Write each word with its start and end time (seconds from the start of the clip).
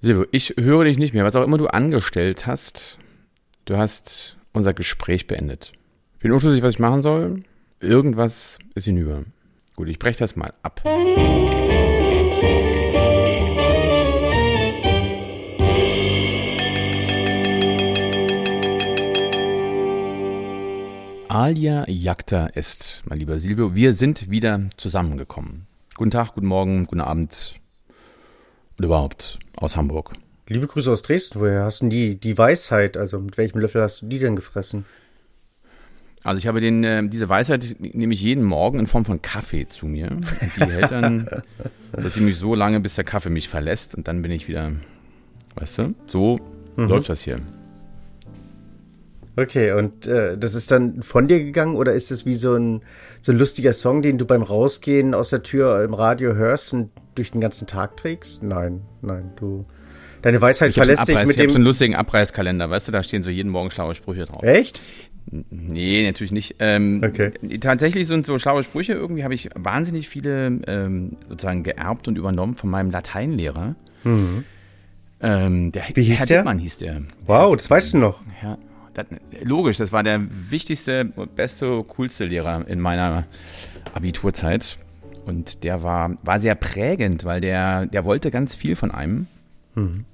Silvio, 0.00 0.26
ich 0.30 0.54
höre 0.56 0.84
dich 0.84 0.96
nicht 0.96 1.12
mehr. 1.12 1.24
Was 1.24 1.34
auch 1.34 1.42
immer 1.42 1.58
du 1.58 1.66
angestellt 1.66 2.46
hast, 2.46 2.98
du 3.64 3.76
hast 3.76 4.36
unser 4.52 4.72
Gespräch 4.72 5.26
beendet. 5.26 5.72
Ich 6.14 6.20
bin 6.20 6.30
unschlüssig, 6.30 6.62
was 6.62 6.74
ich 6.74 6.78
machen 6.78 7.02
soll. 7.02 7.42
Irgendwas 7.80 8.58
ist 8.76 8.84
hinüber. 8.84 9.24
Gut, 9.74 9.88
ich 9.88 9.98
breche 9.98 10.20
das 10.20 10.36
mal 10.36 10.54
ab. 10.62 10.82
Alia 21.28 21.90
Jagda 21.90 22.46
ist, 22.46 23.02
mein 23.04 23.18
lieber 23.18 23.40
Silvio. 23.40 23.74
Wir 23.74 23.94
sind 23.94 24.30
wieder 24.30 24.60
zusammengekommen. 24.76 25.66
Guten 25.96 26.12
Tag, 26.12 26.34
guten 26.34 26.46
Morgen, 26.46 26.86
guten 26.86 27.00
Abend 27.00 27.58
und 28.78 28.84
überhaupt 28.84 29.38
aus 29.56 29.76
Hamburg. 29.76 30.12
Liebe 30.46 30.66
Grüße 30.66 30.90
aus 30.90 31.02
Dresden. 31.02 31.40
Woher 31.40 31.64
hast 31.64 31.82
du 31.82 31.88
die, 31.88 32.14
die 32.14 32.38
Weisheit? 32.38 32.96
Also 32.96 33.18
mit 33.18 33.36
welchem 33.36 33.58
Löffel 33.58 33.82
hast 33.82 34.02
du 34.02 34.06
die 34.06 34.18
denn 34.18 34.36
gefressen? 34.36 34.86
Also 36.24 36.38
ich 36.38 36.46
habe 36.46 36.60
den, 36.60 36.84
äh, 36.84 37.06
diese 37.08 37.28
Weisheit 37.28 37.76
nehme 37.78 38.14
ich 38.14 38.22
jeden 38.22 38.44
Morgen 38.44 38.78
in 38.78 38.86
Form 38.86 39.04
von 39.04 39.22
Kaffee 39.22 39.68
zu 39.68 39.86
mir. 39.86 40.10
Und 40.10 40.26
die 40.56 40.60
hält 40.60 40.90
dann 40.90 41.28
so 41.96 42.08
ziemlich 42.08 42.36
so 42.36 42.54
lange, 42.54 42.80
bis 42.80 42.94
der 42.94 43.04
Kaffee 43.04 43.30
mich 43.30 43.48
verlässt 43.48 43.94
und 43.94 44.08
dann 44.08 44.22
bin 44.22 44.30
ich 44.30 44.48
wieder, 44.48 44.72
weißt 45.56 45.78
du, 45.78 45.94
so 46.06 46.40
mhm. 46.76 46.88
läuft 46.88 47.08
das 47.08 47.20
hier. 47.20 47.40
Okay, 49.36 49.70
und 49.70 50.06
äh, 50.08 50.36
das 50.36 50.56
ist 50.56 50.72
dann 50.72 51.00
von 51.00 51.28
dir 51.28 51.38
gegangen 51.38 51.76
oder 51.76 51.92
ist 51.92 52.10
es 52.10 52.26
wie 52.26 52.34
so 52.34 52.56
ein, 52.56 52.82
so 53.20 53.30
ein 53.30 53.38
lustiger 53.38 53.72
Song, 53.72 54.02
den 54.02 54.18
du 54.18 54.24
beim 54.24 54.42
Rausgehen 54.42 55.14
aus 55.14 55.30
der 55.30 55.44
Tür 55.44 55.84
im 55.84 55.94
Radio 55.94 56.34
hörst 56.34 56.74
und 56.74 56.90
durch 57.18 57.32
den 57.32 57.40
ganzen 57.40 57.66
Tag 57.66 57.96
trägst? 57.96 58.42
Nein, 58.42 58.80
nein, 59.02 59.32
du. 59.36 59.66
Deine 60.22 60.40
Weisheit 60.40 60.74
verlässt 60.74 61.08
dich 61.08 61.16
mit 61.16 61.30
ich 61.30 61.36
dem. 61.36 61.46
Ich 61.46 61.52
so 61.52 61.56
einen 61.56 61.64
lustigen 61.64 61.94
Abreißkalender, 61.94 62.70
weißt 62.70 62.88
du, 62.88 62.92
da 62.92 63.02
stehen 63.02 63.22
so 63.22 63.30
jeden 63.30 63.50
Morgen 63.50 63.70
schlaue 63.70 63.94
Sprüche 63.94 64.24
drauf. 64.24 64.42
Echt? 64.42 64.82
Nee, 65.30 66.06
natürlich 66.06 66.32
nicht. 66.32 66.56
Ähm, 66.58 67.02
okay. 67.04 67.32
Tatsächlich 67.60 68.06
sind 68.06 68.24
so 68.24 68.38
schlaue 68.38 68.62
Sprüche, 68.62 68.94
irgendwie 68.94 69.24
habe 69.24 69.34
ich 69.34 69.50
wahnsinnig 69.54 70.08
viele 70.08 70.60
ähm, 70.66 71.16
sozusagen 71.28 71.62
geerbt 71.62 72.08
und 72.08 72.16
übernommen 72.16 72.54
von 72.54 72.70
meinem 72.70 72.90
Lateinlehrer. 72.90 73.74
Mhm. 74.04 74.44
Ähm, 75.20 75.72
der, 75.72 75.84
Wie 75.94 76.02
hieß 76.02 76.20
Herr 76.20 76.26
der? 76.26 76.36
Dittmann 76.38 76.58
hieß 76.58 76.78
der. 76.78 77.02
Wow, 77.26 77.54
das 77.56 77.68
weißt 77.68 77.94
du 77.94 77.98
noch. 77.98 78.20
Herr, 78.32 78.58
das, 78.94 79.06
logisch, 79.42 79.76
das 79.76 79.92
war 79.92 80.02
der 80.02 80.20
wichtigste, 80.50 81.04
beste, 81.04 81.84
coolste 81.84 82.24
Lehrer 82.24 82.66
in 82.66 82.80
meiner 82.80 83.26
Abiturzeit. 83.94 84.78
Und 85.28 85.62
der 85.62 85.82
war, 85.82 86.16
war 86.22 86.40
sehr 86.40 86.54
prägend, 86.54 87.24
weil 87.24 87.42
der, 87.42 87.84
der 87.86 88.06
wollte 88.06 88.30
ganz 88.30 88.54
viel 88.54 88.76
von 88.76 88.90
einem. 88.90 89.26
Mhm. 89.74 90.04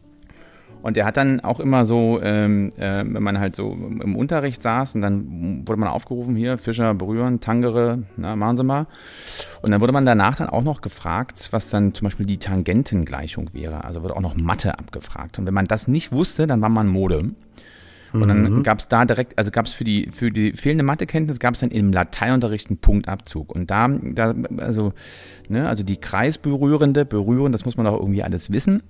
Und 0.83 0.97
der 0.97 1.07
hat 1.07 1.17
dann 1.17 1.41
auch 1.41 1.61
immer 1.61 1.87
so, 1.87 2.21
ähm, 2.23 2.71
äh, 2.77 3.05
wenn 3.07 3.23
man 3.23 3.39
halt 3.39 3.57
so 3.57 3.73
im 3.73 4.17
Unterricht 4.17 4.63
saß 4.63 4.97
und 4.97 5.01
dann 5.01 5.63
wurde 5.67 5.81
man 5.81 5.89
aufgerufen, 5.89 6.37
hier, 6.37 6.59
Fischer 6.59 6.93
berühren, 6.93 7.41
Tangere, 7.41 8.03
na, 8.19 8.37
machen 8.37 8.59
Sie 8.59 8.65
mal. 8.65 8.87
Und 9.63 9.71
dann 9.71 9.81
wurde 9.81 9.95
man 9.95 10.05
danach 10.05 10.37
dann 10.37 10.51
auch 10.51 10.63
noch 10.63 10.83
gefragt, 10.83 11.49
was 11.53 11.71
dann 11.71 11.95
zum 11.95 12.05
Beispiel 12.07 12.27
die 12.27 12.37
Tangentengleichung 12.37 13.55
wäre. 13.55 13.85
Also 13.85 14.03
wurde 14.03 14.15
auch 14.15 14.21
noch 14.21 14.37
Mathe 14.37 14.79
abgefragt. 14.79 15.39
Und 15.39 15.47
wenn 15.47 15.55
man 15.55 15.67
das 15.67 15.89
nicht 15.89 16.13
wusste, 16.13 16.47
dann 16.47 16.61
war 16.61 16.69
man 16.69 16.89
Mode. 16.89 17.31
Und 18.23 18.29
dann 18.29 18.43
mhm. 18.43 18.63
gab 18.63 18.79
es 18.79 18.89
da 18.89 19.05
direkt, 19.05 19.37
also 19.39 19.51
gab 19.51 19.67
es 19.67 19.73
für 19.73 19.85
die, 19.85 20.09
für 20.11 20.31
die 20.31 20.53
fehlende 20.53 20.85
Mathekenntnis, 20.85 21.41
gab 21.41 21.55
es 21.55 21.61
dann 21.61 21.71
im 21.71 21.93
Lateinunterricht 21.93 22.69
einen 22.69 22.79
Punktabzug. 22.79 23.55
Und 23.55 23.71
da, 23.71 23.89
da 23.89 24.35
also, 24.59 24.93
ne, 25.49 25.69
also 25.69 25.83
die 25.83 25.97
kreisberührende, 25.97 27.05
berühren, 27.05 27.53
das 27.53 27.65
muss 27.65 27.77
man 27.77 27.87
doch 27.87 27.99
irgendwie 27.99 28.23
alles 28.23 28.53
wissen. 28.53 28.83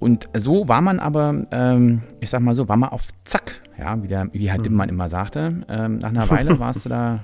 Und 0.00 0.28
so 0.36 0.66
war 0.66 0.80
man 0.80 0.98
aber, 0.98 1.46
ähm, 1.52 2.02
ich 2.20 2.30
sag 2.30 2.40
mal 2.40 2.54
so, 2.54 2.68
war 2.68 2.76
man 2.76 2.88
auf 2.88 3.08
Zack, 3.24 3.52
ja, 3.78 4.02
wie, 4.02 4.08
der, 4.08 4.28
wie 4.32 4.50
halt 4.50 4.68
mhm. 4.68 4.76
man 4.76 4.88
immer 4.88 5.08
sagte. 5.08 5.64
Ähm, 5.68 5.98
nach 5.98 6.10
einer 6.10 6.28
Weile 6.30 6.58
warst 6.58 6.86
du 6.86 6.88
da, 6.88 7.20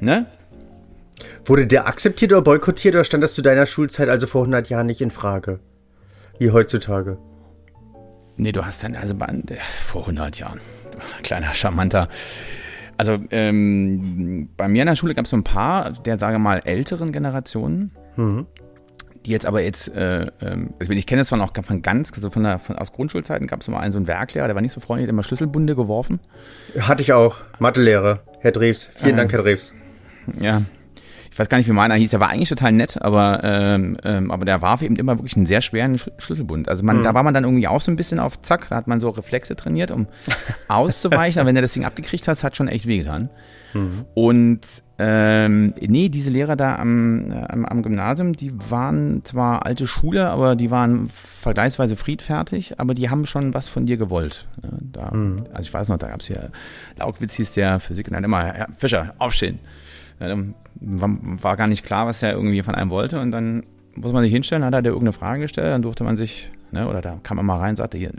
ne? 0.00 0.26
Wurde 1.44 1.66
der 1.66 1.86
akzeptiert 1.86 2.32
oder 2.32 2.42
boykottiert 2.42 2.94
oder 2.94 3.04
stand 3.04 3.22
das 3.22 3.34
zu 3.34 3.42
deiner 3.42 3.66
Schulzeit 3.66 4.08
also 4.08 4.26
vor 4.26 4.42
100 4.42 4.68
Jahren 4.70 4.86
nicht 4.86 5.00
in 5.00 5.10
Frage? 5.10 5.60
Wie 6.38 6.50
heutzutage? 6.50 7.18
Nee, 8.42 8.50
du 8.50 8.66
hast 8.66 8.82
dann, 8.82 8.96
also 8.96 9.14
vor 9.84 10.02
100 10.02 10.38
Jahren, 10.38 10.60
kleiner 11.22 11.54
Charmanter. 11.54 12.08
Also 12.96 13.18
ähm, 13.30 14.48
bei 14.56 14.66
mir 14.66 14.82
in 14.82 14.88
der 14.88 14.96
Schule 14.96 15.14
gab 15.14 15.26
es 15.26 15.30
so 15.30 15.36
ein 15.36 15.44
paar 15.44 15.92
der, 15.92 16.18
sage 16.18 16.40
mal, 16.40 16.60
älteren 16.64 17.12
Generationen, 17.12 17.92
mhm. 18.16 18.46
die 19.24 19.30
jetzt 19.30 19.46
aber 19.46 19.62
jetzt, 19.62 19.94
äh, 19.94 20.26
ähm, 20.40 20.74
also 20.80 20.92
ich 20.92 21.06
kenne 21.06 21.20
das 21.20 21.28
zwar 21.28 21.38
noch 21.38 21.52
von 21.62 21.82
ganz, 21.82 22.12
also 22.12 22.30
von 22.30 22.42
der, 22.42 22.58
von, 22.58 22.76
aus 22.76 22.92
Grundschulzeiten 22.92 23.46
gab 23.46 23.60
es 23.60 23.68
mal 23.68 23.78
einen 23.78 23.92
so 23.92 23.98
einen 23.98 24.08
Werklehrer, 24.08 24.48
der 24.48 24.56
war 24.56 24.62
nicht 24.62 24.72
so 24.72 24.80
freundlich, 24.80 25.06
der 25.06 25.12
hat 25.12 25.14
immer 25.14 25.22
Schlüsselbunde 25.22 25.76
geworfen. 25.76 26.18
Hatte 26.78 27.02
ich 27.02 27.12
auch, 27.12 27.36
Mathelehrer, 27.60 28.24
Herr 28.40 28.52
Drews. 28.52 28.90
Vielen 28.92 29.12
ähm, 29.12 29.16
Dank, 29.18 29.32
Herr 29.32 29.42
Drews. 29.42 29.72
Ja, 30.40 30.62
ich 31.32 31.38
weiß 31.38 31.48
gar 31.48 31.56
nicht, 31.56 31.66
wie 31.66 31.72
meiner 31.72 31.94
hieß, 31.94 32.10
der 32.10 32.20
war 32.20 32.28
eigentlich 32.28 32.50
total 32.50 32.72
nett, 32.72 33.00
aber, 33.00 33.40
ähm, 33.42 33.96
ähm, 34.04 34.30
aber 34.30 34.44
der 34.44 34.60
warf 34.60 34.82
eben 34.82 34.96
immer 34.96 35.18
wirklich 35.18 35.34
einen 35.34 35.46
sehr 35.46 35.62
schweren 35.62 35.98
Schlüsselbund. 36.18 36.68
Also 36.68 36.84
man, 36.84 36.98
mhm. 36.98 37.04
da 37.04 37.14
war 37.14 37.22
man 37.22 37.32
dann 37.32 37.44
irgendwie 37.44 37.66
auch 37.66 37.80
so 37.80 37.90
ein 37.90 37.96
bisschen 37.96 38.20
auf 38.20 38.42
Zack, 38.42 38.68
da 38.68 38.76
hat 38.76 38.86
man 38.86 39.00
so 39.00 39.08
Reflexe 39.08 39.56
trainiert, 39.56 39.90
um 39.90 40.08
auszuweichen, 40.68 41.40
aber 41.40 41.48
wenn 41.48 41.56
er 41.56 41.62
das 41.62 41.72
Ding 41.72 41.86
abgekriegt 41.86 42.28
hat, 42.28 42.44
hat 42.44 42.54
schon 42.54 42.68
echt 42.68 42.86
wehgetan. 42.86 43.30
Mhm. 43.72 44.04
Und 44.12 44.60
ähm, 44.98 45.72
nee, 45.80 46.10
diese 46.10 46.30
Lehrer 46.30 46.54
da 46.54 46.76
am, 46.76 47.32
am, 47.48 47.64
am, 47.64 47.82
Gymnasium, 47.82 48.34
die 48.34 48.52
waren 48.70 49.24
zwar 49.24 49.64
alte 49.64 49.86
Schule, 49.86 50.28
aber 50.28 50.54
die 50.54 50.70
waren 50.70 51.08
vergleichsweise 51.08 51.96
friedfertig, 51.96 52.78
aber 52.78 52.92
die 52.92 53.08
haben 53.08 53.24
schon 53.24 53.54
was 53.54 53.68
von 53.68 53.86
dir 53.86 53.96
gewollt. 53.96 54.46
Ja, 54.62 54.68
da, 54.80 55.16
mhm. 55.16 55.44
Also 55.50 55.62
ich 55.62 55.72
weiß 55.72 55.88
noch, 55.88 55.96
da 55.96 56.08
gab 56.08 56.20
es 56.20 56.26
hier, 56.26 56.50
Laugwitz 56.98 57.34
hieß 57.36 57.52
der 57.52 57.80
Physik, 57.80 58.10
dann 58.10 58.22
immer, 58.22 58.44
Herr 58.44 58.68
Fischer, 58.76 59.14
aufstehen. 59.16 59.60
Dann 60.28 60.54
war 60.80 61.56
gar 61.56 61.66
nicht 61.66 61.84
klar, 61.84 62.06
was 62.06 62.22
er 62.22 62.32
irgendwie 62.32 62.62
von 62.62 62.74
einem 62.74 62.90
wollte. 62.90 63.20
Und 63.20 63.30
dann 63.30 63.64
muss 63.94 64.12
man 64.12 64.22
sich 64.22 64.32
hinstellen, 64.32 64.64
hat 64.64 64.74
er 64.74 64.82
dir 64.82 64.88
irgendeine 64.88 65.12
Frage 65.12 65.42
gestellt, 65.42 65.68
dann 65.68 65.82
durfte 65.82 66.04
man 66.04 66.16
sich, 66.16 66.50
ne, 66.70 66.88
oder 66.88 67.00
da 67.00 67.18
kam 67.22 67.36
man 67.36 67.46
mal 67.46 67.58
rein, 67.58 67.76
sagte 67.76 67.98
hier, 67.98 68.12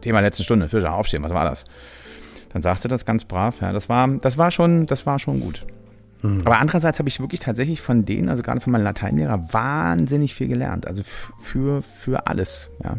Thema 0.00 0.20
letzte 0.20 0.44
Stunde, 0.44 0.68
Fischer, 0.68 0.94
aufstehen, 0.94 1.22
was 1.22 1.34
war 1.34 1.44
das? 1.44 1.64
Dann 2.52 2.62
sagte 2.62 2.88
das 2.88 3.04
ganz 3.04 3.24
brav, 3.24 3.60
ja, 3.60 3.72
das 3.72 3.88
war, 3.88 4.08
das 4.08 4.38
war 4.38 4.50
schon, 4.50 4.86
das 4.86 5.06
war 5.06 5.18
schon 5.18 5.40
gut. 5.40 5.66
Mhm. 6.22 6.42
Aber 6.44 6.58
andererseits 6.58 6.98
habe 6.98 7.08
ich 7.08 7.20
wirklich 7.20 7.40
tatsächlich 7.40 7.80
von 7.80 8.04
denen, 8.04 8.28
also 8.28 8.42
gerade 8.42 8.60
von 8.60 8.72
meinem 8.72 8.84
Lateinlehrer, 8.84 9.52
wahnsinnig 9.52 10.34
viel 10.34 10.48
gelernt. 10.48 10.86
Also 10.86 11.02
für, 11.04 11.82
für 11.82 12.26
alles, 12.26 12.70
ja. 12.82 12.96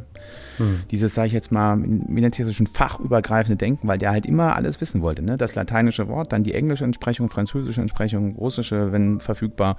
Mhm. 0.59 0.82
Dieses, 0.92 1.16
sage 1.16 1.28
ich 1.28 1.34
jetzt 1.34 1.52
mal, 1.52 1.78
wie 1.82 2.22
nennt 2.22 2.36
sich 2.36 2.46
das 2.46 2.56
schon, 2.56 2.68
fachübergreifende 2.68 3.58
Denken, 3.58 3.88
weil 3.88 3.98
der 3.98 4.12
halt 4.12 4.26
immer 4.26 4.56
alles 4.56 4.82
wissen 4.82 5.02
wollte. 5.02 5.24
Ne? 5.24 5.38
Das 5.38 5.56
lateinische 5.56 6.08
Wort, 6.08 6.32
dann 6.32 6.44
die 6.44 6.54
englische 6.54 6.84
Entsprechung, 6.84 7.30
französische 7.30 7.82
Entsprechung, 7.82 8.36
russische, 8.36 8.92
wenn 8.92 9.20
verfügbar, 9.20 9.78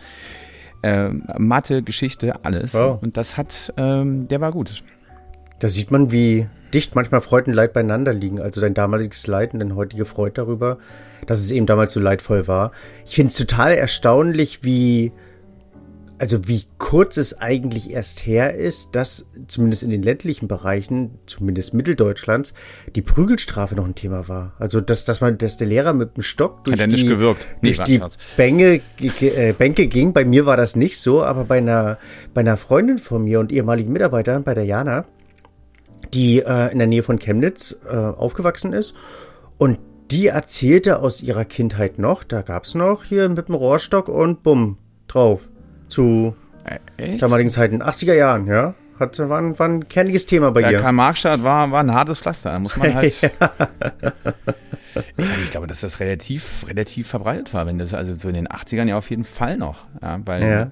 äh, 0.83 1.11
Mathe, 1.39 1.83
Geschichte, 1.83 2.45
alles. 2.45 2.75
Wow. 2.75 3.03
Und 3.03 3.17
das 3.17 3.37
hat, 3.37 3.73
ähm, 3.77 4.29
der 4.29 4.41
war 4.41 4.53
gut. 4.53 4.83
Da 5.61 5.69
sieht 5.69 5.91
man, 5.91 6.11
wie 6.11 6.49
dicht 6.75 6.95
manchmal 6.95 7.21
Freud 7.21 7.49
und 7.49 7.55
Leid 7.55 7.73
beieinander 7.73 8.13
liegen. 8.13 8.41
Also 8.41 8.61
dein 8.61 8.75
damaliges 8.75 9.27
Leid 9.27 9.53
und 9.53 9.61
dein 9.61 9.77
heutige 9.77 10.05
Freude 10.05 10.35
darüber, 10.35 10.79
dass 11.27 11.41
es 11.41 11.51
eben 11.51 11.67
damals 11.67 11.93
so 11.93 12.01
leidvoll 12.01 12.49
war. 12.49 12.73
Ich 13.07 13.15
finde 13.15 13.31
es 13.31 13.37
total 13.37 13.73
erstaunlich, 13.73 14.65
wie 14.65 15.13
also 16.23 16.47
wie 16.47 16.63
kurz 16.79 17.17
es 17.17 17.41
eigentlich 17.41 17.91
erst 17.91 18.27
her 18.27 18.55
ist, 18.55 18.95
dass 18.95 19.29
zumindest 19.49 19.83
in 19.83 19.91
den 19.91 20.05
ländlichen 20.05 20.47
Bereichen, 20.47 21.19
zumindest 21.27 21.75
Mitteldeutschlands, 21.75 22.55
die 22.95 23.03
Prügelstrafe 23.03 23.75
noch 23.75 23.85
ein 23.85 23.97
Thema 23.97 24.29
war. 24.29 24.53
Also 24.61 24.81
dass, 24.81 25.05
dass 25.05 25.21
man, 25.21 25.37
dass 25.37 25.57
der 25.57 25.67
Lehrer 25.67 25.95
mit 25.95 26.17
dem 26.17 26.23
Stock 26.23 26.63
durch 26.63 26.79
die, 26.79 26.87
nee, 27.61 27.73
durch 27.73 27.83
die 27.83 28.01
Bänke, 28.37 28.81
äh, 29.01 29.53
Bänke 29.53 29.89
ging. 29.89 30.13
Bei 30.13 30.25
mir 30.25 30.47
war 30.47 30.57
das 30.57 30.77
nicht 30.77 31.01
so, 31.01 31.25
aber 31.25 31.43
bei 31.43 31.59
einer, 31.59 31.99
bei 32.35 32.43
einer 32.43 32.57
Freundin 32.57 32.99
von 32.99 33.25
mir 33.25 33.41
und 33.41 33.51
ehemaligen 33.51 33.93
Mitarbeitern, 33.93 34.45
bei 34.45 34.55
der 34.55 34.65
Jana, 34.65 35.07
die 36.15 36.41
äh, 36.41 36.73
in 36.73 36.79
der 36.79 36.87
Nähe 36.87 37.03
von 37.03 37.19
Chemnitz 37.19 37.79
äh, 37.89 37.95
aufgewachsen 37.95 38.73
ist 38.73 38.95
und 39.59 39.79
die 40.11 40.27
erzählte 40.27 41.01
aus 41.01 41.23
ihrer 41.23 41.45
Kindheit 41.45 41.99
noch, 41.99 42.23
da 42.25 42.43
gab's 42.43 42.75
noch 42.75 43.05
hier 43.05 43.29
mit 43.29 43.49
dem 43.49 43.55
Rohrstock 43.55 44.09
und 44.09 44.43
bumm, 44.43 44.79
drauf 45.09 45.49
zu 45.89 46.37
äh, 46.97 47.17
damaligen 47.17 47.51
Zeiten, 47.51 47.83
80er 47.83 48.15
Jahren, 48.15 48.47
ja. 48.47 48.75
Hat, 48.99 49.19
war, 49.19 49.39
ein, 49.39 49.59
war 49.59 49.69
ein 49.69 49.89
kerniges 49.89 50.27
Thema 50.27 50.53
bei 50.53 50.61
Der 50.61 50.73
ihr. 50.73 50.79
Karl-Marx-Stadt 50.79 51.43
war, 51.43 51.71
war 51.73 51.81
ein 51.83 51.93
hartes 51.93 52.19
Pflaster. 52.19 52.53
Da 52.53 52.59
muss 52.59 52.77
man 52.77 52.95
halt. 52.95 53.15
ich, 55.17 55.51
glaube, 55.51 55.67
dass 55.67 55.81
das 55.81 55.99
relativ, 55.99 56.67
relativ 56.69 57.09
verbreitet 57.09 57.53
war. 57.53 57.67
Wenn 57.67 57.79
das, 57.79 57.95
also 57.95 58.13
in 58.29 58.35
den 58.35 58.49
80ern 58.49 58.89
ja 58.89 58.97
auf 58.97 59.11
jeden 59.11 59.25
Fall 59.25 59.57
noch. 59.57 59.87
Ja, 60.01 60.21
weil, 60.25 60.43
ja. 60.43 60.69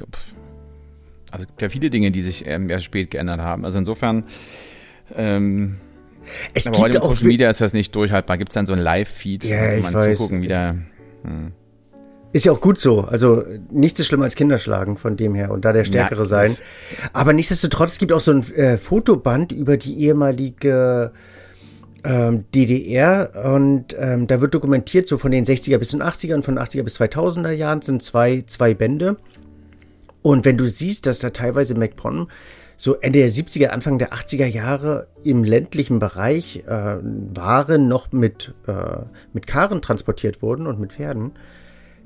also 1.31 1.43
es 1.43 1.47
gibt 1.47 1.61
ja 1.63 1.69
viele 1.71 1.91
Dinge, 1.91 2.11
die 2.13 2.23
sich 2.23 2.47
ähm, 2.47 2.71
erst 2.71 2.85
spät 2.85 3.11
geändert 3.11 3.41
haben. 3.41 3.65
Also 3.65 3.79
insofern, 3.79 4.25
ähm, 5.17 5.77
es 6.55 6.67
aber 6.67 6.79
heute 6.79 6.99
mit 6.99 7.05
Social 7.05 7.27
Media 7.27 7.51
ist 7.51 7.61
das 7.61 7.73
nicht 7.73 7.95
durchhaltbar. 7.95 8.39
Gibt 8.39 8.51
es 8.51 8.55
dann 8.55 8.67
so 8.67 8.73
ein 8.73 8.79
Live-Feed, 8.79 9.45
ja, 9.45 9.77
wo 9.77 9.83
man 9.83 9.95
weiß. 9.95 10.19
zugucken, 10.19 10.43
wie 10.43 10.49
der. 10.49 10.77
Hm. 11.25 11.53
Ist 12.33 12.45
ja 12.45 12.53
auch 12.53 12.61
gut 12.61 12.79
so. 12.79 13.01
Also 13.01 13.43
nichts 13.73 13.99
ist 13.99 14.07
schlimmer 14.07 14.25
als 14.25 14.37
Kinderschlagen 14.37 14.97
von 14.97 15.17
dem 15.17 15.35
her 15.35 15.51
und 15.51 15.65
da 15.65 15.73
der 15.73 15.83
Stärkere 15.83 16.21
ja, 16.21 16.25
sein. 16.25 16.57
Aber 17.13 17.33
nichtsdestotrotz, 17.33 17.93
es 17.93 17.99
gibt 17.99 18.13
auch 18.13 18.21
so 18.21 18.33
ein 18.33 18.49
äh, 18.55 18.77
Fotoband 18.77 19.51
über 19.51 19.77
die 19.77 20.05
ehemalige 20.05 21.11
ähm, 22.05 22.45
DDR 22.55 23.33
und 23.53 23.97
ähm, 23.99 24.29
da 24.29 24.41
wird 24.41 24.55
dokumentiert, 24.55 25.09
so 25.09 25.19
von 25.19 25.33
den 25.33 25.45
60er 25.45 25.79
bis 25.79 25.91
den 25.91 26.03
80er 26.03 26.35
und 26.35 26.45
von 26.45 26.57
80er 26.57 26.85
bis 26.85 27.01
2000er 27.01 27.51
Jahren 27.51 27.83
sind 27.83 28.01
zwei, 28.01 28.45
zwei 28.47 28.75
Bände. 28.75 29.17
Und 30.23 30.45
wenn 30.45 30.57
du 30.57 30.69
siehst, 30.69 31.07
dass 31.07 31.19
da 31.19 31.31
teilweise 31.31 31.75
MacPom 31.75 32.29
so 32.81 32.95
Ende 32.95 33.19
der 33.19 33.29
70er, 33.29 33.67
Anfang 33.67 33.99
der 33.99 34.15
80er 34.15 34.47
Jahre 34.47 35.07
im 35.23 35.45
ländlichen 35.45 35.99
Bereich 35.99 36.65
äh, 36.67 36.97
Waren 37.03 37.89
noch 37.89 38.11
mit, 38.11 38.55
äh, 38.67 38.73
mit 39.35 39.47
Karren 39.47 39.83
transportiert 39.83 40.41
wurden 40.41 40.67
und 40.67 40.81
mit 40.81 40.95
Pferden, 40.95 41.33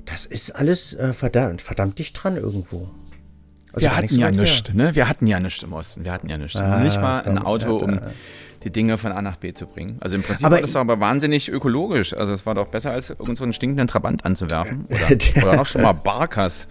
das 0.03 0.25
ist 0.25 0.51
alles 0.51 0.93
äh, 0.93 1.13
verdammt, 1.13 1.61
verdammt 1.61 1.97
dicht 1.97 2.21
dran 2.21 2.35
irgendwo. 2.35 2.89
Also 3.71 3.87
wir 3.87 3.95
hatten 3.95 4.09
so 4.09 4.19
ja 4.19 4.31
nichts, 4.31 4.73
ne? 4.73 4.93
Wir 4.95 5.07
hatten 5.07 5.27
ja 5.27 5.39
nichts 5.39 5.63
im 5.63 5.71
Osten. 5.71 6.03
Wir 6.03 6.11
hatten 6.11 6.27
ja 6.27 6.37
nichts. 6.37 6.57
Ah, 6.57 6.79
nicht 6.79 6.99
mal 6.99 7.21
ein 7.21 7.37
Auto, 7.37 7.77
um 7.77 8.01
die 8.65 8.69
Dinge 8.69 8.97
von 8.97 9.13
A 9.13 9.21
nach 9.21 9.37
B 9.37 9.53
zu 9.53 9.67
bringen. 9.67 9.95
Also 10.01 10.17
im 10.17 10.23
Prinzip 10.23 10.45
aber 10.45 10.57
war 10.57 10.61
das 10.61 10.75
aber 10.75 10.99
wahnsinnig 10.99 11.49
ökologisch. 11.49 12.13
Also 12.13 12.33
es 12.33 12.45
war 12.45 12.53
doch 12.53 12.67
besser, 12.67 12.91
als 12.91 13.11
irgend 13.11 13.37
so 13.37 13.45
einen 13.45 13.53
stinkenden 13.53 13.87
Trabant 13.87 14.25
anzuwerfen. 14.25 14.85
Oder, 14.89 15.47
oder 15.47 15.61
auch 15.61 15.65
schon 15.65 15.83
mal 15.83 15.93
Barkas 15.93 16.67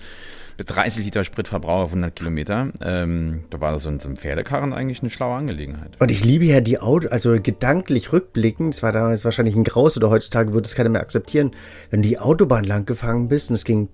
30 0.58 1.04
Liter 1.04 1.24
Spritverbrauch 1.24 1.82
auf 1.82 1.90
100 1.90 2.14
Kilometer. 2.14 2.70
Ähm, 2.80 3.44
da 3.50 3.60
war 3.60 3.78
so 3.80 3.88
ein, 3.88 3.98
so 3.98 4.08
ein 4.08 4.16
Pferdekarren 4.16 4.72
eigentlich 4.72 5.00
eine 5.00 5.10
schlaue 5.10 5.34
Angelegenheit. 5.36 6.00
Und 6.00 6.10
ich 6.10 6.24
liebe 6.24 6.44
ja 6.44 6.60
die 6.60 6.78
Auto, 6.78 7.08
also 7.08 7.36
gedanklich 7.40 8.12
rückblickend, 8.12 8.74
es 8.74 8.82
war 8.82 8.92
damals 8.92 9.24
wahrscheinlich 9.24 9.56
ein 9.56 9.64
Graus 9.64 9.96
oder 9.96 10.10
heutzutage 10.10 10.52
würde 10.52 10.66
es 10.66 10.74
keiner 10.74 10.90
mehr 10.90 11.00
akzeptieren, 11.00 11.50
wenn 11.90 12.02
du 12.02 12.08
die 12.08 12.18
Autobahn 12.18 12.64
lang 12.64 12.84
gefahren 12.84 13.28
bist 13.28 13.50
und 13.50 13.56
es 13.56 13.64
ging, 13.64 13.88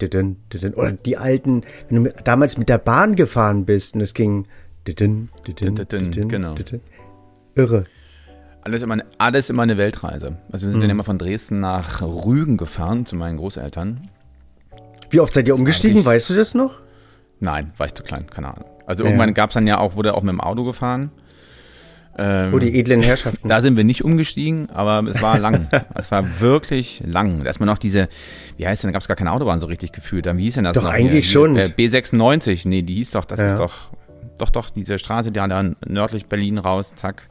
oder 0.75 0.93
die 0.93 1.17
alten, 1.17 1.63
wenn 1.89 2.05
du 2.05 2.13
damals 2.25 2.59
mit 2.59 2.69
der 2.69 2.79
Bahn 2.79 3.17
gefahren 3.17 3.65
bist 3.65 3.95
und 3.95 4.03
es 4.03 4.15
ging, 4.15 4.47
genau. 6.29 6.55
Irre. 7.55 7.85
Alles 8.63 8.83
immer, 8.83 8.99
alles 9.17 9.49
immer 9.49 9.63
eine 9.63 9.79
Weltreise. 9.79 10.37
Also 10.53 10.67
wir 10.67 10.73
sind 10.73 10.81
mhm. 10.81 10.83
dann 10.83 10.91
immer 10.91 11.05
von 11.05 11.19
Dresden 11.19 11.61
nach 11.61 12.03
Rügen 12.03 12.59
gefahren 12.59 13.07
zu 13.07 13.17
meinen 13.17 13.39
Großeltern. 13.39 14.11
Wie 15.11 15.21
oft 15.21 15.35
seid 15.35 15.49
ihr 15.49 15.55
umgestiegen? 15.55 16.05
Weißt 16.05 16.31
du 16.31 16.35
das 16.35 16.55
noch? 16.55 16.81
Nein, 17.41 17.73
war 17.77 17.87
ich 17.87 17.95
zu 17.95 18.03
klein, 18.03 18.29
keine 18.29 18.55
Ahnung. 18.55 18.69
Also 18.87 19.03
ja. 19.03 19.09
irgendwann 19.09 19.35
gab 19.35 19.51
es 19.51 19.55
dann 19.55 19.67
ja 19.67 19.79
auch, 19.79 19.97
wurde 19.97 20.15
auch 20.15 20.23
mit 20.23 20.33
dem 20.33 20.41
Auto 20.41 20.65
gefahren. 20.65 21.11
Ähm, 22.19 22.53
oh, 22.53 22.59
die 22.59 22.79
edlen 22.79 23.03
Herrschaften. 23.03 23.49
Da 23.49 23.61
sind 23.61 23.77
wir 23.77 23.85
nicht 23.85 24.05
umgestiegen, 24.05 24.69
aber 24.71 25.09
es 25.09 25.23
war 25.23 25.39
lang. 25.39 25.69
es 25.95 26.11
war 26.11 26.41
wirklich 26.41 27.03
lang. 27.07 27.45
Da 27.45 27.51
ist 27.51 27.61
man 27.61 27.67
noch 27.69 27.79
diese, 27.79 28.09
wie 28.57 28.67
heißt 28.67 28.83
denn, 28.83 28.89
da 28.89 28.93
gab 28.93 29.01
es 29.01 29.09
gar 29.09 29.17
keine 29.17 29.33
Autobahn 29.33 29.61
so 29.61 29.67
richtig 29.67 29.93
gefühlt. 29.93 30.27
Wie 30.27 30.43
hieß 30.43 30.55
denn 30.55 30.65
das 30.65 30.75
doch, 30.75 30.83
noch? 30.83 30.91
eigentlich 30.91 31.27
hier? 31.27 31.33
schon. 31.33 31.57
B96, 31.57 32.69
nee, 32.69 32.83
die 32.83 32.97
hieß 32.97 33.13
doch, 33.13 33.25
das 33.25 33.39
ja. 33.39 33.47
ist 33.47 33.59
doch, 33.59 33.91
doch, 34.39 34.51
doch, 34.51 34.71
diese 34.71 34.99
Straße, 34.99 35.31
die 35.31 35.39
dann 35.39 35.77
nördlich 35.87 36.27
Berlin 36.27 36.59
raus, 36.59 36.95
zack, 36.95 37.29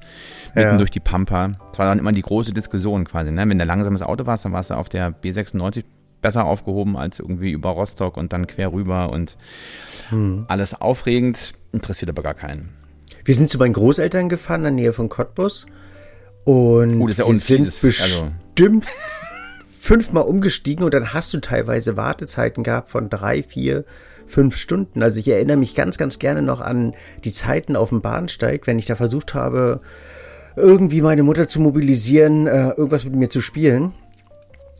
mitten 0.55 0.69
ja. 0.69 0.77
durch 0.77 0.91
die 0.91 1.01
Pampa. 1.01 1.51
Das 1.69 1.77
war 1.77 1.85
dann 1.85 1.99
immer 1.99 2.13
die 2.13 2.21
große 2.21 2.53
Diskussion 2.53 3.03
quasi, 3.03 3.31
ne? 3.31 3.47
Wenn 3.47 3.59
du 3.59 3.65
langsames 3.65 4.01
Auto 4.01 4.25
warst, 4.25 4.45
dann 4.45 4.53
warst 4.53 4.69
du 4.69 4.75
auf 4.75 4.89
der 4.89 5.13
B96 5.13 5.83
besser 6.21 6.45
aufgehoben 6.45 6.97
als 6.97 7.19
irgendwie 7.19 7.51
über 7.51 7.69
Rostock 7.69 8.17
und 8.17 8.33
dann 8.33 8.47
quer 8.47 8.71
rüber 8.71 9.11
und 9.11 9.37
hm. 10.09 10.45
alles 10.47 10.79
aufregend, 10.79 11.53
interessiert 11.71 12.09
aber 12.09 12.23
gar 12.23 12.33
keinen. 12.33 12.69
Wir 13.25 13.35
sind 13.35 13.49
zu 13.49 13.57
meinen 13.57 13.73
Großeltern 13.73 14.29
gefahren 14.29 14.61
in 14.61 14.63
der 14.63 14.71
Nähe 14.71 14.93
von 14.93 15.09
Cottbus 15.09 15.67
und 16.45 16.99
uh, 16.99 17.07
das 17.07 17.19
ist 17.19 17.25
ja 17.25 17.27
wir 17.27 17.37
sind 17.37 17.57
dieses, 17.59 17.79
bestimmt 17.79 18.85
also. 18.85 19.67
fünfmal 19.67 20.23
umgestiegen 20.23 20.83
und 20.83 20.93
dann 20.93 21.13
hast 21.13 21.33
du 21.33 21.39
teilweise 21.39 21.97
Wartezeiten 21.97 22.63
gehabt 22.63 22.89
von 22.89 23.09
drei, 23.09 23.43
vier, 23.43 23.85
fünf 24.25 24.55
Stunden. 24.55 25.03
Also 25.03 25.19
ich 25.19 25.27
erinnere 25.27 25.57
mich 25.57 25.75
ganz, 25.75 25.97
ganz 25.97 26.19
gerne 26.19 26.41
noch 26.41 26.61
an 26.61 26.93
die 27.23 27.33
Zeiten 27.33 27.75
auf 27.75 27.89
dem 27.89 28.01
Bahnsteig, 28.01 28.67
wenn 28.67 28.79
ich 28.79 28.85
da 28.85 28.95
versucht 28.95 29.33
habe, 29.33 29.81
irgendwie 30.55 31.01
meine 31.01 31.23
Mutter 31.23 31.47
zu 31.47 31.59
mobilisieren, 31.61 32.47
äh, 32.47 32.69
irgendwas 32.69 33.05
mit 33.05 33.15
mir 33.15 33.29
zu 33.29 33.41
spielen. 33.41 33.93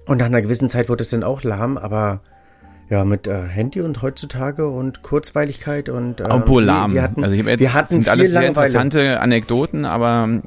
Und 0.09 0.17
nach 0.17 0.25
einer 0.25 0.41
gewissen 0.41 0.69
Zeit 0.69 0.89
wurde 0.89 1.03
es 1.03 1.11
dann 1.11 1.23
auch 1.23 1.44
lahm, 1.44 1.77
aber 1.77 2.21
ja, 2.89 3.06
mit 3.06 3.27
äh, 3.27 3.44
Handy 3.44 3.81
und 3.81 4.01
heutzutage 4.01 4.67
und 4.67 5.03
Kurzweiligkeit 5.03 5.88
und 5.88 6.19
ähm, 6.19 6.31
Obwohl 6.31 6.63
lahm. 6.63 6.94
Wir, 6.94 7.03
hatten, 7.03 7.23
also 7.23 7.35
ich 7.35 7.45
jetzt, 7.45 7.59
wir 7.59 7.75
hatten 7.75 7.89
sind 7.89 8.09
alles 8.09 8.31
sehr 8.31 8.47
interessante 8.47 9.19
Anekdoten, 9.19 9.85
aber 9.85 10.23
ähm, 10.27 10.41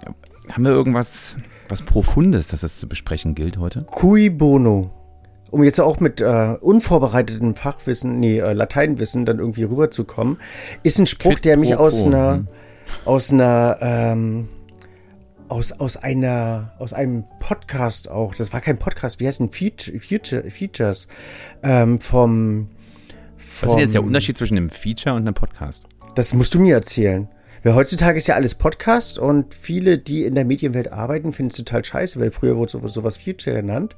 haben 0.51 0.65
wir 0.65 0.73
irgendwas 0.73 1.37
was 1.69 1.81
Profundes, 1.81 2.49
das 2.49 2.65
es 2.65 2.77
zu 2.77 2.89
besprechen 2.89 3.37
gilt 3.37 3.57
heute? 3.57 3.87
Cui 3.89 4.31
bono. 4.31 4.91
Um 5.53 5.63
jetzt 5.63 5.81
auch 5.81 6.01
mit 6.01 6.21
äh, 6.21 6.57
unvorbereitetem 6.61 7.55
Fachwissen, 7.55 8.19
nee, 8.19 8.41
äh, 8.41 8.55
Lateinwissen 8.55 9.25
dann 9.25 9.39
irgendwie 9.39 9.63
rüberzukommen, 9.63 10.39
ist 10.83 10.99
ein 10.99 11.07
Spruch, 11.07 11.35
Quid 11.35 11.45
der 11.45 11.57
mich 11.57 11.77
aus 11.77 12.05
einer, 12.05 12.33
hm. 12.35 12.49
aus 13.05 13.33
einer, 13.33 13.77
ähm, 13.81 14.49
aus, 15.53 15.73
aus 15.73 15.99
einer, 15.99 16.73
aus 16.79 16.95
einem 16.95 17.25
Podcast 17.39 18.09
auch, 18.09 18.35
das 18.35 18.55
war 18.55 18.63
kein 18.63 18.79
Podcast, 18.79 19.21
wie 19.21 19.27
heißt 19.27 19.41
denn 19.41 19.53
Feature, 19.53 19.99
Feature, 19.99 20.51
Features, 20.51 21.09
ähm, 21.63 22.01
vom, 22.01 22.71
vom, 23.37 23.69
Was 23.69 23.75
ist 23.77 23.81
jetzt 23.81 23.95
der 23.95 24.03
Unterschied 24.03 24.39
zwischen 24.39 24.57
einem 24.57 24.71
Feature 24.71 25.15
und 25.15 25.23
einem 25.23 25.35
Podcast? 25.35 25.87
Das 26.15 26.33
musst 26.33 26.55
du 26.55 26.61
mir 26.61 26.75
erzählen. 26.75 27.29
Weil 27.63 27.75
heutzutage 27.75 28.17
ist 28.17 28.27
ja 28.27 28.35
alles 28.35 28.55
Podcast 28.55 29.19
und 29.19 29.55
viele, 29.55 29.99
die 29.99 30.25
in 30.25 30.35
der 30.35 30.47
Medienwelt 30.47 30.91
arbeiten, 30.91 31.33
finden 31.33 31.51
es 31.51 31.59
total 31.59 31.85
scheiße, 31.85 32.19
weil 32.19 32.33
früher 32.33 32.57
wurde 32.57 32.73
sowas, 32.73 32.95
sowas 32.95 33.17
Feature 33.19 33.57
genannt. 33.57 33.95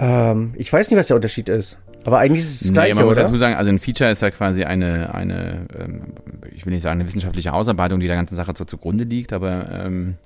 Ähm, 0.00 0.54
ich 0.56 0.72
weiß 0.72 0.90
nicht, 0.90 0.98
was 0.98 1.06
der 1.08 1.16
Unterschied 1.16 1.50
ist. 1.50 1.78
Aber 2.04 2.18
eigentlich 2.18 2.40
ist 2.40 2.50
es 2.50 2.60
das 2.60 2.72
Gleiche, 2.72 2.94
nee, 2.94 3.00
man 3.00 3.06
muss 3.06 3.14
dazu 3.14 3.36
sagen, 3.36 3.54
also 3.54 3.70
ein 3.70 3.78
Feature 3.78 4.10
ist 4.10 4.22
ja 4.22 4.30
quasi 4.30 4.64
eine, 4.64 5.14
eine 5.14 5.66
ähm, 5.78 6.14
ich 6.50 6.66
will 6.66 6.72
nicht 6.72 6.82
sagen 6.82 6.98
eine 6.98 7.06
wissenschaftliche 7.06 7.52
Ausarbeitung, 7.52 8.00
die 8.00 8.08
der 8.08 8.16
ganzen 8.16 8.34
Sache 8.34 8.54
so 8.56 8.64
zugrunde 8.64 9.04
liegt, 9.04 9.32
aber 9.32 9.68
ähm, 9.70 10.16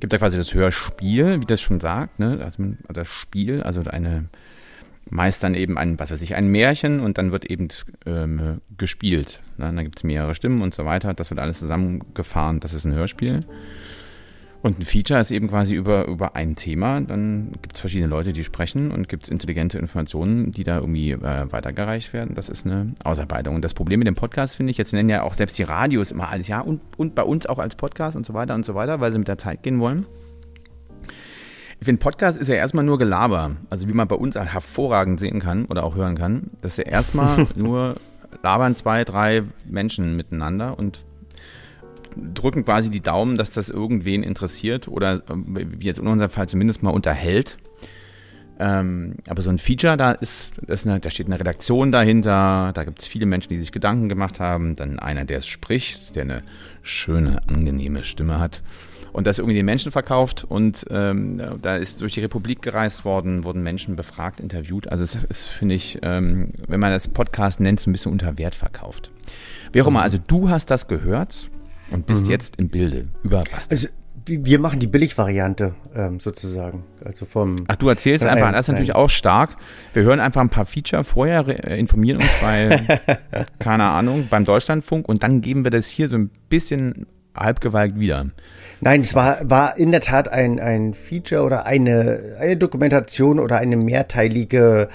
gibt 0.00 0.12
da 0.12 0.18
quasi 0.18 0.36
das 0.36 0.54
Hörspiel, 0.54 1.40
wie 1.40 1.46
das 1.46 1.60
schon 1.60 1.80
sagt, 1.80 2.18
ne? 2.18 2.38
also, 2.42 2.62
also 2.62 2.92
das 2.92 3.08
Spiel, 3.08 3.62
also 3.62 3.82
eine 3.82 4.28
meist 5.10 5.42
dann 5.42 5.54
eben 5.54 5.76
ein, 5.76 5.98
was 5.98 6.12
weiß 6.12 6.22
ich, 6.22 6.34
ein 6.34 6.48
Märchen 6.48 7.00
und 7.00 7.18
dann 7.18 7.32
wird 7.32 7.44
eben 7.44 7.68
ähm, 8.06 8.60
gespielt. 8.78 9.40
Ne? 9.58 9.66
Dann 9.66 9.84
gibt 9.84 9.98
es 9.98 10.04
mehrere 10.04 10.34
Stimmen 10.34 10.62
und 10.62 10.72
so 10.72 10.84
weiter. 10.84 11.14
Das 11.14 11.30
wird 11.30 11.40
alles 11.40 11.58
zusammengefahren. 11.58 12.60
Das 12.60 12.72
ist 12.72 12.84
ein 12.84 12.94
Hörspiel. 12.94 13.40
Und 14.62 14.78
ein 14.78 14.82
Feature 14.82 15.20
ist 15.20 15.30
eben 15.30 15.48
quasi 15.48 15.74
über, 15.74 16.06
über 16.06 16.36
ein 16.36 16.54
Thema. 16.54 17.00
Dann 17.00 17.52
gibt 17.62 17.76
es 17.76 17.80
verschiedene 17.80 18.08
Leute, 18.08 18.34
die 18.34 18.44
sprechen 18.44 18.90
und 18.90 19.08
gibt 19.08 19.24
es 19.24 19.30
intelligente 19.30 19.78
Informationen, 19.78 20.52
die 20.52 20.64
da 20.64 20.76
irgendwie 20.76 21.12
äh, 21.12 21.50
weitergereicht 21.50 22.12
werden. 22.12 22.34
Das 22.34 22.50
ist 22.50 22.66
eine 22.66 22.88
Ausarbeitung. 23.02 23.54
Und 23.54 23.64
das 23.64 23.72
Problem 23.72 24.00
mit 24.00 24.06
dem 24.06 24.16
Podcast 24.16 24.56
finde 24.56 24.70
ich, 24.70 24.76
jetzt 24.76 24.92
nennen 24.92 25.08
ja 25.08 25.22
auch 25.22 25.32
selbst 25.32 25.56
die 25.56 25.62
Radios 25.62 26.12
immer 26.12 26.28
alles, 26.28 26.48
ja, 26.48 26.60
und, 26.60 26.82
und 26.98 27.14
bei 27.14 27.22
uns 27.22 27.46
auch 27.46 27.58
als 27.58 27.74
Podcast 27.74 28.16
und 28.16 28.26
so 28.26 28.34
weiter 28.34 28.54
und 28.54 28.66
so 28.66 28.74
weiter, 28.74 29.00
weil 29.00 29.12
sie 29.12 29.18
mit 29.18 29.28
der 29.28 29.38
Zeit 29.38 29.62
gehen 29.62 29.80
wollen. 29.80 30.06
Ich 31.80 31.86
finde, 31.86 32.00
Podcast 32.00 32.38
ist 32.38 32.48
ja 32.48 32.56
erstmal 32.56 32.84
nur 32.84 32.98
Gelaber. 32.98 33.52
Also 33.70 33.88
wie 33.88 33.94
man 33.94 34.08
bei 34.08 34.16
uns 34.16 34.34
hervorragend 34.34 35.18
sehen 35.18 35.40
kann 35.40 35.64
oder 35.64 35.84
auch 35.84 35.94
hören 35.94 36.16
kann. 36.16 36.48
Das 36.60 36.72
ist 36.72 36.84
ja 36.84 36.92
erstmal 36.92 37.46
nur 37.56 37.96
labern 38.42 38.76
zwei, 38.76 39.04
drei 39.04 39.42
Menschen 39.64 40.16
miteinander 40.16 40.78
und 40.78 41.00
drücken 42.16 42.64
quasi 42.64 42.90
die 42.90 43.00
Daumen, 43.00 43.36
dass 43.36 43.50
das 43.50 43.68
irgendwen 43.68 44.22
interessiert 44.22 44.88
oder 44.88 45.22
wie 45.28 45.86
jetzt 45.86 45.98
in 45.98 46.06
unserem 46.06 46.30
Fall 46.30 46.48
zumindest 46.48 46.82
mal 46.82 46.90
unterhält. 46.90 47.58
Ähm, 48.58 49.14
aber 49.26 49.40
so 49.40 49.48
ein 49.48 49.56
Feature, 49.56 49.96
da 49.96 50.12
ist, 50.12 50.58
ist 50.66 50.86
eine, 50.86 51.00
da 51.00 51.08
steht 51.08 51.26
eine 51.26 51.40
Redaktion 51.40 51.90
dahinter, 51.90 52.72
da 52.74 52.84
gibt 52.84 53.00
es 53.00 53.06
viele 53.06 53.24
Menschen, 53.24 53.48
die 53.48 53.56
sich 53.56 53.72
Gedanken 53.72 54.10
gemacht 54.10 54.38
haben, 54.38 54.76
dann 54.76 54.98
einer, 54.98 55.24
der 55.24 55.38
es 55.38 55.46
spricht, 55.46 56.14
der 56.14 56.24
eine 56.24 56.42
schöne, 56.82 57.40
angenehme 57.48 58.04
Stimme 58.04 58.38
hat 58.38 58.62
und 59.12 59.26
das 59.26 59.38
irgendwie 59.38 59.56
den 59.56 59.64
Menschen 59.64 59.90
verkauft 59.90 60.44
und 60.44 60.84
ähm, 60.90 61.40
da 61.62 61.76
ist 61.76 62.02
durch 62.02 62.14
die 62.14 62.20
Republik 62.20 62.60
gereist 62.60 63.06
worden, 63.06 63.44
wurden 63.44 63.62
Menschen 63.62 63.96
befragt, 63.96 64.40
interviewt. 64.40 64.88
Also 64.88 65.04
es 65.04 65.14
ist, 65.14 65.48
finde 65.48 65.74
ich, 65.74 65.98
ähm, 66.02 66.52
wenn 66.68 66.80
man 66.80 66.92
das 66.92 67.08
Podcast 67.08 67.60
nennt, 67.60 67.80
so 67.80 67.88
ein 67.88 67.92
bisschen 67.92 68.12
unter 68.12 68.36
Wert 68.36 68.54
verkauft. 68.54 69.10
Wie 69.72 69.80
auch 69.80 69.86
immer, 69.86 70.02
also 70.02 70.18
du 70.18 70.50
hast 70.50 70.70
das 70.70 70.86
gehört 70.86 71.48
und 71.90 72.06
bist 72.06 72.26
mhm. 72.26 72.30
jetzt 72.30 72.56
im 72.58 72.68
Bilde. 72.68 73.08
Über 73.22 73.42
was? 73.52 73.70
Also, 73.70 73.88
wir 74.26 74.58
machen 74.58 74.80
die 74.80 74.86
Billigvariante 74.86 75.74
ähm, 75.94 76.20
sozusagen. 76.20 76.84
Also 77.04 77.26
vom. 77.26 77.56
Ach, 77.68 77.76
du 77.76 77.88
erzählst 77.88 78.26
einfach, 78.26 78.48
ein, 78.48 78.52
das 78.52 78.66
ist 78.66 78.72
natürlich 78.72 78.94
auch 78.94 79.10
stark. 79.10 79.56
Wir 79.92 80.02
hören 80.02 80.20
einfach 80.20 80.40
ein 80.40 80.50
paar 80.50 80.66
Feature 80.66 81.04
vorher, 81.04 81.46
äh, 81.48 81.78
informieren 81.78 82.18
uns 82.18 82.30
bei, 82.40 83.00
keine 83.58 83.84
Ahnung, 83.84 84.28
beim 84.30 84.44
Deutschlandfunk 84.44 85.08
und 85.08 85.22
dann 85.22 85.40
geben 85.40 85.64
wir 85.64 85.70
das 85.70 85.88
hier 85.88 86.08
so 86.08 86.16
ein 86.16 86.30
bisschen 86.48 87.06
halbgewalkt 87.34 87.98
wieder. 87.98 88.26
Nein, 88.80 89.02
es 89.02 89.14
war, 89.14 89.38
war 89.42 89.76
in 89.76 89.90
der 89.90 90.00
Tat 90.00 90.28
ein, 90.28 90.58
ein 90.58 90.94
Feature 90.94 91.42
oder 91.42 91.66
eine, 91.66 92.36
eine 92.38 92.56
Dokumentation 92.56 93.38
oder 93.38 93.58
eine 93.58 93.76
mehrteilige 93.76 94.88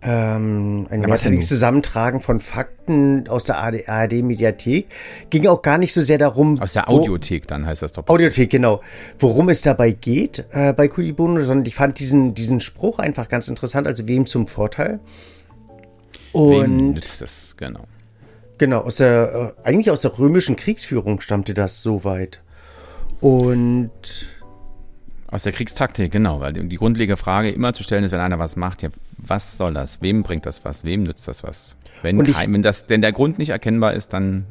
ähm, 0.00 0.86
ein 0.90 1.00
mehrteiliges 1.00 1.48
Zusammentragen 1.48 2.20
von 2.20 2.38
Fakten 2.38 3.28
aus 3.28 3.44
der 3.44 3.58
ARD-Mediathek. 3.58 4.86
Ging 5.30 5.46
auch 5.48 5.62
gar 5.62 5.78
nicht 5.78 5.92
so 5.92 6.02
sehr 6.02 6.18
darum. 6.18 6.60
Aus 6.60 6.74
der 6.74 6.88
Audiothek 6.88 7.44
wo, 7.44 7.48
dann 7.48 7.66
heißt 7.66 7.82
das 7.82 7.92
doch. 7.92 8.06
Audiothek, 8.06 8.50
genau. 8.50 8.80
Worum 9.18 9.48
es 9.48 9.62
dabei 9.62 9.90
geht 9.90 10.46
äh, 10.50 10.72
bei 10.72 10.86
Kuibono, 10.86 11.40
sondern 11.40 11.66
ich 11.66 11.74
fand 11.74 11.98
diesen, 11.98 12.34
diesen 12.34 12.60
Spruch 12.60 13.00
einfach 13.00 13.28
ganz 13.28 13.48
interessant, 13.48 13.86
also 13.86 14.06
wem 14.06 14.26
zum 14.26 14.46
Vorteil. 14.46 15.00
Und 16.32 16.78
Wem 16.78 16.92
nützt 16.92 17.20
das, 17.20 17.54
genau. 17.56 17.84
Genau, 18.58 18.80
aus 18.80 18.96
der, 18.96 19.54
äh, 19.64 19.68
eigentlich 19.68 19.90
aus 19.90 20.00
der 20.00 20.16
römischen 20.18 20.56
Kriegsführung 20.56 21.20
stammte 21.20 21.54
das 21.54 21.82
soweit. 21.82 22.40
Und 23.20 23.90
aus 25.30 25.42
der 25.42 25.52
Kriegstaktik, 25.52 26.10
genau, 26.10 26.40
weil 26.40 26.54
die 26.54 26.76
grundlegende 26.76 27.18
Frage 27.18 27.50
immer 27.50 27.74
zu 27.74 27.82
stellen 27.82 28.02
ist, 28.02 28.12
wenn 28.12 28.20
einer 28.20 28.38
was 28.38 28.56
macht, 28.56 28.82
ja, 28.82 28.88
was 29.18 29.58
soll 29.58 29.74
das? 29.74 30.00
Wem 30.00 30.22
bringt 30.22 30.46
das 30.46 30.64
was? 30.64 30.84
Wem 30.84 31.02
nützt 31.02 31.28
das 31.28 31.42
was? 31.42 31.76
Wenn, 32.02 32.18
ich, 32.24 32.32
kein, 32.32 32.52
wenn, 32.52 32.62
das, 32.62 32.86
denn 32.86 33.02
der 33.02 33.12
Grund 33.12 33.38
nicht 33.38 33.50
erkennbar 33.50 33.92
ist, 33.92 34.14
dann 34.14 34.46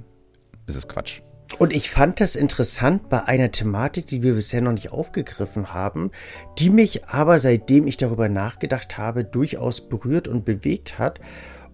ist 0.68 0.76
es 0.76 0.88
Quatsch. 0.88 1.22
Und 1.58 1.74
ich 1.74 1.90
fand 1.90 2.20
das 2.20 2.36
interessant 2.36 3.10
bei 3.10 3.24
einer 3.24 3.52
Thematik, 3.52 4.06
die 4.06 4.22
wir 4.22 4.36
bisher 4.36 4.62
noch 4.62 4.74
nicht 4.74 4.92
aufgegriffen 4.92 5.74
haben, 5.74 6.12
die 6.60 6.70
mich 6.70 7.06
aber 7.06 7.40
seitdem 7.40 7.88
ich 7.88 7.98
darüber 7.98 8.30
nachgedacht 8.30 8.98
habe, 8.98 9.24
durchaus 9.24 9.88
berührt 9.90 10.28
und 10.28 10.46
bewegt 10.46 11.00
hat. 11.00 11.20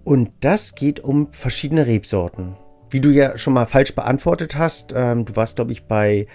Und 0.06 0.32
das 0.40 0.76
geht 0.76 1.02
um 1.02 1.32
verschiedene 1.34 1.88
Rebsorten. 1.88 2.56
Wie 2.90 3.02
du 3.02 3.10
ja 3.10 3.38
schon 3.38 3.54
mal 3.54 3.66
falsch 3.66 3.96
beantwortet 3.96 4.56
hast, 4.56 4.94
ähm, 4.96 5.26
du 5.26 5.36
warst, 5.36 5.56
glaube 5.56 5.72
ich, 5.72 5.86
bei 5.88 6.28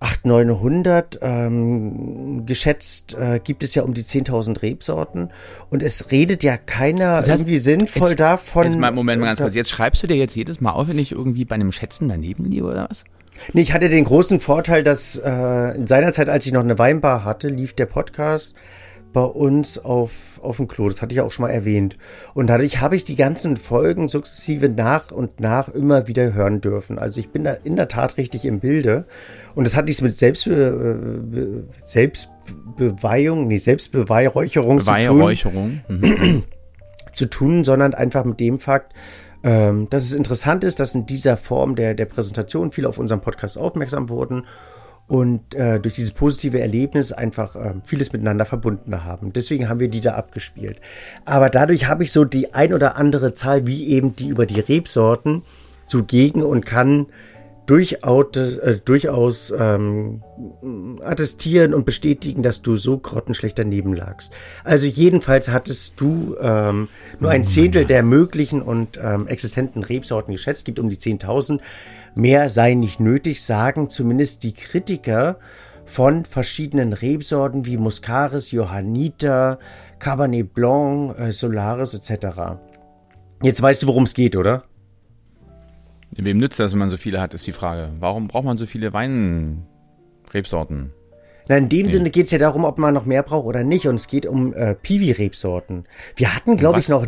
800, 0.00 0.46
900. 0.46 1.18
Ähm, 1.22 2.46
geschätzt 2.46 3.16
äh, 3.18 3.40
gibt 3.42 3.62
es 3.62 3.74
ja 3.74 3.82
um 3.82 3.94
die 3.94 4.02
10.000 4.02 4.62
Rebsorten. 4.62 5.30
Und 5.70 5.82
es 5.82 6.10
redet 6.10 6.42
ja 6.42 6.56
keiner 6.56 7.16
das 7.16 7.28
heißt, 7.28 7.40
irgendwie 7.40 7.58
sinnvoll 7.58 8.10
jetzt, 8.10 8.20
davon. 8.20 8.64
Jetzt 8.64 8.78
mal, 8.78 8.90
Moment 8.92 9.20
mal 9.20 9.26
ganz 9.26 9.40
kurz. 9.40 9.54
Jetzt 9.54 9.70
schreibst 9.70 10.02
du 10.02 10.06
dir 10.06 10.16
jetzt 10.16 10.36
jedes 10.36 10.60
Mal 10.60 10.72
auf, 10.72 10.88
wenn 10.88 10.98
ich 10.98 11.12
irgendwie 11.12 11.44
bei 11.44 11.54
einem 11.54 11.72
Schätzen 11.72 12.08
daneben 12.08 12.44
liege 12.44 12.64
oder 12.64 12.88
was? 12.88 13.04
Nee, 13.52 13.62
ich 13.62 13.72
hatte 13.72 13.88
den 13.88 14.04
großen 14.04 14.40
Vorteil, 14.40 14.82
dass 14.82 15.16
äh, 15.16 15.76
in 15.76 15.86
seiner 15.86 16.12
Zeit, 16.12 16.28
als 16.28 16.46
ich 16.46 16.52
noch 16.52 16.62
eine 16.62 16.78
Weinbar 16.78 17.24
hatte, 17.24 17.48
lief 17.48 17.72
der 17.74 17.86
Podcast 17.86 18.54
bei 19.12 19.22
uns 19.22 19.78
auf, 19.78 20.40
auf 20.42 20.58
dem 20.58 20.68
Klo. 20.68 20.88
Das 20.88 21.02
hatte 21.02 21.14
ich 21.14 21.20
auch 21.20 21.32
schon 21.32 21.44
mal 21.44 21.50
erwähnt. 21.50 21.96
Und 22.34 22.48
dadurch 22.48 22.80
habe 22.80 22.96
ich 22.96 23.04
die 23.04 23.16
ganzen 23.16 23.56
Folgen 23.56 24.08
sukzessive 24.08 24.68
nach 24.68 25.10
und 25.10 25.40
nach 25.40 25.68
immer 25.68 26.08
wieder 26.08 26.34
hören 26.34 26.60
dürfen. 26.60 26.98
Also 26.98 27.20
ich 27.20 27.30
bin 27.30 27.44
da 27.44 27.52
in 27.52 27.76
der 27.76 27.88
Tat 27.88 28.16
richtig 28.16 28.44
im 28.44 28.60
Bilde. 28.60 29.06
Und 29.54 29.66
das 29.66 29.76
hat 29.76 29.86
nichts 29.86 30.02
mit 30.02 30.16
Selbstbe 30.16 31.64
Selbstbeweihung, 31.76 33.48
nee, 33.48 33.58
Selbstbeweihräucherung 33.58 34.80
zu 34.80 34.92
tun. 34.92 35.80
Mhm. 35.88 36.44
zu 37.12 37.26
tun, 37.26 37.64
sondern 37.64 37.94
einfach 37.94 38.24
mit 38.24 38.38
dem 38.38 38.58
Fakt, 38.58 38.94
ähm, 39.42 39.88
dass 39.90 40.04
es 40.04 40.12
interessant 40.12 40.64
ist, 40.64 40.80
dass 40.80 40.94
in 40.94 41.06
dieser 41.06 41.36
Form 41.36 41.74
der, 41.74 41.94
der 41.94 42.06
Präsentation 42.06 42.70
viele 42.70 42.88
auf 42.88 42.98
unseren 42.98 43.20
Podcast 43.20 43.58
aufmerksam 43.58 44.08
wurden 44.08 44.44
und 45.08 45.54
äh, 45.54 45.80
durch 45.80 45.94
dieses 45.94 46.12
positive 46.12 46.60
Erlebnis 46.60 47.12
einfach 47.12 47.56
äh, 47.56 47.74
vieles 47.84 48.12
miteinander 48.12 48.44
verbunden 48.44 49.04
haben. 49.04 49.32
Deswegen 49.32 49.68
haben 49.68 49.80
wir 49.80 49.88
die 49.88 50.00
da 50.00 50.14
abgespielt. 50.14 50.80
Aber 51.24 51.48
dadurch 51.48 51.88
habe 51.88 52.04
ich 52.04 52.12
so 52.12 52.24
die 52.24 52.54
ein 52.54 52.74
oder 52.74 52.96
andere 52.96 53.32
Zahl, 53.32 53.66
wie 53.66 53.88
eben 53.88 54.14
die 54.14 54.28
über 54.28 54.44
die 54.44 54.60
Rebsorten, 54.60 55.42
zugegen 55.86 56.42
und 56.42 56.66
kann 56.66 57.06
durchaus, 57.68 58.36
äh, 58.36 58.78
durchaus 58.84 59.52
ähm, 59.58 60.22
attestieren 61.02 61.74
und 61.74 61.84
bestätigen, 61.84 62.42
dass 62.42 62.62
du 62.62 62.76
so 62.76 62.98
grottenschlecht 62.98 63.58
daneben 63.58 63.94
lagst. 63.94 64.32
Also 64.64 64.86
jedenfalls 64.86 65.50
hattest 65.50 66.00
du 66.00 66.36
ähm, 66.40 66.88
nur 67.20 67.30
ein 67.30 67.44
Zehntel 67.44 67.84
der 67.84 68.02
möglichen 68.02 68.62
und 68.62 68.98
ähm, 69.02 69.26
existenten 69.26 69.82
Rebsorten 69.82 70.32
geschätzt, 70.32 70.64
gibt 70.64 70.78
um 70.78 70.88
die 70.88 70.96
10.000. 70.96 71.60
Mehr 72.14 72.50
sei 72.50 72.74
nicht 72.74 73.00
nötig, 73.00 73.42
sagen 73.42 73.90
zumindest 73.90 74.42
die 74.42 74.52
Kritiker 74.52 75.38
von 75.84 76.24
verschiedenen 76.24 76.92
Rebsorten 76.92 77.64
wie 77.64 77.76
Muscaris, 77.76 78.50
Johanniter, 78.50 79.58
Cabernet 79.98 80.54
Blanc, 80.54 81.18
äh, 81.18 81.32
Solaris 81.32 81.94
etc. 81.94 82.58
Jetzt 83.42 83.62
weißt 83.62 83.82
du, 83.82 83.86
worum 83.86 84.02
es 84.02 84.14
geht, 84.14 84.36
oder? 84.36 84.64
Wem 86.10 86.38
nützt 86.38 86.58
das, 86.58 86.72
wenn 86.72 86.78
man 86.78 86.90
so 86.90 86.96
viele 86.96 87.20
hat, 87.20 87.34
ist 87.34 87.46
die 87.46 87.52
Frage. 87.52 87.90
Warum 88.00 88.28
braucht 88.28 88.44
man 88.44 88.56
so 88.56 88.66
viele 88.66 88.92
Weinrebsorten? 88.92 90.92
Na, 91.48 91.56
in 91.56 91.68
dem 91.68 91.86
nee. 91.86 91.92
Sinne 91.92 92.10
geht 92.10 92.26
es 92.26 92.32
ja 92.32 92.38
darum, 92.38 92.64
ob 92.64 92.78
man 92.78 92.94
noch 92.94 93.06
mehr 93.06 93.22
braucht 93.22 93.46
oder 93.46 93.64
nicht. 93.64 93.86
Und 93.86 93.96
es 93.96 94.08
geht 94.08 94.26
um 94.26 94.54
äh, 94.54 94.74
Piwi-Rebsorten. 94.74 95.84
Wir 96.16 96.34
hatten, 96.34 96.56
glaube 96.56 96.80
ich, 96.80 96.88
noch 96.88 97.06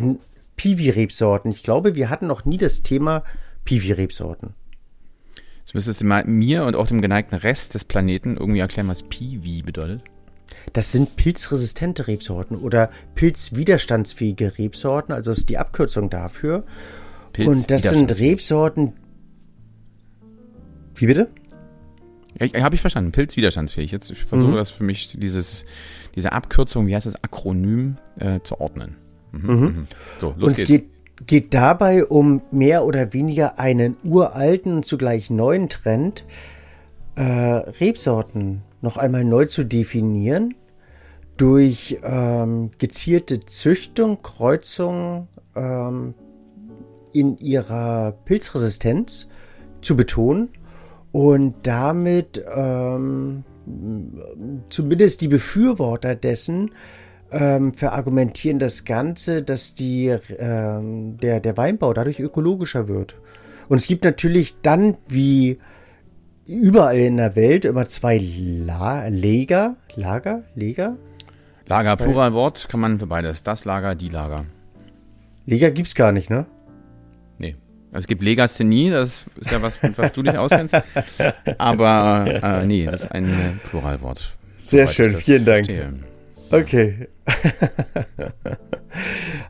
Piwi-Rebsorten. 0.55 1.51
Ich 1.51 1.63
glaube, 1.63 1.95
wir 1.95 2.09
hatten 2.09 2.27
noch 2.27 2.45
nie 2.45 2.57
das 2.57 2.81
Thema 2.81 3.23
Piwi-Rebsorten. 3.65 4.53
Jetzt 5.71 5.75
müsstest 5.75 6.01
du 6.01 6.05
mal 6.05 6.25
mir 6.25 6.65
und 6.65 6.75
auch 6.75 6.87
dem 6.87 6.99
geneigten 6.99 7.33
Rest 7.33 7.75
des 7.75 7.85
Planeten 7.85 8.35
irgendwie 8.35 8.59
erklären, 8.59 8.89
was 8.89 9.03
Piwi 9.03 9.61
bedeutet. 9.61 10.01
Das 10.73 10.91
sind 10.91 11.15
pilzresistente 11.15 12.07
Rebsorten 12.07 12.57
oder 12.57 12.89
pilzwiderstandsfähige 13.15 14.57
Rebsorten, 14.57 15.15
also 15.15 15.31
ist 15.31 15.47
die 15.47 15.57
Abkürzung 15.57 16.09
dafür. 16.09 16.65
Pilz 17.31 17.47
und 17.47 17.71
das 17.71 17.83
sind 17.83 18.19
Rebsorten. 18.19 18.91
Wie 20.95 21.05
bitte? 21.05 21.29
Ja, 22.37 22.63
habe 22.63 22.75
ich 22.75 22.81
verstanden. 22.81 23.13
Pilzwiderstandsfähig. 23.13 23.93
Jetzt 23.93 24.11
ich 24.11 24.25
versuche 24.25 24.51
mhm. 24.51 24.55
das 24.55 24.71
für 24.71 24.83
mich 24.83 25.15
dieses 25.17 25.63
diese 26.15 26.33
Abkürzung, 26.33 26.85
wie 26.87 26.95
heißt 26.97 27.05
das 27.05 27.23
Akronym 27.23 27.95
äh, 28.19 28.41
zu 28.41 28.59
ordnen. 28.59 28.97
Mhm. 29.31 29.49
Mhm. 29.49 29.61
mhm. 29.61 29.85
So, 30.17 30.35
los 30.35 30.35
und 30.35 30.47
geht's. 30.49 30.59
es 30.59 30.65
geht 30.65 30.90
geht 31.27 31.53
dabei 31.53 32.05
um 32.05 32.41
mehr 32.51 32.85
oder 32.85 33.13
weniger 33.13 33.59
einen 33.59 33.97
uralten 34.03 34.77
und 34.77 34.85
zugleich 34.85 35.29
neuen 35.29 35.69
Trend, 35.69 36.25
äh, 37.15 37.21
Rebsorten 37.23 38.61
noch 38.81 38.97
einmal 38.97 39.23
neu 39.23 39.45
zu 39.45 39.63
definieren 39.63 40.55
durch 41.37 41.99
ähm, 42.03 42.71
gezielte 42.77 43.45
Züchtung, 43.45 44.21
Kreuzung 44.21 45.27
ähm, 45.55 46.13
in 47.13 47.37
ihrer 47.37 48.13
Pilzresistenz 48.25 49.27
zu 49.81 49.97
betonen 49.97 50.49
und 51.11 51.55
damit 51.63 52.43
ähm, 52.53 53.43
zumindest 54.69 55.21
die 55.21 55.27
Befürworter 55.27 56.15
dessen 56.15 56.71
ähm, 57.31 57.73
verargumentieren 57.73 58.59
das 58.59 58.85
Ganze, 58.85 59.41
dass 59.41 59.75
die, 59.75 60.07
ähm, 60.37 61.17
der, 61.17 61.39
der 61.39 61.57
Weinbau 61.57 61.93
dadurch 61.93 62.19
ökologischer 62.19 62.87
wird. 62.87 63.15
Und 63.69 63.79
es 63.79 63.87
gibt 63.87 64.03
natürlich 64.03 64.55
dann, 64.61 64.97
wie 65.07 65.57
überall 66.45 66.97
in 66.97 67.17
der 67.17 67.35
Welt, 67.35 67.65
immer 67.65 67.85
zwei 67.85 68.19
La 68.21 69.07
Lager, 69.07 69.77
Lager, 69.95 70.43
Lager? 70.55 70.97
Lager, 71.67 71.97
zwei. 71.97 72.05
Pluralwort, 72.05 72.67
kann 72.67 72.79
man 72.81 72.99
für 72.99 73.07
beides. 73.07 73.43
Das 73.43 73.65
Lager, 73.65 73.95
die 73.95 74.09
Lager. 74.09 74.45
Lager 75.45 75.71
gibt's 75.71 75.95
gar 75.95 76.11
nicht, 76.11 76.29
ne? 76.29 76.45
Nee. 77.37 77.55
Also 77.91 78.03
es 78.03 78.07
gibt 78.07 78.23
Legasthenie, 78.23 78.89
das 78.89 79.25
ist 79.39 79.51
ja 79.51 79.61
was, 79.61 79.81
mit 79.81 79.97
was 79.97 80.11
du 80.13 80.21
dich 80.23 80.37
auskennst. 80.37 80.75
Aber 81.57 82.25
äh, 82.27 82.65
nee, 82.65 82.85
das 82.85 83.03
ist 83.03 83.11
ein 83.11 83.59
Pluralwort. 83.69 84.35
Sehr 84.57 84.87
schön, 84.87 85.15
vielen 85.15 85.45
Dank. 85.45 85.65
Verstehe. 85.65 86.10
Okay. 86.51 87.07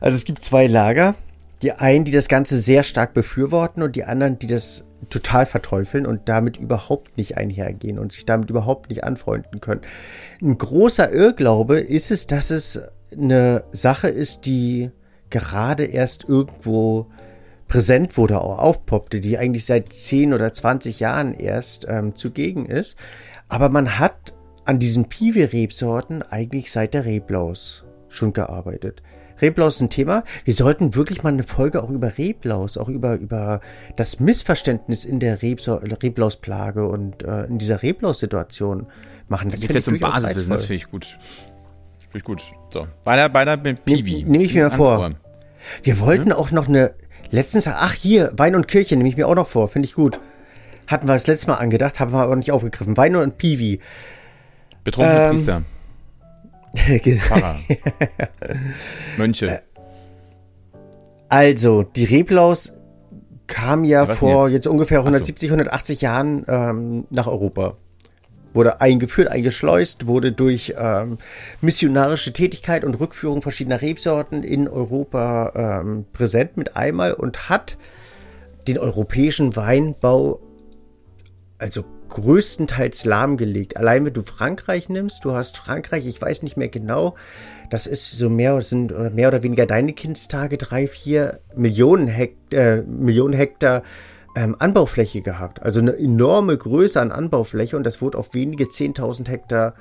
also 0.00 0.16
es 0.16 0.24
gibt 0.24 0.44
zwei 0.44 0.66
Lager. 0.66 1.14
Die 1.62 1.72
einen, 1.72 2.04
die 2.04 2.12
das 2.12 2.28
Ganze 2.28 2.58
sehr 2.58 2.82
stark 2.82 3.14
befürworten 3.14 3.82
und 3.82 3.94
die 3.94 4.04
anderen, 4.04 4.38
die 4.38 4.48
das 4.48 4.86
total 5.10 5.46
verteufeln 5.46 6.06
und 6.06 6.28
damit 6.28 6.56
überhaupt 6.56 7.16
nicht 7.16 7.36
einhergehen 7.36 7.98
und 7.98 8.12
sich 8.12 8.24
damit 8.24 8.50
überhaupt 8.50 8.88
nicht 8.90 9.04
anfreunden 9.04 9.60
können. 9.60 9.82
Ein 10.40 10.58
großer 10.58 11.12
Irrglaube 11.12 11.78
ist 11.78 12.10
es, 12.10 12.26
dass 12.26 12.50
es 12.50 12.82
eine 13.12 13.64
Sache 13.70 14.08
ist, 14.08 14.46
die 14.46 14.90
gerade 15.30 15.84
erst 15.84 16.24
irgendwo 16.28 17.06
präsent 17.68 18.16
wurde, 18.16 18.40
auch 18.40 18.58
aufpoppte, 18.58 19.20
die 19.20 19.38
eigentlich 19.38 19.64
seit 19.64 19.92
10 19.92 20.34
oder 20.34 20.52
20 20.52 21.00
Jahren 21.00 21.32
erst 21.34 21.86
ähm, 21.88 22.14
zugegen 22.14 22.66
ist. 22.66 22.96
Aber 23.48 23.68
man 23.68 23.98
hat 23.98 24.34
an 24.64 24.78
diesen 24.78 25.08
Piwi-Rebsorten 25.08 26.22
eigentlich 26.22 26.70
seit 26.72 26.94
der 26.94 27.04
Reblaus 27.04 27.84
schon 28.08 28.32
gearbeitet. 28.32 29.02
Reblaus 29.40 29.76
ist 29.76 29.82
ein 29.82 29.90
Thema. 29.90 30.22
Wir 30.44 30.54
sollten 30.54 30.94
wirklich 30.94 31.22
mal 31.24 31.32
eine 31.32 31.42
Folge 31.42 31.82
auch 31.82 31.90
über 31.90 32.16
Reblaus, 32.16 32.76
auch 32.76 32.88
über, 32.88 33.16
über 33.16 33.60
das 33.96 34.20
Missverständnis 34.20 35.04
in 35.04 35.18
der 35.18 35.42
Reblausplage 35.42 36.86
und 36.86 37.24
äh, 37.24 37.44
in 37.46 37.58
dieser 37.58 37.82
Reblaus-Situation 37.82 38.86
machen. 39.28 39.50
Das 39.50 39.60
da 39.60 39.66
geht 39.66 39.74
jetzt 39.74 39.88
um 39.88 39.98
Basiswissen, 39.98 40.50
das 40.50 40.64
finde 40.64 40.76
ich 40.76 40.90
gut. 40.90 41.06
Finde 41.98 42.18
ich 42.18 42.24
gut. 42.24 42.42
So, 42.70 42.86
weiter, 43.04 43.34
weiter 43.34 43.56
mit 43.56 43.84
Piwi. 43.84 44.24
Nehme 44.24 44.44
ich 44.44 44.54
mir 44.54 44.68
mal 44.68 44.76
vor. 44.76 45.10
Wir 45.82 45.98
wollten 45.98 46.30
hm? 46.30 46.32
auch 46.32 46.52
noch 46.52 46.68
eine, 46.68 46.94
letztens, 47.30 47.66
ach 47.66 47.94
hier, 47.94 48.32
Wein 48.36 48.54
und 48.54 48.68
Kirche 48.68 48.96
nehme 48.96 49.08
ich 49.08 49.16
mir 49.16 49.26
auch 49.26 49.34
noch 49.34 49.46
vor, 49.48 49.68
finde 49.68 49.86
ich 49.86 49.94
gut. 49.94 50.20
Hatten 50.86 51.08
wir 51.08 51.14
das 51.14 51.26
letzte 51.26 51.48
Mal 51.48 51.56
angedacht, 51.56 52.00
haben 52.00 52.12
wir 52.12 52.20
aber 52.20 52.36
nicht 52.36 52.52
aufgegriffen. 52.52 52.96
Wein 52.96 53.16
und 53.16 53.38
Piwi. 53.38 53.80
Betrunkene 54.84 55.24
ähm, 55.24 55.30
Priester. 55.30 55.62
Pfarrer. 57.20 57.56
Mönche. 59.18 59.62
Also, 61.28 61.82
die 61.82 62.04
Reblaus 62.04 62.74
kam 63.46 63.84
ja 63.84 64.08
Was 64.08 64.18
vor 64.18 64.48
jetzt? 64.48 64.54
jetzt? 64.54 64.66
ungefähr 64.66 64.98
170, 64.98 65.48
so. 65.48 65.54
180 65.54 66.00
Jahren 66.00 66.44
ähm, 66.48 67.04
nach 67.10 67.26
Europa. 67.26 67.76
wurde 68.54 68.80
eingeführt, 68.80 69.28
eingeschleust, 69.28 70.06
wurde 70.06 70.32
durch 70.32 70.74
ähm, 70.78 71.18
missionarische 71.60 72.32
Tätigkeit 72.32 72.84
und 72.84 72.94
Rückführung 72.94 73.42
verschiedener 73.42 73.80
Rebsorten 73.80 74.42
in 74.42 74.68
Europa 74.68 75.80
ähm, 75.82 76.06
präsent 76.12 76.56
mit 76.56 76.76
einmal 76.76 77.12
und 77.12 77.48
hat 77.48 77.76
den 78.66 78.78
europäischen 78.78 79.56
Weinbau 79.56 80.40
also 81.62 81.84
größtenteils 82.12 83.06
lahmgelegt. 83.06 83.78
Allein 83.78 84.04
wenn 84.04 84.12
du 84.12 84.22
Frankreich 84.22 84.88
nimmst, 84.90 85.24
du 85.24 85.34
hast 85.34 85.56
Frankreich, 85.56 86.06
ich 86.06 86.20
weiß 86.20 86.42
nicht 86.42 86.58
mehr 86.58 86.68
genau, 86.68 87.14
das 87.70 87.86
ist 87.86 88.12
so 88.12 88.28
mehr, 88.28 88.60
sind 88.60 89.14
mehr 89.14 89.28
oder 89.28 89.42
weniger 89.42 89.64
deine 89.64 89.94
Kindstage, 89.94 90.58
drei, 90.58 90.86
vier 90.86 91.40
Millionen, 91.56 92.08
Hekt, 92.08 92.52
äh, 92.52 92.82
Millionen 92.82 93.32
Hektar 93.32 93.82
ähm, 94.36 94.56
Anbaufläche 94.58 95.22
gehabt. 95.22 95.62
Also 95.62 95.80
eine 95.80 95.96
enorme 95.96 96.56
Größe 96.56 97.00
an 97.00 97.12
Anbaufläche 97.12 97.78
und 97.78 97.84
das 97.84 98.02
wurde 98.02 98.18
auf 98.18 98.34
wenige 98.34 98.64
10.000 98.64 99.28
Hektar 99.28 99.74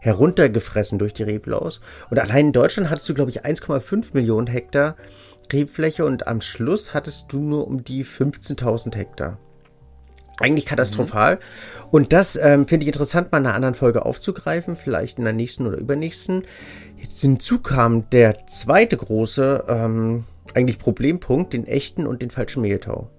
heruntergefressen 0.00 0.98
durch 0.98 1.12
die 1.12 1.22
Reblaus. 1.22 1.80
Und 2.08 2.18
allein 2.18 2.46
in 2.46 2.52
Deutschland 2.52 2.88
hattest 2.88 3.08
du, 3.10 3.14
glaube 3.14 3.30
ich, 3.30 3.44
1,5 3.44 4.06
Millionen 4.14 4.46
Hektar 4.46 4.96
Rebfläche 5.52 6.06
und 6.06 6.26
am 6.26 6.40
Schluss 6.40 6.94
hattest 6.94 7.32
du 7.32 7.40
nur 7.40 7.66
um 7.66 7.84
die 7.84 8.04
15.000 8.04 8.96
Hektar. 8.96 9.38
Eigentlich 10.40 10.66
katastrophal. 10.66 11.36
Mhm. 11.36 11.38
Und 11.90 12.12
das 12.12 12.36
ähm, 12.36 12.66
finde 12.66 12.84
ich 12.84 12.88
interessant, 12.88 13.30
mal 13.30 13.38
in 13.38 13.46
einer 13.46 13.54
anderen 13.54 13.74
Folge 13.74 14.04
aufzugreifen, 14.04 14.74
vielleicht 14.74 15.18
in 15.18 15.24
der 15.24 15.32
nächsten 15.32 15.66
oder 15.66 15.78
übernächsten. 15.78 16.42
Jetzt 16.96 17.20
hinzu 17.20 17.60
kam 17.60 18.10
der 18.10 18.46
zweite 18.46 18.96
große, 18.96 19.64
ähm, 19.68 20.24
eigentlich 20.54 20.78
Problempunkt, 20.78 21.52
den 21.52 21.66
echten 21.66 22.06
und 22.06 22.22
den 22.22 22.30
falschen 22.30 22.62
Mehltau. 22.62 23.10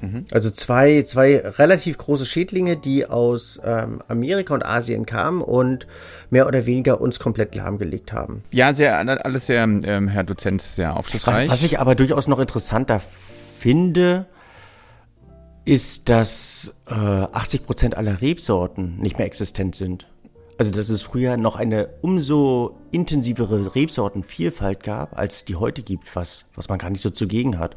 Mhm. 0.00 0.26
Also 0.30 0.50
zwei, 0.50 1.02
zwei 1.02 1.38
relativ 1.38 1.98
große 1.98 2.24
Schädlinge, 2.24 2.76
die 2.76 3.06
aus 3.06 3.60
ähm, 3.64 4.02
Amerika 4.08 4.54
und 4.54 4.64
Asien 4.64 5.06
kamen 5.06 5.40
und 5.42 5.86
mehr 6.30 6.46
oder 6.46 6.66
weniger 6.66 7.00
uns 7.00 7.18
komplett 7.18 7.54
lahmgelegt 7.54 8.12
haben. 8.12 8.42
Ja, 8.50 8.74
sehr, 8.74 8.98
alles 9.24 9.46
sehr, 9.46 9.62
ähm, 9.62 10.08
Herr 10.08 10.24
Dozent, 10.24 10.62
sehr 10.62 10.96
aufschlussreich. 10.96 11.48
Was, 11.48 11.62
was 11.62 11.64
ich 11.64 11.80
aber 11.80 11.94
durchaus 11.94 12.28
noch 12.28 12.38
interessanter 12.38 13.00
finde, 13.00 14.26
ist, 15.64 16.08
dass 16.08 16.80
äh, 16.88 16.94
80 16.94 17.64
Prozent 17.64 17.96
aller 17.96 18.20
Rebsorten 18.20 18.98
nicht 18.98 19.18
mehr 19.18 19.26
existent 19.26 19.74
sind. 19.74 20.08
Also, 20.56 20.70
dass 20.70 20.88
es 20.88 21.02
früher 21.02 21.36
noch 21.36 21.56
eine 21.56 21.88
umso 22.00 22.78
intensivere 22.92 23.74
Rebsortenvielfalt 23.74 24.82
gab, 24.84 25.18
als 25.18 25.44
die 25.44 25.56
heute 25.56 25.82
gibt, 25.82 26.14
was, 26.14 26.50
was 26.54 26.68
man 26.68 26.78
gar 26.78 26.90
nicht 26.90 27.00
so 27.00 27.10
zugegen 27.10 27.58
hat. 27.58 27.74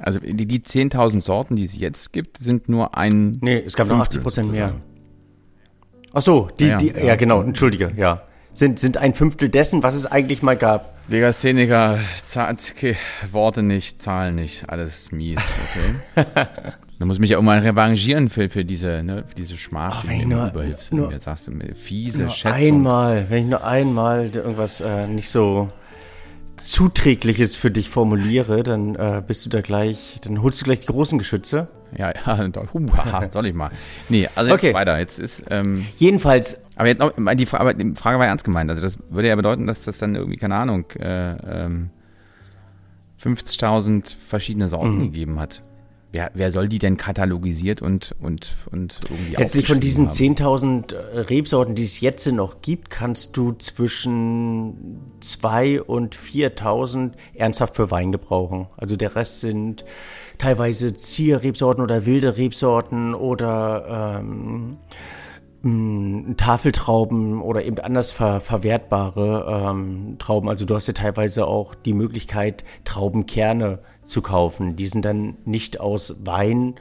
Also 0.00 0.18
die, 0.18 0.46
die 0.46 0.60
10.000 0.60 1.20
Sorten, 1.20 1.56
die 1.56 1.64
es 1.64 1.78
jetzt 1.78 2.12
gibt, 2.12 2.38
sind 2.38 2.68
nur 2.68 2.96
ein. 2.96 3.38
Nee, 3.42 3.62
es 3.64 3.76
gab 3.76 3.88
noch 3.88 4.00
80 4.00 4.22
Prozent 4.22 4.50
mehr. 4.50 4.74
Ach 6.12 6.22
so, 6.22 6.48
die, 6.58 6.66
ja, 6.66 6.78
die, 6.78 6.88
ja, 6.88 7.04
ja, 7.04 7.16
genau, 7.16 7.42
entschuldige, 7.42 7.92
ja. 7.96 8.22
Sind, 8.52 8.78
sind 8.78 8.96
ein 8.98 9.14
Fünftel 9.14 9.48
dessen, 9.48 9.82
was 9.82 9.94
es 9.94 10.06
eigentlich 10.06 10.42
mal 10.42 10.56
gab. 10.56 10.94
Legastheniker, 11.08 11.98
okay, 12.76 12.96
Worte 13.30 13.62
nicht, 13.62 14.00
Zahlen 14.00 14.36
nicht, 14.36 14.68
alles 14.68 15.12
mies, 15.12 15.40
okay. 16.24 16.46
Da 17.00 17.06
muss 17.06 17.18
mich 17.18 17.30
ja 17.30 17.38
auch 17.38 17.42
mal 17.42 17.60
revanchieren 17.60 18.28
für, 18.28 18.50
für 18.50 18.62
diese, 18.62 19.02
ne, 19.02 19.24
für 19.26 19.34
diese 19.34 19.56
Schmach, 19.56 20.04
Ach, 20.04 20.12
die 20.12 20.28
du 20.28 20.46
überhilfst. 20.48 20.90
Sagst 21.16 21.48
du, 21.48 21.52
fiese 21.74 22.24
nur 22.24 22.30
Schätzung. 22.30 22.60
Einmal, 22.60 23.30
wenn 23.30 23.44
ich 23.44 23.46
nur 23.46 23.64
einmal 23.64 24.30
irgendwas 24.36 24.82
äh, 24.82 25.06
nicht 25.06 25.30
so 25.30 25.70
Zuträgliches 26.60 27.56
für 27.56 27.70
dich 27.70 27.88
formuliere, 27.88 28.62
dann 28.62 28.94
äh, 28.94 29.22
bist 29.26 29.44
du 29.46 29.50
da 29.50 29.60
gleich, 29.60 30.20
dann 30.22 30.42
holst 30.42 30.60
du 30.60 30.64
gleich 30.64 30.80
die 30.80 30.86
großen 30.86 31.18
Geschütze. 31.18 31.68
Ja, 31.96 32.12
ja, 32.14 32.48
doch, 32.52 32.74
uh, 32.74 32.86
soll 33.30 33.46
ich 33.46 33.54
mal. 33.54 33.70
Nee, 34.08 34.28
also 34.34 34.50
jetzt 34.50 34.62
okay. 34.62 34.74
weiter. 34.74 34.98
Jetzt 34.98 35.18
ist. 35.18 35.44
Ähm, 35.50 35.86
Jedenfalls. 35.96 36.62
Aber 36.76 36.88
jetzt 36.88 36.98
noch, 36.98 37.12
die, 37.34 37.46
Frage, 37.46 37.74
die 37.74 37.94
Frage 37.94 38.18
war 38.18 38.26
ja 38.26 38.30
ernst 38.30 38.44
gemeint. 38.44 38.70
Also 38.70 38.82
das 38.82 38.98
würde 39.08 39.28
ja 39.28 39.36
bedeuten, 39.36 39.66
dass 39.66 39.84
das 39.84 39.98
dann 39.98 40.14
irgendwie, 40.14 40.36
keine 40.36 40.54
Ahnung, 40.54 40.84
äh, 40.98 41.64
ähm, 41.64 41.90
50.000 43.22 44.16
verschiedene 44.16 44.68
Sorten 44.68 44.96
mhm. 44.96 45.12
gegeben 45.12 45.40
hat. 45.40 45.62
Wer, 46.12 46.30
wer 46.34 46.50
soll 46.50 46.68
die 46.68 46.80
denn 46.80 46.96
katalogisiert 46.96 47.82
und, 47.82 48.16
und, 48.20 48.56
und 48.72 48.98
irgendwie 49.08 49.36
Letztlich 49.36 49.66
von 49.66 49.78
diesen 49.78 50.08
10.000 50.08 50.94
äh, 50.94 51.20
Rebsorten, 51.20 51.76
die 51.76 51.84
es 51.84 52.00
jetzt 52.00 52.26
noch 52.26 52.62
gibt, 52.62 52.90
kannst 52.90 53.36
du 53.36 53.52
zwischen 53.52 55.00
2 55.20 55.82
und 55.82 56.16
4.000 56.16 57.12
ernsthaft 57.34 57.76
für 57.76 57.92
Wein 57.92 58.10
gebrauchen. 58.10 58.66
Also 58.76 58.96
der 58.96 59.14
Rest 59.14 59.40
sind 59.40 59.84
teilweise 60.38 60.96
Zierrebsorten 60.96 61.82
oder 61.82 62.06
wilde 62.06 62.36
Rebsorten 62.36 63.14
oder 63.14 64.18
ähm, 64.20 64.78
Tafeltrauben 65.62 67.42
oder 67.42 67.64
eben 67.64 67.78
anders 67.80 68.12
ver 68.12 68.40
verwertbare 68.40 69.68
ähm, 69.70 70.16
Trauben. 70.18 70.48
Also 70.48 70.64
du 70.64 70.74
hast 70.74 70.86
ja 70.86 70.94
teilweise 70.94 71.46
auch 71.46 71.74
die 71.74 71.92
Möglichkeit, 71.92 72.64
Traubenkerne 72.84 73.80
zu 74.02 74.22
kaufen. 74.22 74.76
Die 74.76 74.88
sind 74.88 75.04
dann 75.04 75.36
nicht 75.44 75.78
aus 75.78 76.16
Wein, 76.24 76.76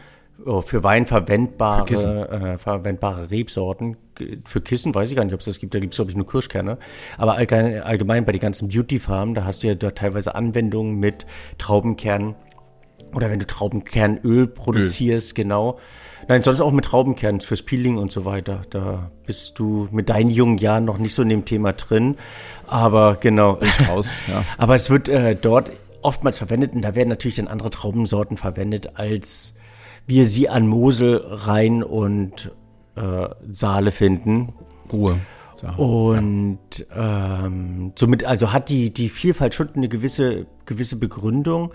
oh, 0.45 0.61
für 0.61 0.81
Wein 0.81 1.07
verwendbare, 1.07 2.29
äh, 2.29 2.57
verwendbare 2.57 3.29
Rebsorten. 3.29 3.97
Für 4.45 4.61
Kissen 4.61 4.95
weiß 4.95 5.09
ich 5.09 5.15
gar 5.17 5.25
nicht, 5.25 5.33
ob 5.33 5.41
es 5.41 5.45
das 5.45 5.59
gibt. 5.59 5.75
Da 5.75 5.79
gibt 5.79 5.93
es, 5.93 5.97
glaube 5.97 6.11
ich, 6.11 6.17
nur 6.17 6.27
Kirschkerne. 6.27 6.77
Aber 7.17 7.35
allgemein, 7.35 7.81
allgemein 7.81 8.23
bei 8.23 8.31
den 8.31 8.41
ganzen 8.41 8.69
Beauty-Farmen, 8.69 9.35
da 9.35 9.43
hast 9.43 9.63
du 9.63 9.67
ja 9.67 9.75
da 9.75 9.91
teilweise 9.91 10.35
Anwendungen 10.35 10.95
mit 10.95 11.25
Traubenkernen. 11.57 12.35
Oder 13.13 13.29
wenn 13.29 13.39
du 13.39 13.47
Traubenkernöl 13.47 14.47
produzierst, 14.47 15.37
Öl. 15.37 15.43
genau. 15.43 15.79
Nein, 16.27 16.43
sonst 16.43 16.61
auch 16.61 16.71
mit 16.71 16.85
Traubenkernen 16.85 17.41
fürs 17.41 17.63
Peeling 17.63 17.97
und 17.97 18.11
so 18.11 18.23
weiter. 18.25 18.61
Da 18.69 19.11
bist 19.25 19.57
du 19.57 19.87
mit 19.91 20.09
deinen 20.09 20.29
jungen 20.29 20.57
Jahren 20.57 20.85
noch 20.85 20.97
nicht 20.97 21.15
so 21.15 21.23
in 21.23 21.29
dem 21.29 21.45
Thema 21.45 21.73
drin. 21.73 22.17
Aber 22.67 23.17
genau. 23.19 23.59
Raus, 23.87 24.11
ja. 24.27 24.43
Aber 24.57 24.75
es 24.75 24.89
wird 24.89 25.09
äh, 25.09 25.35
dort 25.35 25.71
oftmals 26.01 26.37
verwendet 26.37 26.73
und 26.73 26.81
da 26.81 26.95
werden 26.95 27.09
natürlich 27.09 27.37
dann 27.37 27.47
andere 27.47 27.69
Traubensorten 27.69 28.37
verwendet, 28.37 28.91
als 28.99 29.55
wir 30.07 30.25
sie 30.25 30.49
an 30.49 30.67
Mosel, 30.67 31.23
Rhein 31.25 31.83
und 31.83 32.51
äh, 32.95 33.29
Saale 33.51 33.91
finden. 33.91 34.53
Ruhe. 34.91 35.19
Und 35.75 36.59
ähm, 36.95 37.91
somit 37.95 38.23
also 38.23 38.53
hat 38.53 38.69
die 38.69 38.93
die 38.93 39.09
Vielfalt 39.09 39.53
schon 39.53 39.69
eine 39.75 39.89
gewisse 39.89 40.45
gewisse 40.65 40.95
Begründung, 40.95 41.73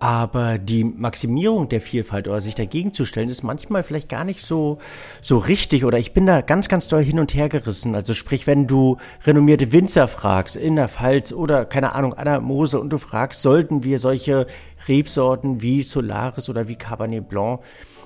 aber 0.00 0.58
die 0.58 0.84
Maximierung 0.84 1.68
der 1.68 1.80
Vielfalt 1.80 2.28
oder 2.28 2.40
sich 2.40 2.54
dagegen 2.54 2.92
zu 2.92 3.04
stellen, 3.04 3.28
ist 3.28 3.42
manchmal 3.42 3.82
vielleicht 3.82 4.08
gar 4.08 4.24
nicht 4.24 4.42
so, 4.42 4.78
so 5.22 5.38
richtig. 5.38 5.84
Oder 5.84 5.98
ich 5.98 6.12
bin 6.12 6.26
da 6.26 6.40
ganz, 6.40 6.68
ganz 6.68 6.88
doll 6.88 7.02
hin 7.02 7.18
und 7.18 7.34
her 7.34 7.48
gerissen. 7.48 7.94
Also 7.94 8.12
sprich, 8.12 8.46
wenn 8.46 8.66
du 8.66 8.98
renommierte 9.24 9.72
Winzer 9.72 10.08
fragst, 10.08 10.56
in 10.56 10.76
der 10.76 10.88
Pfalz 10.88 11.32
oder 11.32 11.64
keine 11.64 11.94
Ahnung, 11.94 12.14
an 12.14 12.26
der 12.26 12.40
Mose 12.40 12.80
und 12.80 12.90
du 12.90 12.98
fragst, 12.98 13.40
sollten 13.40 13.84
wir 13.84 13.98
solche 13.98 14.46
Rebsorten 14.88 15.62
wie 15.62 15.82
Solaris 15.82 16.48
oder 16.48 16.68
wie 16.68 16.76
Cabernet 16.76 17.28
Blanc, 17.28 17.60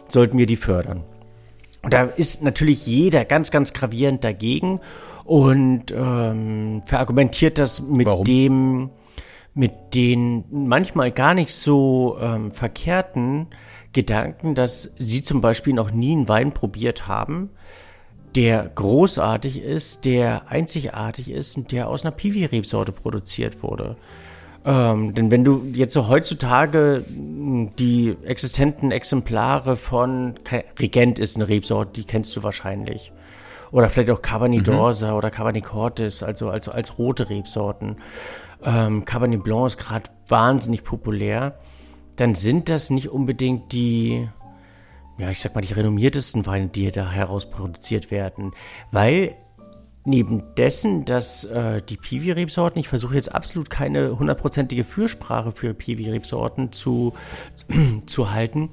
sollten 0.08 0.38
wir 0.38 0.46
die 0.46 0.56
fördern? 0.56 1.02
Und 1.82 1.94
da 1.94 2.04
ist 2.04 2.42
natürlich 2.42 2.86
jeder 2.86 3.24
ganz, 3.24 3.50
ganz 3.50 3.72
gravierend 3.72 4.24
dagegen 4.24 4.80
und 5.24 5.92
ähm, 5.92 6.82
verargumentiert 6.86 7.58
das 7.58 7.80
mit 7.80 8.06
Warum? 8.06 8.24
dem, 8.24 8.90
mit 9.58 9.92
den 9.92 10.44
manchmal 10.50 11.10
gar 11.10 11.34
nicht 11.34 11.52
so 11.52 12.16
ähm, 12.20 12.52
verkehrten 12.52 13.48
Gedanken, 13.92 14.54
dass 14.54 14.94
sie 14.98 15.20
zum 15.24 15.40
Beispiel 15.40 15.74
noch 15.74 15.90
nie 15.90 16.12
einen 16.12 16.28
Wein 16.28 16.52
probiert 16.52 17.08
haben, 17.08 17.50
der 18.36 18.70
großartig 18.72 19.60
ist, 19.60 20.04
der 20.04 20.48
einzigartig 20.48 21.32
ist 21.32 21.56
und 21.56 21.72
der 21.72 21.88
aus 21.88 22.04
einer 22.04 22.12
Piwi-Rebsorte 22.12 22.92
produziert 22.92 23.64
wurde. 23.64 23.96
Ähm, 24.64 25.14
denn 25.14 25.32
wenn 25.32 25.42
du 25.42 25.64
jetzt 25.72 25.92
so 25.92 26.06
heutzutage 26.06 27.02
die 27.08 28.16
existenten 28.24 28.92
Exemplare 28.92 29.74
von 29.74 30.38
Regent 30.78 31.18
ist 31.18 31.34
eine 31.34 31.48
Rebsorte, 31.48 31.94
die 31.94 32.04
kennst 32.04 32.36
du 32.36 32.44
wahrscheinlich. 32.44 33.10
Oder 33.72 33.90
vielleicht 33.90 34.10
auch 34.10 34.22
Cabernet 34.22 34.68
mhm. 34.68 34.72
d'Orsa 34.72 35.14
oder 35.14 35.32
Cabernet 35.32 35.64
Cortis, 35.64 36.22
also 36.22 36.48
als, 36.48 36.68
als 36.68 36.96
rote 36.96 37.28
Rebsorten 37.28 37.96
ähm, 38.64 39.04
Cabernet 39.04 39.42
Blanc 39.42 39.66
ist 39.66 39.78
gerade 39.78 40.10
wahnsinnig 40.26 40.84
populär, 40.84 41.58
dann 42.16 42.34
sind 42.34 42.68
das 42.68 42.90
nicht 42.90 43.08
unbedingt 43.08 43.72
die, 43.72 44.28
ja, 45.18 45.30
ich 45.30 45.40
sag 45.40 45.54
mal, 45.54 45.60
die 45.60 45.72
renommiertesten 45.72 46.46
Weine, 46.46 46.68
die 46.68 46.90
da 46.90 47.10
herausproduziert 47.10 48.10
werden. 48.10 48.52
Weil 48.90 49.34
neben 50.04 50.54
dessen, 50.56 51.04
dass 51.04 51.44
äh, 51.44 51.80
die 51.82 51.96
Piwi-Rebsorten, 51.96 52.80
ich 52.80 52.88
versuche 52.88 53.14
jetzt 53.14 53.32
absolut 53.34 53.70
keine 53.70 54.18
hundertprozentige 54.18 54.84
Fürsprache 54.84 55.52
für 55.52 55.74
Piwi-Rebsorten 55.74 56.72
zu, 56.72 57.14
zu 58.06 58.32
halten, 58.32 58.70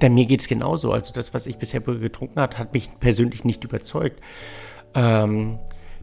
denn 0.00 0.14
mir 0.14 0.26
geht 0.26 0.40
es 0.40 0.48
genauso. 0.48 0.92
Also 0.92 1.12
das, 1.12 1.34
was 1.34 1.46
ich 1.46 1.58
bisher 1.58 1.80
getrunken 1.80 2.40
habe, 2.40 2.58
hat 2.58 2.72
mich 2.72 2.90
persönlich 2.98 3.44
nicht 3.44 3.62
überzeugt. 3.62 4.20
Ähm, 4.94 5.58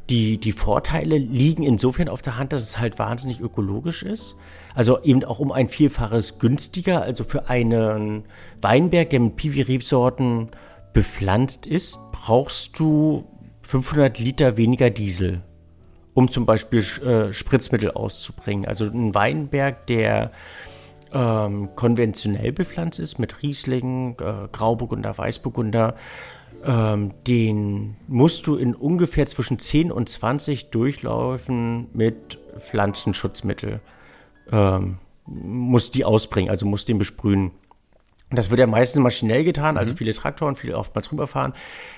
die, 0.09 0.37
die 0.37 0.51
Vorteile 0.51 1.17
liegen 1.17 1.63
insofern 1.63 2.09
auf 2.09 2.21
der 2.21 2.37
Hand, 2.37 2.51
dass 2.51 2.63
es 2.63 2.79
halt 2.79 2.99
wahnsinnig 2.99 3.39
ökologisch 3.41 4.03
ist. 4.03 4.35
Also 4.73 5.01
eben 5.03 5.23
auch 5.23 5.39
um 5.39 5.51
ein 5.51 5.69
Vielfaches 5.69 6.39
günstiger. 6.39 7.01
Also 7.01 7.23
für 7.23 7.49
einen 7.49 8.23
Weinberg, 8.61 9.09
der 9.11 9.19
mit 9.19 9.35
Piwi-Rebsorten 9.35 10.49
bepflanzt 10.93 11.65
ist, 11.65 11.99
brauchst 12.11 12.79
du 12.79 13.25
500 13.61 14.17
Liter 14.19 14.57
weniger 14.57 14.89
Diesel, 14.89 15.41
um 16.15 16.31
zum 16.31 16.45
Beispiel 16.45 16.79
äh, 16.79 17.31
Spritzmittel 17.31 17.91
auszubringen. 17.91 18.65
Also 18.65 18.85
ein 18.85 19.13
Weinberg, 19.13 19.85
der 19.87 20.31
ähm, 21.13 21.69
konventionell 21.75 22.51
bepflanzt 22.51 22.99
ist 22.99 23.19
mit 23.19 23.41
Riesling, 23.41 24.17
äh, 24.19 24.47
Grauburgunder, 24.51 25.17
Weißburgunder, 25.17 25.95
ähm, 26.65 27.13
den 27.27 27.95
musst 28.07 28.47
du 28.47 28.55
in 28.55 28.75
ungefähr 28.75 29.25
zwischen 29.25 29.59
10 29.59 29.91
und 29.91 30.09
20 30.09 30.69
Durchläufen 30.69 31.87
mit 31.93 32.39
Pflanzenschutzmittel 32.59 33.81
ähm, 34.51 34.97
musst 35.25 35.95
die 35.95 36.05
ausbringen, 36.05 36.49
also 36.49 36.65
musst 36.65 36.89
den 36.89 36.97
besprühen. 36.97 37.51
Das 38.31 38.51
wird 38.51 38.59
ja 38.59 38.67
meistens 38.67 39.01
maschinell 39.01 39.43
getan, 39.43 39.75
also 39.75 39.93
mhm. 39.93 39.97
viele 39.97 40.13
Traktoren, 40.13 40.55
viele 40.55 40.77
oftmals 40.77 41.11
rüberfahren. 41.11 41.53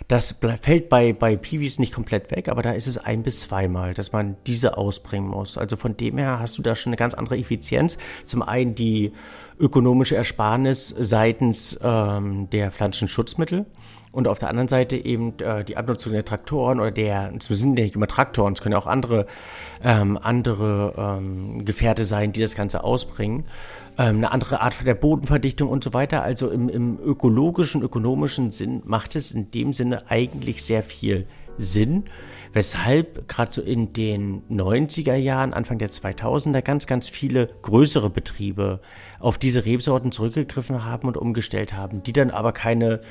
Das 0.08 0.40
fällt 0.62 0.88
bei, 0.88 1.12
bei 1.12 1.36
Piwis 1.36 1.78
nicht 1.78 1.94
komplett 1.94 2.32
weg, 2.32 2.48
aber 2.48 2.62
da 2.62 2.72
ist 2.72 2.88
es 2.88 2.98
ein 2.98 3.22
bis 3.24 3.42
zweimal, 3.42 3.94
dass 3.94 4.14
man 4.14 4.38
diese 4.48 4.78
ausbringen 4.78 5.28
muss. 5.28 5.58
Also 5.58 5.76
von 5.76 5.98
dem 5.98 6.18
her 6.18 6.40
hast 6.40 6.58
du 6.58 6.62
da 6.62 6.74
schon 6.74 6.92
eine 6.92 6.98
ganz 6.98 7.14
andere 7.16 7.38
Effizienz. 7.38 7.98
Zum 8.24 8.44
einen 8.44 8.76
die 8.76 9.12
ökonomische 9.60 10.16
Ersparnis 10.16 10.88
seitens 10.88 11.78
ähm, 11.84 12.50
der 12.50 12.72
Pflanzenschutzmittel 12.72 13.66
und 14.12 14.28
auf 14.28 14.40
der 14.40 14.50
anderen 14.50 14.68
Seite 14.68 14.98
eben 14.98 15.34
äh, 15.40 15.64
die 15.64 15.78
Abnutzung 15.78 16.12
der 16.14 16.26
Traktoren 16.26 16.80
oder 16.80 16.92
der, 16.92 17.32
es 17.38 17.46
sind 17.46 17.78
ja 17.78 17.86
nicht 17.86 17.96
immer 17.96 18.08
Traktoren, 18.08 18.54
es 18.54 18.62
können 18.62 18.74
ja 18.74 18.80
auch 18.80 18.88
andere, 18.88 19.26
ähm, 19.84 20.20
andere 20.22 20.94
ähm, 20.98 21.64
Gefährte 21.64 22.04
sein, 22.04 22.34
die 22.34 22.42
das 22.42 22.56
Ganze 22.56 22.84
ausbringen. 22.84 23.46
Ähm, 23.98 24.18
eine 24.18 24.32
andere 24.32 24.62
Art 24.62 24.86
der 24.86 24.96
Bodenverdichtung 24.96 25.70
und 25.70 25.84
so 25.84 25.94
weiter. 25.94 26.24
Also 26.24 26.50
im, 26.50 26.68
im 26.68 27.00
ökologischen, 27.00 27.82
ökonomischen 27.82 28.52
Sinn 28.52 28.82
macht 28.86 29.16
es 29.16 29.32
in 29.32 29.52
dem 29.52 29.72
Sinne 29.72 30.10
eigentlich 30.10 30.64
sehr 30.64 30.84
viel 30.84 31.26
Sinn, 31.58 32.06
weshalb 32.54 33.28
gerade 33.28 33.52
so 33.52 33.62
in 33.62 33.94
den 33.94 34.42
90er 34.50 35.16
Jahren, 35.16 35.54
Anfang 35.54 35.78
der 35.78 35.90
2000er 35.90 36.62
ganz, 36.62 36.88
ganz 36.88 37.08
viele 37.08 37.50
größere 37.62 38.10
Betriebe 38.10 38.82
auf 39.20 39.38
diese 39.38 39.66
Rebsorten 39.66 40.12
zurückgegriffen 40.12 40.84
haben 40.84 41.08
und 41.08 41.18
umgestellt 41.18 41.74
haben, 41.74 42.04
die 42.04 42.14
dann 42.14 42.32
aber 42.32 42.52
keine 42.52 43.02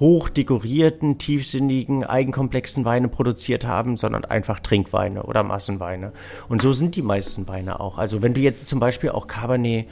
hochdekorierten, 0.00 1.18
tiefsinnigen, 1.18 2.04
eigenkomplexen 2.04 2.84
Weine 2.84 3.08
produziert 3.08 3.66
haben, 3.66 3.96
sondern 3.96 4.24
einfach 4.24 4.60
Trinkweine 4.60 5.22
oder 5.24 5.42
Massenweine. 5.42 6.12
Und 6.48 6.62
so 6.62 6.72
sind 6.72 6.96
die 6.96 7.02
meisten 7.02 7.46
Weine 7.48 7.80
auch. 7.80 7.98
Also 7.98 8.22
wenn 8.22 8.34
du 8.34 8.40
jetzt 8.40 8.68
zum 8.68 8.80
Beispiel 8.80 9.10
auch 9.10 9.26
Cabernet, 9.26 9.86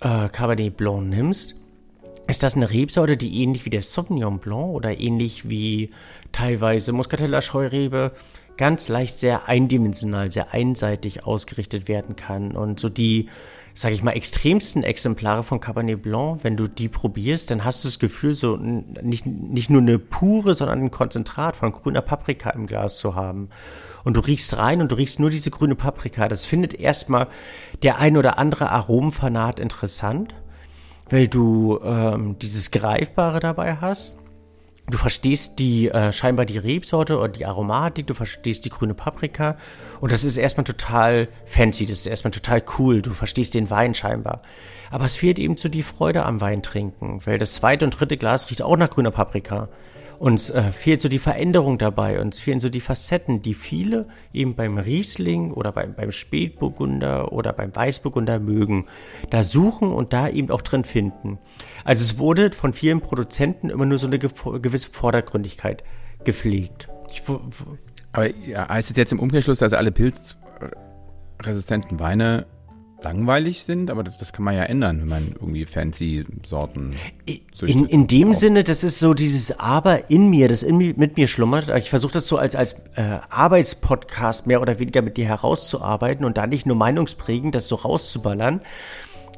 äh, 0.00 0.28
Cabernet 0.28 0.76
Blanc 0.76 1.08
nimmst, 1.08 1.54
ist 2.28 2.42
das 2.42 2.56
eine 2.56 2.70
Rebsorte, 2.70 3.16
die 3.16 3.42
ähnlich 3.42 3.64
wie 3.64 3.70
der 3.70 3.82
Sauvignon 3.82 4.38
Blanc 4.38 4.74
oder 4.74 4.98
ähnlich 4.98 5.48
wie 5.48 5.90
teilweise 6.32 6.92
Muscatella 6.92 7.42
Scheurebe 7.42 8.12
ganz 8.56 8.88
leicht 8.88 9.16
sehr 9.16 9.48
eindimensional, 9.48 10.30
sehr 10.30 10.52
einseitig 10.52 11.24
ausgerichtet 11.24 11.88
werden 11.88 12.14
kann 12.14 12.52
und 12.52 12.78
so 12.78 12.88
die 12.88 13.28
sage 13.80 13.94
ich 13.94 14.02
mal, 14.02 14.12
extremsten 14.12 14.82
Exemplare 14.82 15.42
von 15.42 15.58
Cabernet 15.58 16.02
Blanc, 16.02 16.44
wenn 16.44 16.54
du 16.54 16.68
die 16.68 16.90
probierst, 16.90 17.50
dann 17.50 17.64
hast 17.64 17.82
du 17.82 17.88
das 17.88 17.98
Gefühl, 17.98 18.34
so 18.34 18.58
nicht, 18.58 19.24
nicht 19.24 19.70
nur 19.70 19.80
eine 19.80 19.98
pure, 19.98 20.54
sondern 20.54 20.82
ein 20.82 20.90
Konzentrat 20.90 21.56
von 21.56 21.72
grüner 21.72 22.02
Paprika 22.02 22.50
im 22.50 22.66
Glas 22.66 22.98
zu 22.98 23.14
haben. 23.14 23.48
Und 24.04 24.18
du 24.18 24.20
riechst 24.20 24.58
rein 24.58 24.82
und 24.82 24.92
du 24.92 24.96
riechst 24.96 25.18
nur 25.18 25.30
diese 25.30 25.50
grüne 25.50 25.76
Paprika. 25.76 26.28
Das 26.28 26.44
findet 26.44 26.74
erstmal 26.74 27.28
der 27.82 27.98
ein 27.98 28.18
oder 28.18 28.38
andere 28.38 28.68
Aromenfanat 28.68 29.58
interessant, 29.58 30.34
weil 31.08 31.28
du 31.28 31.80
ähm, 31.82 32.38
dieses 32.38 32.72
Greifbare 32.72 33.40
dabei 33.40 33.76
hast. 33.76 34.18
Du 34.90 34.98
verstehst 34.98 35.60
die 35.60 35.88
äh, 35.88 36.12
scheinbar 36.12 36.46
die 36.46 36.58
Rebsorte 36.58 37.16
oder 37.18 37.28
die 37.28 37.46
Aromatik, 37.46 38.08
du 38.08 38.14
verstehst 38.14 38.64
die 38.64 38.70
grüne 38.70 38.94
Paprika 38.94 39.56
und 40.00 40.10
das 40.10 40.24
ist 40.24 40.36
erstmal 40.36 40.64
total 40.64 41.28
fancy, 41.44 41.86
das 41.86 42.00
ist 42.00 42.06
erstmal 42.06 42.32
total 42.32 42.62
cool. 42.78 43.00
Du 43.00 43.12
verstehst 43.12 43.54
den 43.54 43.70
Wein 43.70 43.94
scheinbar. 43.94 44.42
Aber 44.90 45.04
es 45.04 45.14
fehlt 45.14 45.38
eben 45.38 45.56
so 45.56 45.68
die 45.68 45.84
Freude 45.84 46.26
am 46.26 46.40
Wein 46.40 46.62
trinken, 46.62 47.20
weil 47.24 47.38
das 47.38 47.54
zweite 47.54 47.84
und 47.84 47.92
dritte 47.92 48.16
Glas 48.16 48.50
riecht 48.50 48.62
auch 48.62 48.76
nach 48.76 48.90
grüner 48.90 49.12
Paprika. 49.12 49.68
Uns 50.20 50.50
äh, 50.50 50.70
fehlt 50.70 51.00
so 51.00 51.08
die 51.08 51.18
Veränderung 51.18 51.78
dabei, 51.78 52.20
uns 52.20 52.40
fehlen 52.40 52.60
so 52.60 52.68
die 52.68 52.82
Facetten, 52.82 53.40
die 53.40 53.54
viele 53.54 54.06
eben 54.34 54.54
beim 54.54 54.76
Riesling 54.76 55.50
oder 55.50 55.72
beim, 55.72 55.94
beim 55.94 56.12
Spätburgunder 56.12 57.32
oder 57.32 57.54
beim 57.54 57.74
Weißburgunder 57.74 58.38
mögen. 58.38 58.84
Da 59.30 59.42
suchen 59.42 59.90
und 59.90 60.12
da 60.12 60.28
eben 60.28 60.50
auch 60.50 60.60
drin 60.60 60.84
finden. 60.84 61.38
Also 61.86 62.02
es 62.02 62.18
wurde 62.18 62.52
von 62.52 62.74
vielen 62.74 63.00
Produzenten 63.00 63.70
immer 63.70 63.86
nur 63.86 63.96
so 63.96 64.08
eine 64.08 64.18
gewisse 64.18 64.90
Vordergründigkeit 64.90 65.84
gepflegt. 66.22 66.90
Ich, 67.10 67.22
Aber 68.12 68.36
ja, 68.46 68.68
heißt 68.68 68.90
es 68.90 68.98
jetzt 68.98 69.12
im 69.12 69.20
Umkehrschluss, 69.20 69.60
dass 69.60 69.72
alle 69.72 69.90
pilzresistenten 69.90 71.98
Weine 71.98 72.44
langweilig 73.02 73.62
sind, 73.62 73.90
aber 73.90 74.04
das, 74.04 74.16
das 74.16 74.32
kann 74.32 74.44
man 74.44 74.54
ja 74.54 74.64
ändern, 74.64 75.00
wenn 75.00 75.08
man 75.08 75.32
irgendwie 75.34 75.64
fancy 75.64 76.24
Sorten 76.44 76.94
In, 77.66 77.86
in 77.86 78.06
dem 78.06 78.34
Sinne, 78.34 78.64
das 78.64 78.84
ist 78.84 78.98
so 78.98 79.14
dieses 79.14 79.58
Aber 79.58 80.10
in 80.10 80.30
mir, 80.30 80.48
das 80.48 80.62
in, 80.62 80.76
mit 80.78 81.16
mir 81.16 81.28
schlummert. 81.28 81.68
Ich 81.76 81.90
versuche 81.90 82.12
das 82.12 82.26
so 82.26 82.36
als, 82.36 82.56
als 82.56 82.74
äh, 82.96 83.18
Arbeitspodcast 83.28 84.46
mehr 84.46 84.60
oder 84.60 84.78
weniger 84.78 85.02
mit 85.02 85.16
dir 85.16 85.26
herauszuarbeiten 85.26 86.24
und 86.24 86.36
da 86.36 86.46
nicht 86.46 86.66
nur 86.66 86.76
meinungsprägend 86.76 87.54
das 87.54 87.68
so 87.68 87.76
rauszuballern. 87.76 88.60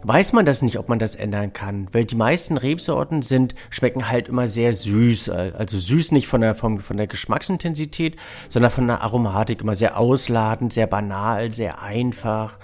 Weiß 0.05 0.33
man 0.33 0.45
das 0.45 0.63
nicht, 0.63 0.81
ob 0.81 0.89
man 0.89 0.99
das 0.99 1.15
ändern 1.15 1.53
kann, 1.53 1.87
weil 1.93 2.05
die 2.05 2.17
meisten 2.17 2.57
Rebsorten 2.57 3.23
sind, 3.23 3.55
schmecken 3.71 4.09
halt 4.09 4.27
immer 4.27 4.49
sehr 4.49 4.75
süß, 4.75 5.29
also 5.29 5.79
süß 5.79 6.11
nicht 6.11 6.27
von 6.27 6.41
der, 6.41 6.57
von, 6.57 6.81
von 6.81 6.97
der 6.97 7.07
Geschmacksintensität, 7.07 8.17
sondern 8.49 8.73
von 8.73 8.89
der 8.89 9.03
Aromatik, 9.03 9.61
immer 9.61 9.77
sehr 9.77 9.97
ausladend, 9.97 10.73
sehr 10.73 10.89
banal, 10.89 11.53
sehr 11.53 11.83
einfach 11.83 12.59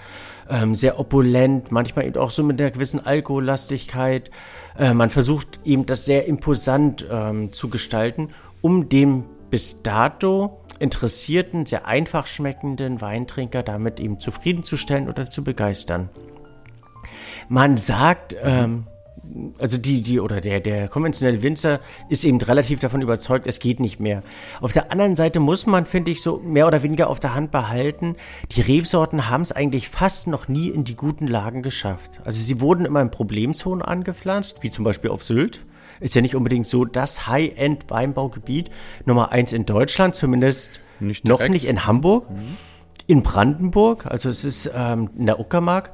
ähm, 0.49 0.75
sehr 0.75 0.99
opulent, 0.99 1.71
manchmal 1.71 2.05
eben 2.05 2.17
auch 2.17 2.31
so 2.31 2.43
mit 2.43 2.59
einer 2.59 2.71
gewissen 2.71 3.05
Alkohollastigkeit. 3.05 4.31
Äh, 4.77 4.93
man 4.93 5.09
versucht 5.09 5.59
eben 5.63 5.85
das 5.85 6.05
sehr 6.05 6.25
imposant 6.27 7.05
ähm, 7.09 7.51
zu 7.51 7.69
gestalten, 7.69 8.29
um 8.61 8.89
dem 8.89 9.25
bis 9.49 9.81
dato 9.81 10.61
interessierten, 10.79 11.65
sehr 11.65 11.87
einfach 11.87 12.27
schmeckenden 12.27 13.01
Weintrinker 13.01 13.63
damit 13.63 13.99
eben 13.99 14.19
zufriedenzustellen 14.19 15.09
oder 15.09 15.29
zu 15.29 15.43
begeistern. 15.43 16.09
Man 17.47 17.77
sagt, 17.77 18.35
ähm, 18.41 18.85
also 19.59 19.77
die, 19.77 20.01
die, 20.01 20.19
oder 20.19 20.41
der, 20.41 20.59
der 20.59 20.87
konventionelle 20.87 21.41
Winzer 21.41 21.79
ist 22.09 22.23
eben 22.23 22.39
relativ 22.41 22.79
davon 22.79 23.01
überzeugt, 23.01 23.47
es 23.47 23.59
geht 23.59 23.79
nicht 23.79 23.99
mehr. 23.99 24.23
Auf 24.61 24.71
der 24.71 24.91
anderen 24.91 25.15
Seite 25.15 25.39
muss 25.39 25.65
man, 25.65 25.85
finde 25.85 26.11
ich, 26.11 26.21
so 26.21 26.37
mehr 26.37 26.67
oder 26.67 26.83
weniger 26.83 27.09
auf 27.09 27.19
der 27.19 27.35
Hand 27.35 27.51
behalten, 27.51 28.15
die 28.51 28.61
Rebsorten 28.61 29.29
haben 29.29 29.41
es 29.41 29.51
eigentlich 29.51 29.89
fast 29.89 30.27
noch 30.27 30.47
nie 30.47 30.69
in 30.69 30.83
die 30.83 30.95
guten 30.95 31.27
Lagen 31.27 31.61
geschafft. 31.61 32.21
Also 32.23 32.41
sie 32.41 32.61
wurden 32.61 32.85
immer 32.85 33.01
in 33.01 33.11
Problemzonen 33.11 33.81
angepflanzt, 33.81 34.57
wie 34.61 34.69
zum 34.69 34.85
Beispiel 34.85 35.09
auf 35.09 35.23
Sylt. 35.23 35.61
Ist 35.99 36.15
ja 36.15 36.21
nicht 36.21 36.35
unbedingt 36.35 36.65
so 36.65 36.85
das 36.85 37.27
High-End-Weinbaugebiet 37.27 38.69
Nummer 39.05 39.31
eins 39.31 39.51
in 39.51 39.65
Deutschland, 39.65 40.15
zumindest 40.15 40.79
nicht 40.99 41.27
noch 41.27 41.45
nicht 41.47 41.65
in 41.65 41.85
Hamburg. 41.85 42.29
Mhm. 42.29 42.57
In 43.07 43.23
Brandenburg, 43.23 44.05
also 44.05 44.29
es 44.29 44.45
ist 44.45 44.71
ähm, 44.75 45.09
in 45.17 45.25
der 45.25 45.39
Uckermark, 45.39 45.91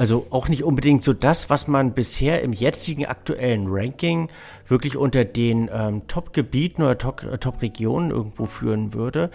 also 0.00 0.26
auch 0.30 0.48
nicht 0.48 0.64
unbedingt 0.64 1.02
so 1.02 1.12
das, 1.12 1.50
was 1.50 1.68
man 1.68 1.92
bisher 1.92 2.40
im 2.40 2.54
jetzigen 2.54 3.04
aktuellen 3.04 3.66
Ranking 3.68 4.30
wirklich 4.66 4.96
unter 4.96 5.26
den 5.26 5.68
ähm, 5.70 6.06
Top-Gebieten 6.06 6.80
oder 6.80 6.92
äh, 6.92 7.36
Top-Regionen 7.36 8.10
irgendwo 8.10 8.46
führen 8.46 8.94
würde. 8.94 9.30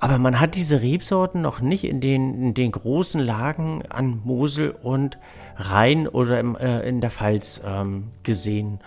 Aber 0.00 0.18
man 0.18 0.40
hat 0.40 0.56
diese 0.56 0.82
Rebsorten 0.82 1.40
noch 1.40 1.60
nicht 1.60 1.84
in 1.84 2.00
den, 2.00 2.34
in 2.34 2.54
den 2.54 2.72
großen 2.72 3.20
Lagen 3.20 3.84
an 3.90 4.20
Mosel 4.24 4.70
und 4.70 5.18
Rhein 5.54 6.08
oder 6.08 6.40
im, 6.40 6.56
äh, 6.56 6.80
in 6.80 7.00
der 7.00 7.12
Pfalz 7.12 7.62
ähm, 7.64 8.08
gesehen. 8.24 8.80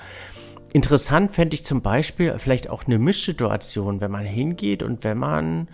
Interessant 0.74 1.32
fände 1.32 1.54
ich 1.54 1.63
zum 1.63 1.82
Beispiel 1.82 2.38
vielleicht 2.39 2.70
auch 2.70 2.84
eine 2.84 3.00
Mischsituation, 3.00 4.02
wenn 4.02 4.12
man 4.12 4.26
hingeht 4.26 4.84
und 4.84 5.06
wenn 5.06 5.17
man 5.17 5.70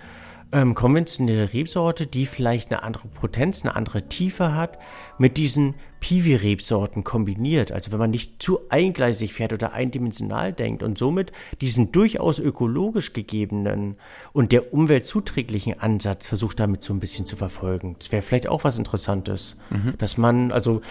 ähm, 0.52 0.76
konventionelle 0.76 1.54
Rebsorte, 1.54 2.08
die 2.08 2.26
vielleicht 2.26 2.72
eine 2.72 2.84
andere 2.84 3.08
Potenz, 3.08 3.64
eine 3.64 3.76
andere 3.76 4.08
Tiefe 4.08 4.54
hat, 4.54 4.78
mit 5.18 5.38
diesen 5.38 5.76
Piwi-Rebsorten 6.00 7.04
kombiniert. 7.04 7.72
Also 7.72 7.92
wenn 7.92 8.00
man 8.00 8.12
nicht 8.12 8.42
zu 8.42 8.60
eingleisig 8.70 9.34
fährt 9.34 9.54
oder 9.54 9.74
eindimensional 9.74 10.54
denkt 10.54 10.84
und 10.84 10.98
somit 10.98 11.32
diesen 11.60 11.92
durchaus 11.92 12.40
ökologisch 12.40 13.14
gegebenen 13.14 13.98
und 14.32 14.52
der 14.52 14.74
Umwelt 14.74 15.06
zuträglichen 15.06 15.80
Ansatz 15.80 16.28
versucht 16.28 16.60
damit 16.60 16.84
so 16.84 16.94
ein 16.94 17.00
bisschen 17.00 17.26
zu 17.26 17.36
verfolgen. 17.36 17.96
Das 18.00 18.12
wäre 18.12 18.22
vielleicht 18.22 18.48
auch 18.48 18.64
was 18.64 18.78
Interessantes, 18.78 19.58
mhm. 19.70 19.96
dass 19.98 20.18
man, 20.18 20.52
also 20.52 20.82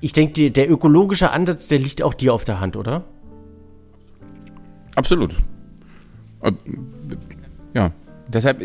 ich 0.00 0.12
denke, 0.12 0.50
der 0.50 0.70
ökologische 0.70 1.30
Ansatz, 1.30 1.68
der 1.68 1.78
liegt 1.78 2.02
auch 2.02 2.14
dir 2.14 2.34
auf 2.34 2.44
der 2.44 2.58
Hand, 2.58 2.76
oder? 2.76 3.04
Absolut. 4.94 5.36
Deshalb 8.32 8.62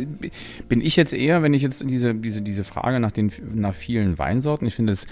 bin 0.69 0.81
ich 0.81 0.95
jetzt 0.95 1.13
eher, 1.13 1.43
wenn 1.43 1.53
ich 1.53 1.61
jetzt 1.61 1.83
diese, 1.89 2.15
diese, 2.15 2.41
diese 2.41 2.63
Frage 2.63 2.99
nach 2.99 3.11
den 3.11 3.31
nach 3.53 3.73
vielen 3.73 4.17
Weinsorten, 4.17 4.67
ich 4.67 4.75
finde 4.75 4.93
es 4.93 5.07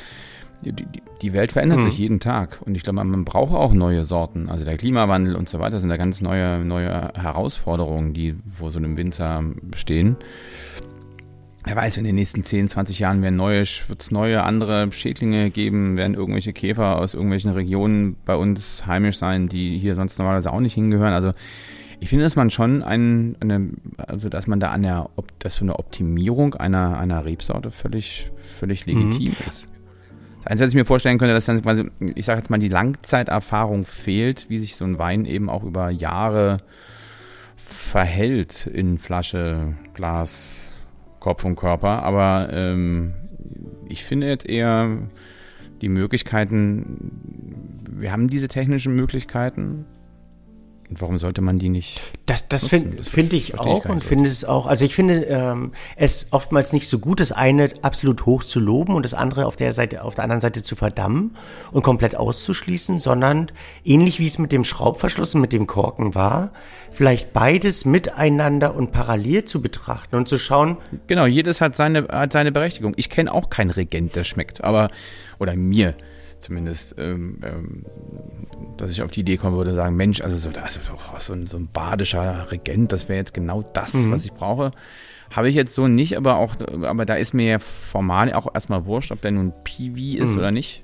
die, 0.63 0.71
die, 0.73 0.85
die 1.21 1.33
Welt 1.33 1.51
verändert 1.51 1.79
mhm. 1.79 1.83
sich 1.83 1.97
jeden 1.97 2.19
Tag 2.19 2.61
und 2.65 2.75
ich 2.75 2.83
glaube, 2.83 3.03
man 3.03 3.25
braucht 3.25 3.53
auch 3.53 3.73
neue 3.73 4.03
Sorten. 4.03 4.49
Also 4.49 4.65
der 4.65 4.77
Klimawandel 4.77 5.35
und 5.35 5.49
so 5.49 5.59
weiter 5.59 5.79
sind 5.79 5.89
da 5.89 5.97
ganz 5.97 6.21
neue, 6.21 6.59
neue 6.59 7.11
Herausforderungen, 7.13 8.13
die 8.13 8.35
vor 8.47 8.71
so 8.71 8.79
einem 8.79 8.97
Winzer 8.97 9.43
stehen. 9.75 10.17
Wer 11.67 11.75
weiß, 11.75 11.97
in 11.97 12.03
den 12.03 12.13
nächsten 12.13 12.43
10, 12.43 12.67
20 12.67 12.99
Jahren 12.99 13.23
werden 13.23 13.37
neue, 13.37 13.63
wird 13.87 14.01
es 14.01 14.11
neue 14.11 14.43
andere 14.43 14.91
Schädlinge 14.91 15.49
geben, 15.49 15.97
werden 15.97 16.13
irgendwelche 16.13 16.53
Käfer 16.53 16.97
aus 16.99 17.15
irgendwelchen 17.15 17.51
Regionen 17.51 18.17
bei 18.23 18.35
uns 18.35 18.85
heimisch 18.85 19.17
sein, 19.17 19.49
die 19.49 19.79
hier 19.79 19.95
sonst 19.95 20.19
normalerweise 20.19 20.53
auch 20.53 20.59
nicht 20.59 20.75
hingehören. 20.75 21.13
Also 21.13 21.31
ich 22.05 22.09
finde, 22.09 22.23
dass 22.23 22.35
man 22.35 22.51
schon 22.51 22.83
ein, 22.83 23.35
eine, 23.39 23.71
also 23.97 24.29
dass 24.29 24.45
man 24.45 24.59
da 24.59 24.69
an 24.69 24.83
der, 24.83 25.09
dass 25.39 25.55
so 25.55 25.65
eine 25.65 25.79
Optimierung 25.79 26.53
einer, 26.53 26.99
einer 26.99 27.25
Rebsorte 27.25 27.71
völlig, 27.71 28.29
völlig 28.37 28.85
legitim 28.85 29.31
mhm. 29.31 29.47
ist. 29.47 29.65
Das 30.43 30.51
Einzige, 30.51 30.65
was 30.65 30.71
ich 30.73 30.75
mir 30.75 30.85
vorstellen 30.85 31.17
könnte, 31.17 31.33
dass 31.33 31.45
dann 31.45 31.63
quasi, 31.63 31.89
ich 32.13 32.27
sage 32.27 32.41
jetzt 32.41 32.51
mal, 32.51 32.59
die 32.59 32.69
Langzeiterfahrung 32.69 33.85
fehlt, 33.85 34.51
wie 34.51 34.59
sich 34.59 34.75
so 34.75 34.85
ein 34.85 34.99
Wein 34.99 35.25
eben 35.25 35.49
auch 35.49 35.63
über 35.63 35.89
Jahre 35.89 36.57
verhält 37.55 38.67
in 38.67 38.99
Flasche, 38.99 39.73
Glas, 39.95 40.61
Kopf 41.19 41.43
und 41.43 41.55
Körper. 41.55 42.03
Aber 42.03 42.49
ähm, 42.51 43.15
ich 43.89 44.03
finde 44.03 44.27
jetzt 44.27 44.47
eher 44.47 44.95
die 45.81 45.89
Möglichkeiten, 45.89 47.81
wir 47.91 48.11
haben 48.11 48.27
diese 48.27 48.47
technischen 48.47 48.93
Möglichkeiten, 48.93 49.85
und 50.89 51.02
warum 51.02 51.17
sollte 51.17 51.41
man 51.41 51.58
die 51.58 51.69
nicht? 51.69 52.00
Das, 52.28 52.48
das 52.48 52.67
finde 52.67 53.02
find 53.02 53.34
ich 53.34 53.58
auch 53.60 53.86
ich 53.86 53.89
und 53.89 54.04
finde 54.04 54.30
es 54.30 54.45
auch. 54.45 54.67
Also 54.67 54.86
ich 54.86 54.93
finde 54.93 55.24
ähm, 55.24 55.71
es 55.95 56.28
oftmals 56.32 56.74
nicht 56.74 56.88
so 56.88 57.00
gut, 57.00 57.19
das 57.19 57.32
eine 57.32 57.69
absolut 57.82 58.26
hoch 58.28 58.43
zu 58.43 58.60
loben 58.60 58.93
und 58.93 59.04
das 59.04 59.15
andere 59.15 59.48
auf 59.48 59.56
der 59.56 59.74
Seite, 59.74 60.04
auf 60.04 60.13
der 60.13 60.24
anderen 60.24 60.41
Seite 60.41 60.62
zu 60.62 60.76
verdammen 60.76 61.36
und 61.71 61.82
komplett 61.82 62.15
auszuschließen, 62.15 63.00
sondern 63.00 63.48
ähnlich 63.84 64.19
wie 64.19 64.28
es 64.28 64.38
mit 64.38 64.52
dem 64.52 64.63
Schraubverschluss 64.63 65.34
und 65.34 65.41
mit 65.41 65.54
dem 65.54 65.65
Korken 65.65 66.13
war, 66.13 66.52
vielleicht 66.91 67.34
beides 67.34 67.86
miteinander 67.86 68.76
und 68.76 68.91
parallel 68.91 69.45
zu 69.45 69.62
betrachten 69.62 70.15
und 70.15 70.28
zu 70.28 70.38
schauen. 70.38 70.78
Genau, 71.08 71.26
jedes 71.26 71.62
hat 71.62 71.76
seine, 71.76 72.08
hat 72.10 72.32
seine 72.32 72.52
Berechtigung. 72.52 72.93
Ich 72.95 73.10
kenne 73.10 73.34
auch 73.34 73.50
keinen 73.50 73.71
Regent, 73.71 74.15
der 74.15 74.24
schmeckt, 74.24 74.63
aber 74.63 74.89
oder 75.39 75.56
mir 75.56 75.95
zumindest, 76.45 76.95
ähm, 76.97 77.39
ähm, 77.43 77.86
dass 78.77 78.91
ich 78.91 79.01
auf 79.01 79.12
die 79.12 79.21
Idee 79.21 79.38
kommen 79.38 79.58
würde, 79.58 79.73
sagen, 79.73 79.95
Mensch, 79.95 80.21
also 80.21 80.38
so, 80.38 80.49
also 80.49 80.79
so, 81.19 81.34
ein, 81.34 81.47
so 81.47 81.58
ein 81.58 81.67
badischer 81.71 82.51
Regent, 82.51 82.91
das 82.91 83.10
wäre 83.10 83.17
jetzt 83.17 83.34
genau 83.34 83.63
das, 83.73 83.93
mhm. 83.93 84.12
was 84.12 84.25
ich 84.25 84.34
brauche. 84.34 84.71
Habe 85.31 85.49
ich 85.49 85.55
jetzt 85.55 85.73
so 85.73 85.88
nicht, 85.88 86.17
aber 86.17 86.36
auch, 86.38 86.55
aber 86.84 87.05
da 87.05 87.15
ist 87.15 87.34
mir 87.34 87.60
formal 87.60 88.31
auch 88.34 88.53
erstmal 88.53 88.86
wurscht, 88.86 89.12
ob 89.12 89.21
der 89.21 89.31
nun 89.31 89.53
Piwi 89.63 90.17
ist 90.17 90.31
mhm. 90.31 90.38
oder 90.38 90.51
nicht. 90.51 90.84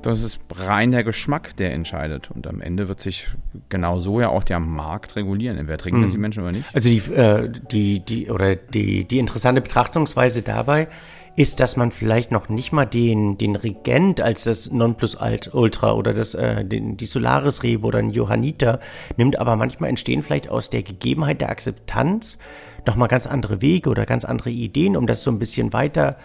Das 0.00 0.24
ist 0.24 0.40
rein 0.52 0.90
der 0.90 1.04
Geschmack, 1.04 1.54
der 1.56 1.72
entscheidet. 1.72 2.30
Und 2.32 2.48
am 2.48 2.60
Ende 2.60 2.88
wird 2.88 3.00
sich 3.00 3.28
genau 3.68 4.00
so 4.00 4.20
ja 4.20 4.30
auch 4.30 4.42
der 4.42 4.58
Markt 4.58 5.14
regulieren. 5.14 5.58
Entweder 5.58 5.78
trinken 5.78 6.00
mhm. 6.00 6.04
das 6.04 6.12
die 6.12 6.18
Menschen 6.18 6.42
oder 6.42 6.50
nicht. 6.50 6.64
Also 6.74 6.88
die, 6.88 6.98
äh, 7.12 7.48
die, 7.70 8.00
die, 8.00 8.28
oder 8.28 8.56
die, 8.56 9.04
die 9.04 9.18
interessante 9.18 9.60
Betrachtungsweise 9.60 10.42
dabei 10.42 10.88
ist, 11.36 11.60
dass 11.60 11.76
man 11.76 11.92
vielleicht 11.92 12.30
noch 12.30 12.48
nicht 12.48 12.72
mal 12.72 12.84
den, 12.84 13.38
den 13.38 13.56
Regent 13.56 14.20
als 14.20 14.44
das 14.44 14.70
Nonplusultra 14.70 15.92
oder 15.92 16.12
das, 16.12 16.34
äh, 16.34 16.64
den, 16.64 16.96
die 16.96 17.06
Solaris-Rebe 17.06 17.86
oder 17.86 17.98
ein 17.98 18.10
Johanniter 18.10 18.80
nimmt, 19.16 19.38
aber 19.38 19.56
manchmal 19.56 19.90
entstehen 19.90 20.22
vielleicht 20.22 20.48
aus 20.48 20.68
der 20.68 20.82
Gegebenheit 20.82 21.40
der 21.40 21.50
Akzeptanz 21.50 22.38
nochmal 22.86 23.08
ganz 23.08 23.26
andere 23.26 23.60
Wege 23.60 23.90
oder 23.90 24.06
ganz 24.06 24.24
andere 24.24 24.50
Ideen, 24.50 24.96
um 24.96 25.06
das 25.06 25.22
so 25.22 25.30
ein 25.30 25.38
bisschen 25.38 25.72
weiter 25.72 26.16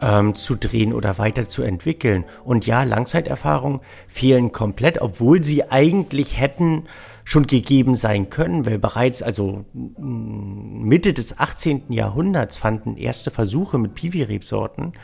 ähm, 0.00 0.34
zu 0.34 0.54
drehen 0.54 0.92
oder 0.92 1.18
weiter 1.18 1.46
zu 1.46 1.62
entwickeln. 1.62 2.24
Und 2.44 2.66
ja, 2.66 2.82
Langzeiterfahrungen 2.82 3.80
fehlen 4.08 4.52
komplett, 4.52 5.00
obwohl 5.00 5.44
sie 5.44 5.70
eigentlich 5.70 6.38
hätten 6.38 6.84
schon 7.24 7.46
gegeben 7.46 7.94
sein 7.94 8.30
können, 8.30 8.66
weil 8.66 8.78
bereits 8.78 9.22
also 9.22 9.64
Mitte 9.72 11.12
des 11.12 11.38
18. 11.38 11.92
Jahrhunderts 11.92 12.58
fanden 12.58 12.96
erste 12.96 13.30
Versuche 13.30 13.78
mit 13.78 13.94
Piwi-Rebsorten 13.94 14.94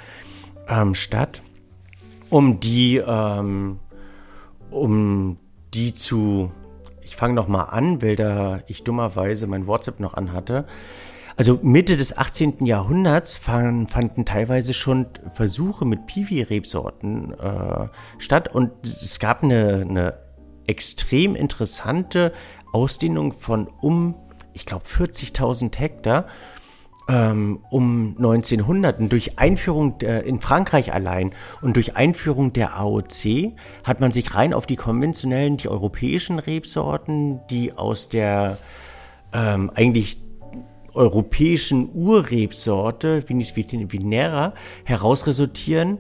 ähm, 0.69 0.95
statt, 0.95 1.43
um 2.29 2.59
die, 2.59 2.97
ähm, 2.97 3.79
um 4.71 5.39
die 5.73 5.95
zu, 5.95 6.51
ich 7.07 7.15
fange 7.15 7.35
noch 7.35 7.47
mal 7.47 7.65
an, 7.65 8.03
weil 8.03 8.17
da 8.17 8.61
ich 8.67 8.83
dummerweise 8.83 9.47
mein 9.47 9.69
WhatsApp 9.69 10.01
noch 10.01 10.15
anhatte. 10.15 10.67
Also 11.37 11.61
Mitte 11.63 11.97
des 11.97 12.17
18. 12.17 12.67
Jahrhunderts 12.67 13.37
fanden, 13.37 13.87
fanden 13.87 14.25
teilweise 14.25 14.75
schon 14.75 15.07
Versuche 15.33 15.85
mit 15.85 16.07
Piwi-Rebsorten 16.07 17.33
äh, 17.35 17.89
statt 18.19 18.53
und 18.53 18.73
es 18.85 19.21
gab 19.21 19.45
eine, 19.45 19.87
eine 19.89 20.19
extrem 20.67 21.37
interessante 21.37 22.33
Ausdehnung 22.73 23.33
von 23.33 23.69
um, 23.81 24.17
ich 24.53 24.67
glaube, 24.67 24.85
40.000 24.85 25.77
Hektar 25.79 26.27
ähm, 27.09 27.61
um 27.71 28.15
1900 28.17 28.99
und 28.99 29.13
durch 29.13 29.39
Einführung 29.39 29.99
der, 29.99 30.25
in 30.25 30.41
Frankreich 30.41 30.93
allein 30.93 31.33
und 31.63 31.77
durch 31.77 31.97
Einführung 31.97 32.53
der 32.53 32.77
AOC 32.77 33.55
hat 33.85 34.01
man 34.01 34.11
sich 34.11 34.35
rein 34.35 34.53
auf 34.53 34.67
die 34.67 34.77
konventionellen, 34.77 35.57
die 35.57 35.69
europäischen 35.69 36.39
Rebsorten, 36.39 37.41
die 37.49 37.73
aus 37.75 38.09
der 38.09 38.59
ähm, 39.33 39.71
eigentlich 39.75 40.21
europäischen 40.95 41.91
Urrebsorte 41.95 43.29
Vinis 43.29 43.55
vinera 43.55 44.55
herausresultieren 44.85 45.99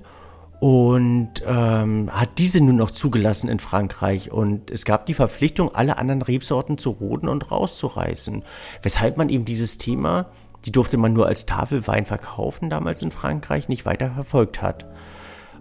und 0.58 1.42
ähm, 1.46 2.10
hat 2.10 2.38
diese 2.38 2.64
nun 2.64 2.76
noch 2.76 2.90
zugelassen 2.90 3.50
in 3.50 3.58
Frankreich. 3.58 4.32
Und 4.32 4.70
es 4.70 4.84
gab 4.84 5.04
die 5.06 5.14
Verpflichtung, 5.14 5.74
alle 5.74 5.98
anderen 5.98 6.22
Rebsorten 6.22 6.78
zu 6.78 6.90
roden 6.90 7.28
und 7.28 7.50
rauszureißen. 7.50 8.42
Weshalb 8.82 9.18
man 9.18 9.28
eben 9.28 9.44
dieses 9.44 9.76
Thema, 9.76 10.30
die 10.66 10.72
durfte 10.72 10.98
man 10.98 11.12
nur 11.12 11.26
als 11.26 11.46
Tafelwein 11.46 12.04
verkaufen, 12.04 12.68
damals 12.68 13.00
in 13.00 13.12
Frankreich, 13.12 13.68
nicht 13.68 13.86
weiter 13.86 14.10
verfolgt 14.10 14.60
hat. 14.60 14.86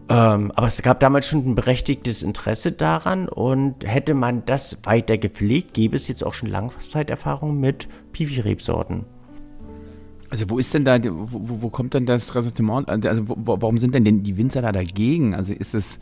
Ähm, 0.09 0.51
aber 0.55 0.67
es 0.67 0.81
gab 0.81 0.99
damals 0.99 1.27
schon 1.27 1.45
ein 1.45 1.55
berechtigtes 1.55 2.23
Interesse 2.23 2.71
daran 2.71 3.27
und 3.27 3.87
hätte 3.87 4.15
man 4.15 4.45
das 4.45 4.81
weiter 4.83 5.17
gepflegt, 5.17 5.73
gäbe 5.73 5.95
es 5.95 6.07
jetzt 6.07 6.23
auch 6.23 6.33
schon 6.33 6.49
Langzeiterfahrung 6.49 7.59
mit 7.59 7.87
Piwi-Rebsorten. 8.13 9.05
Also 10.29 10.49
wo 10.49 10.57
ist 10.57 10.73
denn 10.73 10.85
da, 10.85 10.99
wo, 11.03 11.61
wo 11.61 11.69
kommt 11.69 11.93
denn 11.93 12.05
das 12.05 12.35
Ressentiment? 12.35 12.89
Also 12.89 13.27
wo, 13.27 13.35
warum 13.61 13.77
sind 13.77 13.95
denn, 13.95 14.23
die 14.23 14.37
Winzer 14.37 14.61
da 14.61 14.71
dagegen? 14.71 15.33
Also 15.35 15.53
ist 15.53 15.75
es 15.75 15.99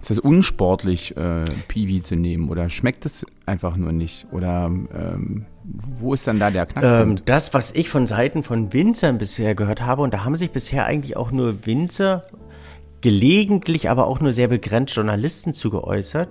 ist 0.00 0.10
das 0.10 0.18
unsportlich, 0.18 1.16
äh, 1.16 1.44
Piwi 1.68 2.02
zu 2.02 2.16
nehmen 2.16 2.48
oder 2.48 2.70
schmeckt 2.70 3.06
es 3.06 3.26
einfach 3.44 3.76
nur 3.76 3.92
nicht? 3.92 4.26
Oder 4.30 4.66
ähm, 4.66 5.46
wo 5.64 6.14
ist 6.14 6.26
dann 6.26 6.38
da 6.38 6.50
der 6.50 6.66
Knackpunkt? 6.66 7.20
Ähm, 7.20 7.24
das, 7.24 7.54
was 7.54 7.72
ich 7.72 7.88
von 7.88 8.06
Seiten 8.06 8.42
von 8.42 8.72
Winzern 8.72 9.18
bisher 9.18 9.54
gehört 9.54 9.82
habe, 9.82 10.02
und 10.02 10.14
da 10.14 10.24
haben 10.24 10.36
sich 10.36 10.50
bisher 10.50 10.86
eigentlich 10.86 11.16
auch 11.16 11.32
nur 11.32 11.66
Winzer, 11.66 12.24
gelegentlich 13.00 13.90
aber 13.90 14.06
auch 14.06 14.20
nur 14.20 14.32
sehr 14.32 14.48
begrenzt 14.48 14.96
Journalisten 14.96 15.52
zu 15.52 15.70
geäußert, 15.70 16.28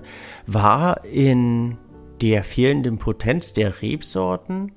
war 0.47 1.03
in 1.05 1.77
der 2.21 2.43
fehlenden 2.43 2.97
Potenz 2.97 3.53
der 3.53 3.81
Rebsorten 3.81 4.71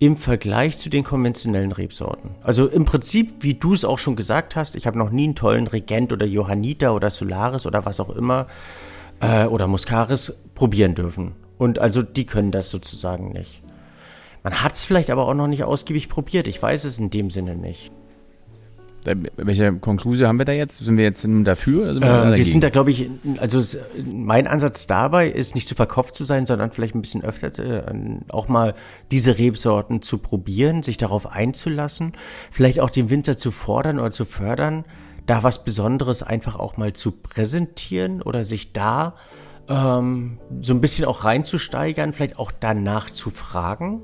im 0.00 0.16
Vergleich 0.16 0.78
zu 0.78 0.88
den 0.88 1.04
konventionellen 1.04 1.72
Rebsorten. 1.72 2.30
Also 2.42 2.66
im 2.66 2.86
Prinzip, 2.86 3.34
wie 3.40 3.54
du 3.54 3.74
es 3.74 3.84
auch 3.84 3.98
schon 3.98 4.16
gesagt 4.16 4.56
hast, 4.56 4.74
ich 4.74 4.86
habe 4.86 4.98
noch 4.98 5.10
nie 5.10 5.24
einen 5.24 5.34
tollen 5.34 5.66
Regent 5.66 6.10
oder 6.10 6.24
Johanniter 6.24 6.94
oder 6.94 7.10
Solaris 7.10 7.66
oder 7.66 7.84
was 7.84 8.00
auch 8.00 8.08
immer 8.08 8.46
äh, 9.20 9.44
oder 9.44 9.66
Muscaris 9.66 10.42
probieren 10.54 10.94
dürfen. 10.94 11.36
Und 11.58 11.78
also 11.78 12.00
die 12.00 12.24
können 12.24 12.50
das 12.50 12.70
sozusagen 12.70 13.32
nicht. 13.32 13.62
Man 14.42 14.62
hat 14.62 14.72
es 14.72 14.84
vielleicht 14.84 15.10
aber 15.10 15.28
auch 15.28 15.34
noch 15.34 15.48
nicht 15.48 15.64
ausgiebig 15.64 16.08
probiert. 16.08 16.46
Ich 16.46 16.62
weiß 16.62 16.84
es 16.84 16.98
in 16.98 17.10
dem 17.10 17.30
Sinne 17.30 17.54
nicht. 17.54 17.92
Welche 19.04 19.72
Konklusion 19.74 20.28
haben 20.28 20.38
wir 20.38 20.44
da 20.44 20.52
jetzt? 20.52 20.84
Sind 20.84 20.96
wir 20.96 21.04
jetzt 21.04 21.26
dafür? 21.44 21.82
Oder 21.82 21.92
sind 21.94 22.04
wir, 22.04 22.22
ähm, 22.24 22.36
wir 22.36 22.44
sind 22.44 22.62
da, 22.62 22.70
glaube 22.70 22.90
ich, 22.90 23.08
also 23.38 23.78
mein 24.04 24.46
Ansatz 24.46 24.86
dabei 24.86 25.28
ist 25.28 25.54
nicht 25.54 25.66
zu 25.66 25.74
verkopft 25.74 26.14
zu 26.14 26.24
sein, 26.24 26.44
sondern 26.44 26.70
vielleicht 26.70 26.94
ein 26.94 27.00
bisschen 27.00 27.24
öfter 27.24 27.58
äh, 27.58 27.82
auch 28.28 28.48
mal 28.48 28.74
diese 29.10 29.38
Rebsorten 29.38 30.02
zu 30.02 30.18
probieren, 30.18 30.82
sich 30.82 30.98
darauf 30.98 31.26
einzulassen, 31.26 32.12
vielleicht 32.50 32.80
auch 32.80 32.90
den 32.90 33.08
Winzer 33.08 33.38
zu 33.38 33.50
fordern 33.50 33.98
oder 33.98 34.10
zu 34.10 34.24
fördern, 34.24 34.84
da 35.26 35.42
was 35.42 35.64
Besonderes 35.64 36.22
einfach 36.22 36.58
auch 36.58 36.76
mal 36.76 36.92
zu 36.92 37.12
präsentieren 37.12 38.20
oder 38.20 38.44
sich 38.44 38.72
da 38.72 39.14
ähm, 39.68 40.38
so 40.60 40.74
ein 40.74 40.80
bisschen 40.80 41.06
auch 41.06 41.24
reinzusteigern, 41.24 42.12
vielleicht 42.12 42.38
auch 42.38 42.52
danach 42.52 43.08
zu 43.08 43.30
fragen 43.30 44.02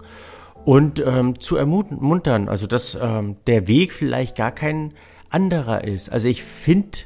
und 0.66 1.00
ähm, 1.06 1.38
zu 1.38 1.54
ermuntern, 1.56 2.48
also 2.48 2.66
dass 2.66 2.98
ähm, 3.00 3.36
der 3.46 3.68
Weg 3.68 3.92
vielleicht 3.92 4.36
gar 4.36 4.50
kein 4.50 4.94
anderer 5.30 5.84
ist. 5.84 6.08
Also 6.08 6.28
ich 6.28 6.42
finde, 6.42 6.98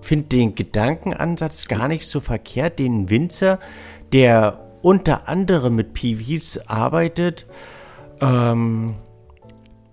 finde 0.00 0.28
den 0.28 0.54
Gedankenansatz 0.54 1.68
gar 1.68 1.86
nicht 1.86 2.06
so 2.06 2.20
verkehrt, 2.20 2.78
den 2.78 3.10
Winzer, 3.10 3.58
der 4.14 4.70
unter 4.80 5.28
anderem 5.28 5.74
mit 5.74 5.92
PVs 5.92 6.66
arbeitet, 6.66 7.46
ähm, 8.22 8.94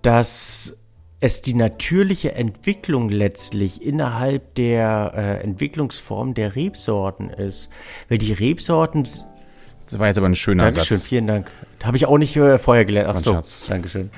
dass 0.00 0.81
es 1.22 1.40
die 1.40 1.54
natürliche 1.54 2.34
Entwicklung 2.34 3.08
letztlich 3.08 3.80
innerhalb 3.86 4.56
der 4.56 5.12
äh, 5.14 5.44
Entwicklungsform 5.44 6.34
der 6.34 6.56
Rebsorten 6.56 7.30
ist. 7.30 7.70
Weil 8.08 8.18
die 8.18 8.32
Rebsorten. 8.32 9.04
Das 9.04 9.98
war 9.98 10.08
jetzt 10.08 10.16
aber 10.16 10.28
ein 10.28 10.34
schöner 10.34 10.64
Dankeschön, 10.64 10.98
Satz. 10.98 11.06
vielen 11.06 11.28
Dank. 11.28 11.52
Habe 11.84 11.96
ich 11.96 12.06
auch 12.06 12.18
nicht 12.18 12.36
äh, 12.36 12.58
vorher 12.58 12.84
gelernt. 12.84 13.08
Ach 13.14 13.18
so, 13.20 13.40
Dankeschön. 13.68 14.10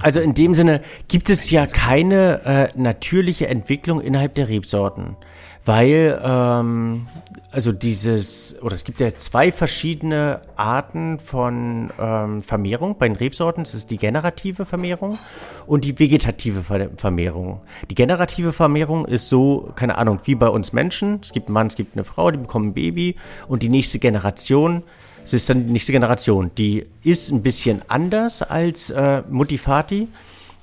Also 0.00 0.20
in 0.20 0.32
dem 0.32 0.54
Sinne 0.54 0.80
gibt 1.08 1.28
es 1.28 1.50
ja 1.50 1.66
keine 1.66 2.40
äh, 2.44 2.68
natürliche 2.74 3.48
Entwicklung 3.48 4.00
innerhalb 4.00 4.34
der 4.34 4.48
Rebsorten 4.48 5.16
weil 5.64 6.20
ähm, 6.22 7.06
also 7.50 7.70
dieses, 7.70 8.60
oder 8.62 8.74
es 8.74 8.84
gibt 8.84 8.98
ja 9.00 9.14
zwei 9.14 9.52
verschiedene 9.52 10.40
Arten 10.56 11.18
von 11.20 11.90
ähm, 12.00 12.40
Vermehrung 12.40 12.98
bei 12.98 13.06
den 13.06 13.16
Rebsorten. 13.16 13.62
Es 13.62 13.74
ist 13.74 13.90
die 13.90 13.96
generative 13.96 14.64
Vermehrung 14.64 15.18
und 15.66 15.84
die 15.84 15.98
vegetative 15.98 16.62
Vermehrung. 16.96 17.60
Die 17.88 17.94
generative 17.94 18.52
Vermehrung 18.52 19.06
ist 19.06 19.28
so, 19.28 19.70
keine 19.76 19.98
Ahnung, 19.98 20.18
wie 20.24 20.34
bei 20.34 20.48
uns 20.48 20.72
Menschen. 20.72 21.20
Es 21.22 21.32
gibt 21.32 21.46
einen 21.46 21.54
Mann, 21.54 21.68
es 21.68 21.76
gibt 21.76 21.94
eine 21.94 22.04
Frau, 22.04 22.30
die 22.30 22.38
bekommen 22.38 22.70
ein 22.70 22.74
Baby 22.74 23.16
und 23.46 23.62
die 23.62 23.68
nächste 23.68 23.98
Generation 23.98 24.82
es 25.24 25.32
ist 25.32 25.48
dann 25.48 25.66
die 25.66 25.72
nächste 25.72 25.92
Generation. 25.92 26.50
Die 26.58 26.86
ist 27.02 27.30
ein 27.30 27.42
bisschen 27.42 27.80
anders 27.88 28.42
als 28.42 28.90
äh, 28.90 29.22
Mutti 29.30 29.56
Fati 29.56 30.08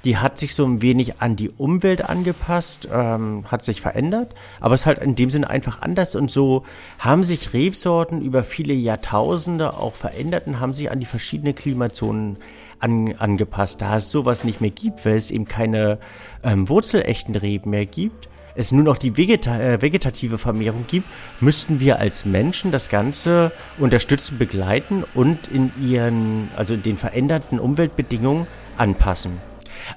die 0.04 0.18
hat 0.18 0.38
sich 0.38 0.56
so 0.56 0.66
ein 0.66 0.82
wenig 0.82 1.22
an 1.22 1.36
die 1.36 1.50
Umwelt 1.50 2.08
angepasst, 2.10 2.88
ähm, 2.92 3.46
hat 3.48 3.64
sich 3.64 3.82
verändert, 3.82 4.34
aber 4.60 4.76
ist 4.76 4.86
halt 4.86 5.00
in 5.00 5.16
dem 5.16 5.30
Sinne 5.30 5.50
einfach 5.50 5.82
anders 5.82 6.16
und 6.16 6.32
so 6.32 6.64
haben 7.00 7.24
sich 7.24 7.54
Rebsorten 7.54 8.22
über 8.22 8.44
viele 8.44 8.74
Jahrtausende 8.74 9.76
auch 9.78 9.94
verändert 9.94 10.48
und 10.48 10.60
haben 10.60 10.74
sich 10.74 10.92
an 10.92 11.00
die 11.00 11.06
verschiedenen 11.06 11.56
Klimazonen 11.56 12.38
an, 12.80 13.14
angepasst. 13.18 13.82
Da 13.82 13.98
es 13.98 14.12
sowas 14.12 14.44
nicht 14.44 14.62
mehr 14.62 14.72
gibt, 14.72 15.06
weil 15.06 15.16
es 15.16 15.32
eben 15.32 15.46
keine 15.46 16.00
ähm, 16.44 16.68
wurzelechten 16.68 17.36
Reben 17.36 17.70
mehr 17.70 17.86
gibt, 17.86 18.28
es 18.56 18.72
nur 18.72 18.84
noch 18.84 18.98
die 18.98 19.16
Vegeta 19.16 19.58
äh, 19.60 19.82
vegetative 19.82 20.38
Vermehrung 20.38 20.86
gibt, 20.88 21.08
müssten 21.40 21.80
wir 21.80 22.00
als 22.00 22.26
Menschen 22.26 22.72
das 22.72 22.90
Ganze 22.90 23.52
unterstützen, 23.78 24.38
begleiten 24.38 25.04
und 25.14 25.48
in 25.48 25.72
ihren, 25.82 26.50
also 26.58 26.74
in 26.74 26.84
den 26.84 26.98
veränderten 26.98 27.60
Umweltbedingungen 27.60 28.48
anpassen. 28.78 29.51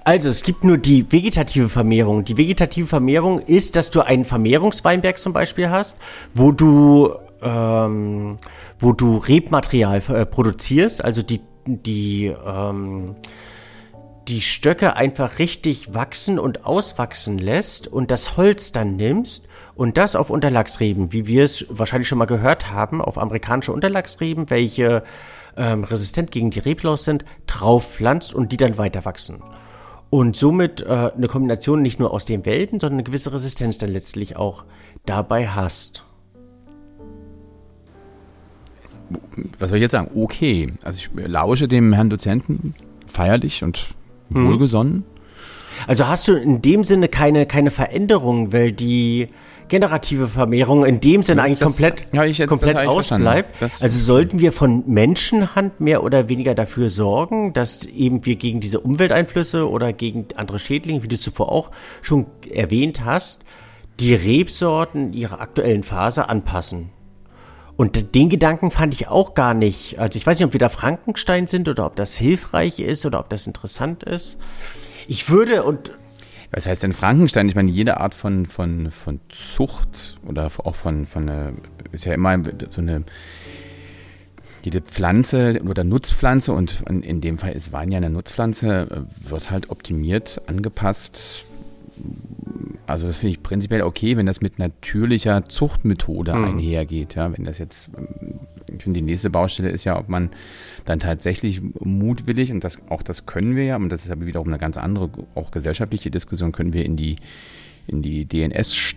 Also 0.04 0.28
es 0.28 0.42
gibt 0.42 0.64
nur 0.64 0.78
die 0.78 1.10
vegetative 1.10 1.68
Vermehrung. 1.68 2.24
Die 2.24 2.36
vegetative 2.36 2.86
Vermehrung 2.86 3.40
ist, 3.40 3.76
dass 3.76 3.90
du 3.90 4.00
einen 4.00 4.24
Vermehrungsweinberg 4.24 5.18
zum 5.18 5.32
Beispiel 5.32 5.70
hast, 5.70 5.98
wo 6.34 6.52
du 6.52 7.14
ähm, 7.42 8.36
wo 8.78 8.92
du 8.92 9.18
Rebmaterial 9.18 10.02
äh, 10.08 10.26
produzierst, 10.26 11.04
also 11.04 11.22
die 11.22 11.40
die 11.66 12.26
ähm, 12.26 13.16
die 14.28 14.40
Stöcke 14.40 14.96
einfach 14.96 15.38
richtig 15.38 15.92
wachsen 15.92 16.38
und 16.38 16.64
auswachsen 16.64 17.38
lässt 17.38 17.88
und 17.88 18.10
das 18.10 18.36
Holz 18.36 18.72
dann 18.72 18.96
nimmst 18.96 19.46
und 19.74 19.98
das 19.98 20.16
auf 20.16 20.30
Unterlagsreben, 20.30 21.12
wie 21.12 21.26
wir 21.26 21.44
es 21.44 21.66
wahrscheinlich 21.68 22.08
schon 22.08 22.18
mal 22.18 22.24
gehört 22.24 22.70
haben, 22.70 23.02
auf 23.02 23.18
amerikanische 23.18 23.72
Unterlagsreben, 23.72 24.48
welche 24.48 25.02
ähm, 25.56 25.84
resistent 25.84 26.30
gegen 26.30 26.50
die 26.50 26.60
Reblaus 26.60 27.04
sind, 27.04 27.24
drauf 27.46 27.92
pflanzt 27.92 28.34
und 28.34 28.50
die 28.50 28.56
dann 28.56 28.78
weiter 28.78 29.04
wachsen 29.04 29.42
und 30.14 30.36
somit 30.36 30.80
äh, 30.80 31.10
eine 31.16 31.26
Kombination 31.26 31.82
nicht 31.82 31.98
nur 31.98 32.12
aus 32.12 32.24
den 32.24 32.46
Welten, 32.46 32.78
sondern 32.78 32.98
eine 32.98 33.02
gewisse 33.02 33.32
Resistenz 33.32 33.78
dann 33.78 33.90
letztlich 33.90 34.36
auch 34.36 34.64
dabei 35.06 35.48
hast. 35.48 36.04
Was 39.58 39.70
soll 39.70 39.78
ich 39.78 39.82
jetzt 39.82 39.90
sagen? 39.90 40.12
Okay. 40.14 40.72
Also 40.82 40.98
ich 40.98 41.10
lausche 41.16 41.66
dem 41.66 41.92
Herrn 41.92 42.10
Dozenten 42.10 42.74
feierlich 43.08 43.64
und 43.64 43.88
hm. 44.32 44.46
wohlgesonnen. 44.46 45.02
Also 45.88 46.06
hast 46.06 46.28
du 46.28 46.34
in 46.34 46.62
dem 46.62 46.84
Sinne 46.84 47.08
keine, 47.08 47.44
keine 47.44 47.72
Veränderung, 47.72 48.52
weil 48.52 48.70
die 48.70 49.30
generative 49.68 50.28
Vermehrung 50.28 50.84
in 50.84 51.00
dem 51.00 51.22
Sinne 51.22 51.42
eigentlich 51.42 51.58
das, 51.58 51.66
komplett, 51.66 52.06
ja, 52.12 52.24
jetzt, 52.24 52.48
komplett 52.48 52.76
ausbleibt. 52.76 53.62
also 53.80 53.98
sollten 53.98 54.38
wir 54.38 54.52
von 54.52 54.84
Menschenhand 54.86 55.80
mehr 55.80 56.02
oder 56.02 56.28
weniger 56.28 56.54
dafür 56.54 56.90
sorgen, 56.90 57.52
dass 57.52 57.84
eben 57.84 58.24
wir 58.26 58.36
gegen 58.36 58.60
diese 58.60 58.80
Umwelteinflüsse 58.80 59.68
oder 59.68 59.92
gegen 59.92 60.28
andere 60.36 60.58
Schädlinge, 60.58 61.02
wie 61.02 61.08
du 61.08 61.16
zuvor 61.16 61.52
auch 61.52 61.70
schon 62.02 62.26
erwähnt 62.50 63.04
hast, 63.04 63.44
die 64.00 64.14
Rebsorten 64.14 65.12
ihrer 65.12 65.40
aktuellen 65.40 65.82
Phase 65.82 66.28
anpassen. 66.28 66.90
Und 67.76 68.14
den 68.14 68.28
Gedanken 68.28 68.70
fand 68.70 68.94
ich 68.94 69.08
auch 69.08 69.34
gar 69.34 69.52
nicht. 69.52 69.98
Also 69.98 70.16
ich 70.16 70.26
weiß 70.26 70.38
nicht, 70.38 70.46
ob 70.46 70.52
wir 70.52 70.60
da 70.60 70.68
Frankenstein 70.68 71.46
sind 71.46 71.68
oder 71.68 71.86
ob 71.86 71.96
das 71.96 72.14
hilfreich 72.14 72.78
ist 72.78 73.04
oder 73.04 73.18
ob 73.18 73.28
das 73.28 73.46
interessant 73.46 74.04
ist. 74.04 74.38
Ich 75.08 75.28
würde 75.28 75.64
und 75.64 75.90
was 76.54 76.66
heißt 76.66 76.84
denn 76.84 76.92
Frankenstein? 76.92 77.48
Ich 77.48 77.56
meine, 77.56 77.70
jede 77.70 77.98
Art 77.98 78.14
von, 78.14 78.46
von, 78.46 78.90
von 78.90 79.20
Zucht 79.28 80.16
oder 80.26 80.50
auch 80.58 80.74
von, 80.74 81.04
von 81.04 81.28
eine, 81.28 81.54
ist 81.90 82.04
ja 82.04 82.14
immer 82.14 82.40
so 82.70 82.80
eine, 82.80 83.04
jede 84.62 84.80
Pflanze 84.80 85.60
oder 85.68 85.82
Nutzpflanze 85.82 86.52
und 86.52 86.82
in 86.88 87.20
dem 87.20 87.38
Fall 87.38 87.52
ist 87.52 87.72
Wein 87.72 87.90
ja 87.90 87.98
eine 87.98 88.10
Nutzpflanze, 88.10 89.06
wird 89.28 89.50
halt 89.50 89.70
optimiert, 89.70 90.40
angepasst. 90.46 91.44
Also 92.86 93.06
das 93.06 93.16
finde 93.16 93.32
ich 93.32 93.42
prinzipiell 93.42 93.82
okay, 93.82 94.16
wenn 94.16 94.26
das 94.26 94.40
mit 94.40 94.58
natürlicher 94.58 95.48
Zuchtmethode 95.48 96.34
mhm. 96.34 96.44
einhergeht. 96.44 97.16
Ja, 97.16 97.32
wenn 97.36 97.44
das 97.44 97.58
jetzt, 97.58 97.90
finde 97.94 98.43
die 98.78 99.02
nächste 99.02 99.30
Baustelle 99.30 99.70
ist 99.70 99.84
ja, 99.84 99.98
ob 99.98 100.08
man 100.08 100.30
dann 100.84 101.00
tatsächlich 101.00 101.60
mutwillig, 101.80 102.52
und 102.52 102.62
das 102.62 102.78
auch 102.88 103.02
das 103.02 103.26
können 103.26 103.56
wir 103.56 103.64
ja, 103.64 103.76
und 103.76 103.88
das 103.88 104.04
ist 104.04 104.10
aber 104.10 104.26
wiederum 104.26 104.48
eine 104.48 104.58
ganz 104.58 104.76
andere, 104.76 105.10
auch 105.34 105.50
gesellschaftliche 105.50 106.10
Diskussion, 106.10 106.52
können 106.52 106.72
wir 106.72 106.84
in 106.84 106.96
die, 106.96 107.16
in 107.86 108.02
die 108.02 108.24
DNS 108.26 108.94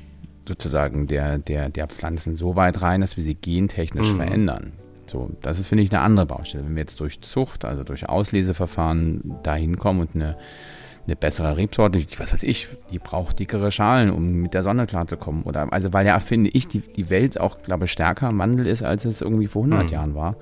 sozusagen 0.48 1.08
der, 1.08 1.38
der, 1.38 1.70
der 1.70 1.88
Pflanzen 1.88 2.36
so 2.36 2.56
weit 2.56 2.82
rein, 2.82 3.02
dass 3.02 3.18
wir 3.18 3.24
sie 3.24 3.36
gentechnisch 3.36 4.12
mhm. 4.12 4.18
verändern. 4.18 4.72
So, 5.06 5.32
das 5.42 5.60
ist, 5.60 5.68
finde 5.68 5.84
ich, 5.84 5.92
eine 5.92 6.02
andere 6.02 6.26
Baustelle. 6.26 6.66
Wenn 6.66 6.76
wir 6.76 6.82
jetzt 6.82 7.00
durch 7.00 7.22
Zucht, 7.22 7.66
also 7.66 7.84
durch 7.84 8.10
Ausleseverfahren 8.10 9.36
dahin 9.44 9.78
kommen 9.78 10.02
und 10.02 10.16
eine, 10.16 10.38
eine 11.08 11.16
bessere 11.16 11.58
Rebsorte, 11.58 12.06
was 12.18 12.34
weiß 12.34 12.44
ich, 12.44 12.68
die 12.92 13.00
braucht 13.00 13.40
dickere 13.40 13.72
Schalen, 13.72 14.12
um 14.12 14.42
mit 14.42 14.54
der 14.54 14.62
Sonne 14.62 14.86
klarzukommen. 14.86 15.44
Oder, 15.44 15.72
also, 15.74 15.94
weil 15.94 16.06
ja, 16.06 16.20
finde 16.20 16.50
ich, 16.52 16.68
die, 16.68 16.80
die 16.82 17.10
Welt 17.10 17.40
auch, 17.40 17.64
glaube 17.64 17.86
ich, 17.86 17.92
stärker 17.92 18.30
im 18.30 18.38
Wandel 18.38 18.68
ist, 18.68 18.84
als 18.84 19.06
es 19.06 19.22
irgendwie 19.22 19.48
vor 19.48 19.64
100 19.64 19.86
mhm. 19.86 19.92
Jahren 19.92 20.16
war 20.16 20.36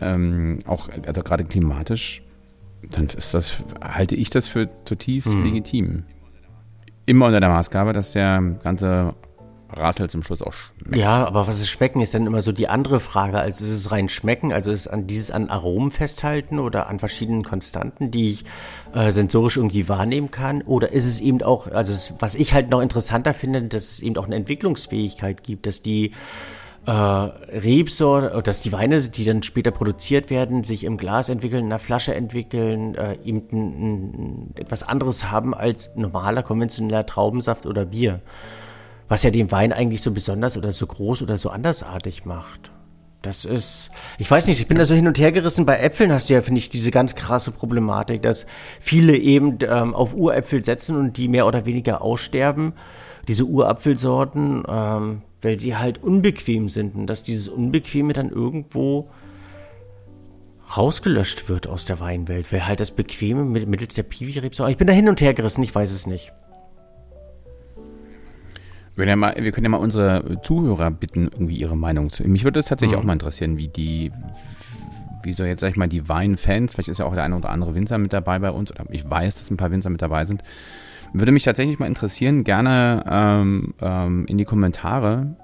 ähm, 0.00 0.60
auch 0.66 0.88
also 1.06 1.22
gerade 1.22 1.44
klimatisch, 1.44 2.22
dann 2.90 3.06
ist 3.06 3.34
das, 3.34 3.64
halte 3.82 4.14
ich 4.14 4.30
das 4.30 4.48
für 4.48 4.68
zutiefst 4.84 5.34
mhm. 5.34 5.44
legitim. 5.44 6.04
Immer 7.06 7.26
unter 7.26 7.40
der 7.40 7.48
Maßgabe, 7.48 7.92
dass 7.92 8.12
der 8.12 8.42
ganze 8.62 9.14
Rassel 9.72 10.08
zum 10.08 10.22
Schluss 10.22 10.42
auch 10.42 10.52
schmeckt. 10.52 10.96
Ja, 10.96 11.26
aber 11.26 11.46
was 11.46 11.60
ist 11.60 11.68
schmecken, 11.68 12.00
ist 12.00 12.14
dann 12.14 12.26
immer 12.26 12.42
so 12.42 12.52
die 12.52 12.68
andere 12.68 13.00
Frage. 13.00 13.38
Also 13.38 13.64
ist 13.64 13.70
es 13.70 13.90
rein 13.90 14.08
schmecken, 14.08 14.52
also 14.52 14.70
ist 14.70 14.86
an 14.86 15.06
dieses 15.06 15.30
an 15.30 15.50
Aromen 15.50 15.90
festhalten 15.90 16.58
oder 16.58 16.88
an 16.88 16.98
verschiedenen 16.98 17.42
Konstanten, 17.42 18.10
die 18.10 18.30
ich 18.30 18.44
äh, 18.94 19.10
sensorisch 19.10 19.56
irgendwie 19.56 19.88
wahrnehmen 19.88 20.30
kann? 20.30 20.62
Oder 20.62 20.92
ist 20.92 21.06
es 21.06 21.18
eben 21.18 21.42
auch, 21.42 21.66
also 21.66 22.14
was 22.20 22.34
ich 22.34 22.52
halt 22.52 22.70
noch 22.70 22.80
interessanter 22.80 23.34
finde, 23.34 23.62
dass 23.62 23.84
es 23.84 24.02
eben 24.02 24.16
auch 24.16 24.26
eine 24.26 24.36
Entwicklungsfähigkeit 24.36 25.42
gibt, 25.42 25.66
dass 25.66 25.82
die 25.82 26.12
äh, 26.86 26.92
Rebsorte, 26.92 28.42
dass 28.42 28.60
die 28.60 28.72
Weine, 28.72 29.00
die 29.00 29.24
dann 29.24 29.42
später 29.42 29.72
produziert 29.72 30.30
werden, 30.30 30.62
sich 30.62 30.84
im 30.84 30.96
Glas 30.96 31.28
entwickeln, 31.28 31.64
in 31.64 31.70
der 31.70 31.80
Flasche 31.80 32.14
entwickeln, 32.14 32.94
äh, 32.94 33.18
eben 33.24 33.42
ein, 33.50 33.58
ein, 33.58 34.54
etwas 34.54 34.84
anderes 34.84 35.30
haben 35.30 35.54
als 35.54 35.90
normaler 35.96 36.42
konventioneller 36.44 37.04
Traubensaft 37.04 37.66
oder 37.66 37.84
Bier. 37.84 38.20
Was 39.08 39.22
ja 39.22 39.30
den 39.30 39.52
Wein 39.52 39.72
eigentlich 39.72 40.02
so 40.02 40.12
besonders 40.12 40.56
oder 40.56 40.72
so 40.72 40.86
groß 40.86 41.22
oder 41.22 41.38
so 41.38 41.50
andersartig 41.50 42.24
macht. 42.24 42.70
Das 43.22 43.44
ist, 43.44 43.90
ich 44.18 44.30
weiß 44.30 44.46
nicht, 44.46 44.60
ich 44.60 44.68
bin 44.68 44.78
da 44.78 44.84
so 44.84 44.94
hin 44.94 45.08
und 45.08 45.18
her 45.18 45.32
gerissen. 45.32 45.66
Bei 45.66 45.78
Äpfeln 45.78 46.12
hast 46.12 46.30
du 46.30 46.34
ja, 46.34 46.42
finde 46.42 46.60
ich, 46.60 46.68
diese 46.68 46.92
ganz 46.92 47.16
krasse 47.16 47.50
Problematik, 47.50 48.22
dass 48.22 48.46
viele 48.78 49.16
eben 49.16 49.58
ähm, 49.68 49.94
auf 49.94 50.14
Uräpfel 50.14 50.62
setzen 50.62 50.96
und 50.96 51.16
die 51.16 51.26
mehr 51.26 51.46
oder 51.46 51.66
weniger 51.66 52.02
aussterben. 52.02 52.74
Diese 53.26 53.44
Urapfelsorten, 53.44 54.62
ähm, 54.68 55.22
weil 55.42 55.58
sie 55.58 55.76
halt 55.76 56.02
unbequem 56.02 56.68
sind 56.68 56.94
und 56.94 57.08
dass 57.08 57.24
dieses 57.24 57.48
Unbequeme 57.48 58.12
dann 58.12 58.30
irgendwo 58.30 59.10
rausgelöscht 60.76 61.48
wird 61.48 61.66
aus 61.66 61.84
der 61.84 62.00
Weinwelt, 62.00 62.52
weil 62.52 62.66
halt 62.66 62.80
das 62.80 62.92
Bequeme 62.92 63.44
mittels 63.44 63.94
der 63.94 64.02
Piwi-Rebsorte. 64.04 64.70
Ich 64.70 64.78
bin 64.78 64.86
da 64.86 64.92
hin 64.92 65.08
und 65.08 65.20
her 65.20 65.34
gerissen, 65.34 65.62
ich 65.62 65.74
weiß 65.74 65.92
es 65.92 66.06
nicht. 66.06 66.32
Wir 68.96 69.04
können, 69.04 69.10
ja 69.10 69.16
mal, 69.16 69.34
wir 69.38 69.52
können 69.52 69.66
ja 69.66 69.70
mal 69.70 69.76
unsere 69.76 70.40
Zuhörer 70.42 70.90
bitten, 70.90 71.24
irgendwie 71.24 71.56
ihre 71.56 71.76
Meinung 71.76 72.10
zu. 72.10 72.26
Mich 72.26 72.44
würde 72.44 72.60
es 72.60 72.66
tatsächlich 72.66 72.96
mhm. 72.96 73.02
auch 73.02 73.06
mal 73.06 73.12
interessieren, 73.12 73.58
wie 73.58 73.68
die, 73.68 74.10
wie 75.22 75.32
so 75.32 75.44
jetzt 75.44 75.60
sag 75.60 75.68
ich 75.68 75.76
mal, 75.76 75.86
die 75.86 76.08
Weinfans, 76.08 76.72
vielleicht 76.72 76.88
ist 76.88 76.98
ja 76.98 77.04
auch 77.04 77.12
der 77.12 77.24
eine 77.24 77.36
oder 77.36 77.50
andere 77.50 77.74
Winzer 77.74 77.98
mit 77.98 78.14
dabei 78.14 78.38
bei 78.38 78.50
uns, 78.50 78.70
oder 78.70 78.86
ich 78.90 79.08
weiß, 79.08 79.34
dass 79.34 79.50
ein 79.50 79.58
paar 79.58 79.70
Winzer 79.70 79.90
mit 79.90 80.00
dabei 80.00 80.24
sind, 80.24 80.42
würde 81.12 81.30
mich 81.30 81.44
tatsächlich 81.44 81.78
mal 81.78 81.86
interessieren, 81.86 82.42
gerne 82.42 83.04
ähm, 83.06 83.74
ähm, 83.82 84.24
in 84.28 84.38
die 84.38 84.46
Kommentare, 84.46 85.36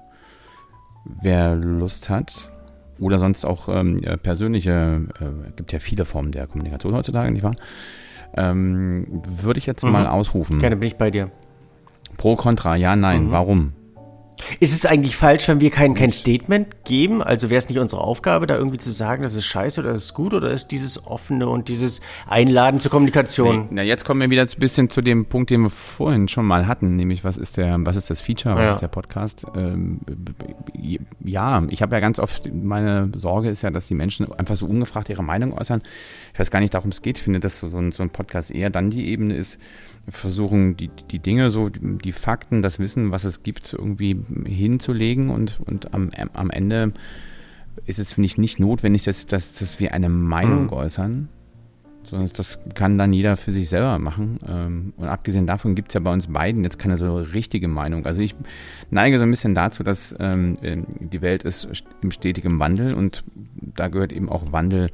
wer 1.21 1.55
Lust 1.55 2.09
hat. 2.09 2.49
Oder 2.99 3.19
sonst 3.19 3.45
auch 3.45 3.69
ähm, 3.69 3.97
persönliche, 4.23 5.01
äh, 5.19 5.51
gibt 5.55 5.73
ja 5.73 5.79
viele 5.79 6.05
Formen 6.05 6.31
der 6.31 6.47
Kommunikation 6.47 6.95
heutzutage, 6.95 7.31
nicht 7.31 7.43
wahr? 7.43 7.55
Ähm, 8.35 9.05
würde 9.11 9.59
ich 9.59 9.67
jetzt 9.67 9.83
mhm. 9.83 9.91
mal 9.91 10.07
ausrufen. 10.07 10.57
Gerne 10.57 10.75
bin 10.75 10.87
ich 10.87 10.95
bei 10.95 11.11
dir. 11.11 11.29
Pro, 12.23 12.37
Contra, 12.37 12.77
ja, 12.77 12.95
nein, 12.95 13.25
mhm. 13.25 13.31
warum? 13.31 13.73
Ist 14.61 14.71
es 14.71 14.85
eigentlich 14.85 15.17
falsch, 15.17 15.49
wenn 15.49 15.59
wir 15.59 15.69
kein, 15.71 15.93
kein 15.93 16.13
Statement 16.13 16.85
geben? 16.85 17.21
Also 17.21 17.49
wäre 17.49 17.59
es 17.59 17.67
nicht 17.67 17.79
unsere 17.79 18.01
Aufgabe, 18.01 18.47
da 18.47 18.55
irgendwie 18.55 18.77
zu 18.77 18.91
sagen, 18.91 19.23
das 19.23 19.35
ist 19.35 19.45
scheiße 19.45 19.81
oder 19.81 19.91
das 19.91 20.05
ist 20.05 20.13
gut 20.13 20.33
oder 20.33 20.49
ist 20.49 20.67
dieses 20.67 21.05
offene 21.05 21.49
und 21.49 21.67
dieses 21.67 21.99
Einladen 22.25 22.79
zur 22.79 22.91
Kommunikation? 22.91 23.63
Nee, 23.63 23.67
na, 23.71 23.83
jetzt 23.83 24.05
kommen 24.05 24.21
wir 24.21 24.29
wieder 24.29 24.43
ein 24.43 24.57
bisschen 24.57 24.89
zu 24.89 25.01
dem 25.01 25.25
Punkt, 25.25 25.49
den 25.49 25.63
wir 25.63 25.69
vorhin 25.69 26.29
schon 26.29 26.45
mal 26.45 26.65
hatten, 26.65 26.95
nämlich 26.95 27.25
was 27.25 27.35
ist 27.35 27.57
der, 27.57 27.75
was 27.79 27.97
ist 27.97 28.09
das 28.09 28.21
Feature, 28.21 28.55
was 28.55 28.63
ja. 28.63 28.71
ist 28.71 28.79
der 28.79 28.87
Podcast? 28.87 29.45
Ähm, 29.57 29.99
ja, 31.25 31.61
ich 31.67 31.81
habe 31.81 31.93
ja 31.93 31.99
ganz 31.99 32.19
oft, 32.19 32.49
meine 32.53 33.11
Sorge 33.15 33.49
ist 33.49 33.63
ja, 33.63 33.69
dass 33.69 33.87
die 33.87 33.95
Menschen 33.95 34.31
einfach 34.31 34.55
so 34.55 34.65
ungefragt 34.65 35.09
ihre 35.09 35.23
Meinung 35.23 35.51
äußern. 35.57 35.81
Ich 36.31 36.39
weiß 36.39 36.51
gar 36.51 36.61
nicht, 36.61 36.73
darum 36.73 36.91
es 36.91 37.01
geht. 37.01 37.17
Ich 37.17 37.23
finde, 37.25 37.41
dass 37.41 37.59
so 37.59 37.67
ein, 37.67 37.91
so 37.91 38.01
ein 38.01 38.11
Podcast 38.11 38.49
eher 38.49 38.69
dann 38.69 38.91
die 38.91 39.09
Ebene 39.09 39.35
ist, 39.35 39.59
versuchen 40.07 40.75
die, 40.75 40.89
die 41.11 41.19
Dinge 41.19 41.49
so, 41.49 41.69
die 41.69 42.11
Fakten, 42.11 42.61
das 42.61 42.79
Wissen, 42.79 43.11
was 43.11 43.23
es 43.23 43.43
gibt, 43.43 43.73
irgendwie 43.73 44.17
hinzulegen 44.45 45.29
und, 45.29 45.59
und 45.65 45.93
am, 45.93 46.11
am 46.33 46.49
Ende 46.49 46.93
ist 47.85 47.99
es, 47.99 48.13
finde 48.13 48.27
ich, 48.27 48.37
nicht 48.37 48.59
notwendig, 48.59 49.03
dass, 49.03 49.25
dass, 49.25 49.53
dass 49.53 49.79
wir 49.79 49.93
eine 49.93 50.09
Meinung 50.09 50.65
mhm. 50.65 50.73
äußern, 50.73 51.29
sondern 52.07 52.29
das 52.35 52.59
kann 52.75 52.97
dann 52.97 53.13
jeder 53.13 53.37
für 53.37 53.51
sich 53.51 53.69
selber 53.69 53.97
machen. 53.97 54.39
Ähm, 54.47 54.93
und 54.97 55.07
abgesehen 55.07 55.47
davon 55.47 55.73
gibt 55.73 55.89
es 55.89 55.93
ja 55.93 56.01
bei 56.01 56.11
uns 56.11 56.27
beiden 56.27 56.63
jetzt 56.63 56.79
keine 56.79 56.97
so 56.97 57.17
richtige 57.17 57.67
Meinung. 57.67 58.05
Also 58.05 58.21
ich 58.21 58.35
neige 58.91 59.17
so 59.17 59.23
ein 59.23 59.31
bisschen 59.31 59.55
dazu, 59.55 59.83
dass 59.83 60.15
ähm, 60.19 60.55
die 60.99 61.21
Welt 61.21 61.43
ist 61.43 61.67
im 62.01 62.11
stetigen 62.11 62.59
Wandel 62.59 62.93
und 62.93 63.23
da 63.55 63.87
gehört 63.87 64.11
eben 64.11 64.29
auch 64.29 64.51
Wandel 64.51 64.89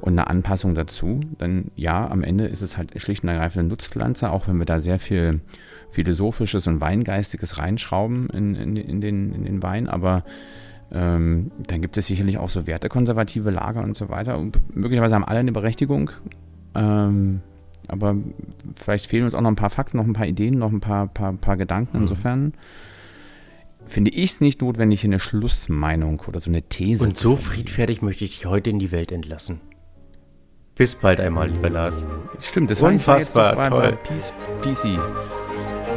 und 0.00 0.12
eine 0.12 0.28
Anpassung 0.28 0.74
dazu. 0.74 1.20
Denn 1.40 1.70
ja, 1.76 2.08
am 2.08 2.22
Ende 2.22 2.46
ist 2.46 2.62
es 2.62 2.76
halt 2.76 3.00
schlicht 3.00 3.22
und 3.22 3.30
ergreifend 3.30 3.60
eine 3.60 3.68
Nutzpflanze, 3.68 4.30
auch 4.30 4.48
wenn 4.48 4.58
wir 4.58 4.66
da 4.66 4.80
sehr 4.80 4.98
viel 4.98 5.40
Philosophisches 5.90 6.66
und 6.66 6.80
Weingeistiges 6.80 7.58
reinschrauben 7.58 8.28
in, 8.30 8.54
in, 8.54 8.76
in 8.76 9.00
den, 9.00 9.32
in 9.32 9.44
den 9.44 9.62
Wein, 9.62 9.88
aber 9.88 10.24
ähm, 10.92 11.50
dann 11.66 11.80
gibt 11.80 11.96
es 11.96 12.06
sicherlich 12.06 12.38
auch 12.38 12.48
so 12.48 12.66
wertekonservative 12.66 13.50
Lager 13.50 13.82
und 13.82 13.96
so 13.96 14.08
weiter. 14.08 14.38
Und 14.38 14.58
möglicherweise 14.74 15.14
haben 15.14 15.24
alle 15.24 15.40
eine 15.40 15.52
Berechtigung. 15.52 16.10
Ähm, 16.74 17.40
aber 17.88 18.16
vielleicht 18.74 19.06
fehlen 19.06 19.24
uns 19.24 19.34
auch 19.34 19.40
noch 19.40 19.50
ein 19.50 19.56
paar 19.56 19.70
Fakten, 19.70 19.96
noch 19.96 20.06
ein 20.06 20.12
paar 20.12 20.26
Ideen, 20.26 20.58
noch 20.58 20.72
ein 20.72 20.80
paar, 20.80 21.08
paar, 21.08 21.32
paar 21.34 21.56
Gedanken. 21.56 21.96
Mhm. 21.96 22.02
Insofern 22.04 22.54
finde 23.84 24.10
ich 24.10 24.32
es 24.32 24.40
nicht 24.40 24.60
notwendig, 24.60 25.04
eine 25.04 25.20
Schlussmeinung 25.20 26.22
oder 26.26 26.40
so 26.40 26.50
eine 26.50 26.62
These. 26.62 27.04
Und 27.04 27.16
so 27.16 27.36
friedfertig 27.36 28.02
möchte 28.02 28.24
ich 28.24 28.32
dich 28.32 28.46
heute 28.46 28.70
in 28.70 28.78
die 28.78 28.92
Welt 28.92 29.12
entlassen. 29.12 29.60
Bis 30.76 30.94
bald 30.94 31.20
einmal, 31.20 31.48
lieber 31.48 31.70
Lars. 31.70 32.06
Stimmt, 32.38 32.70
das 32.70 32.82
Unfassbar, 32.82 33.56
war 33.56 33.70
toll. 33.70 33.98
PC. 34.60 34.98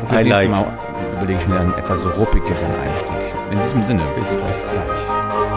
Fürs 0.06 0.24
nächste 0.24 0.48
Mal 0.48 0.80
überlege 1.18 1.40
ich 1.40 1.48
mir 1.48 1.56
dann 1.56 1.74
etwas 1.74 2.02
so 2.02 2.10
ruppigeren 2.10 2.72
Einstieg. 2.82 3.36
In 3.52 3.62
diesem 3.62 3.84
Sinne, 3.84 4.04
bis, 4.16 4.38
bis 4.38 4.64
gleich. 4.64 5.49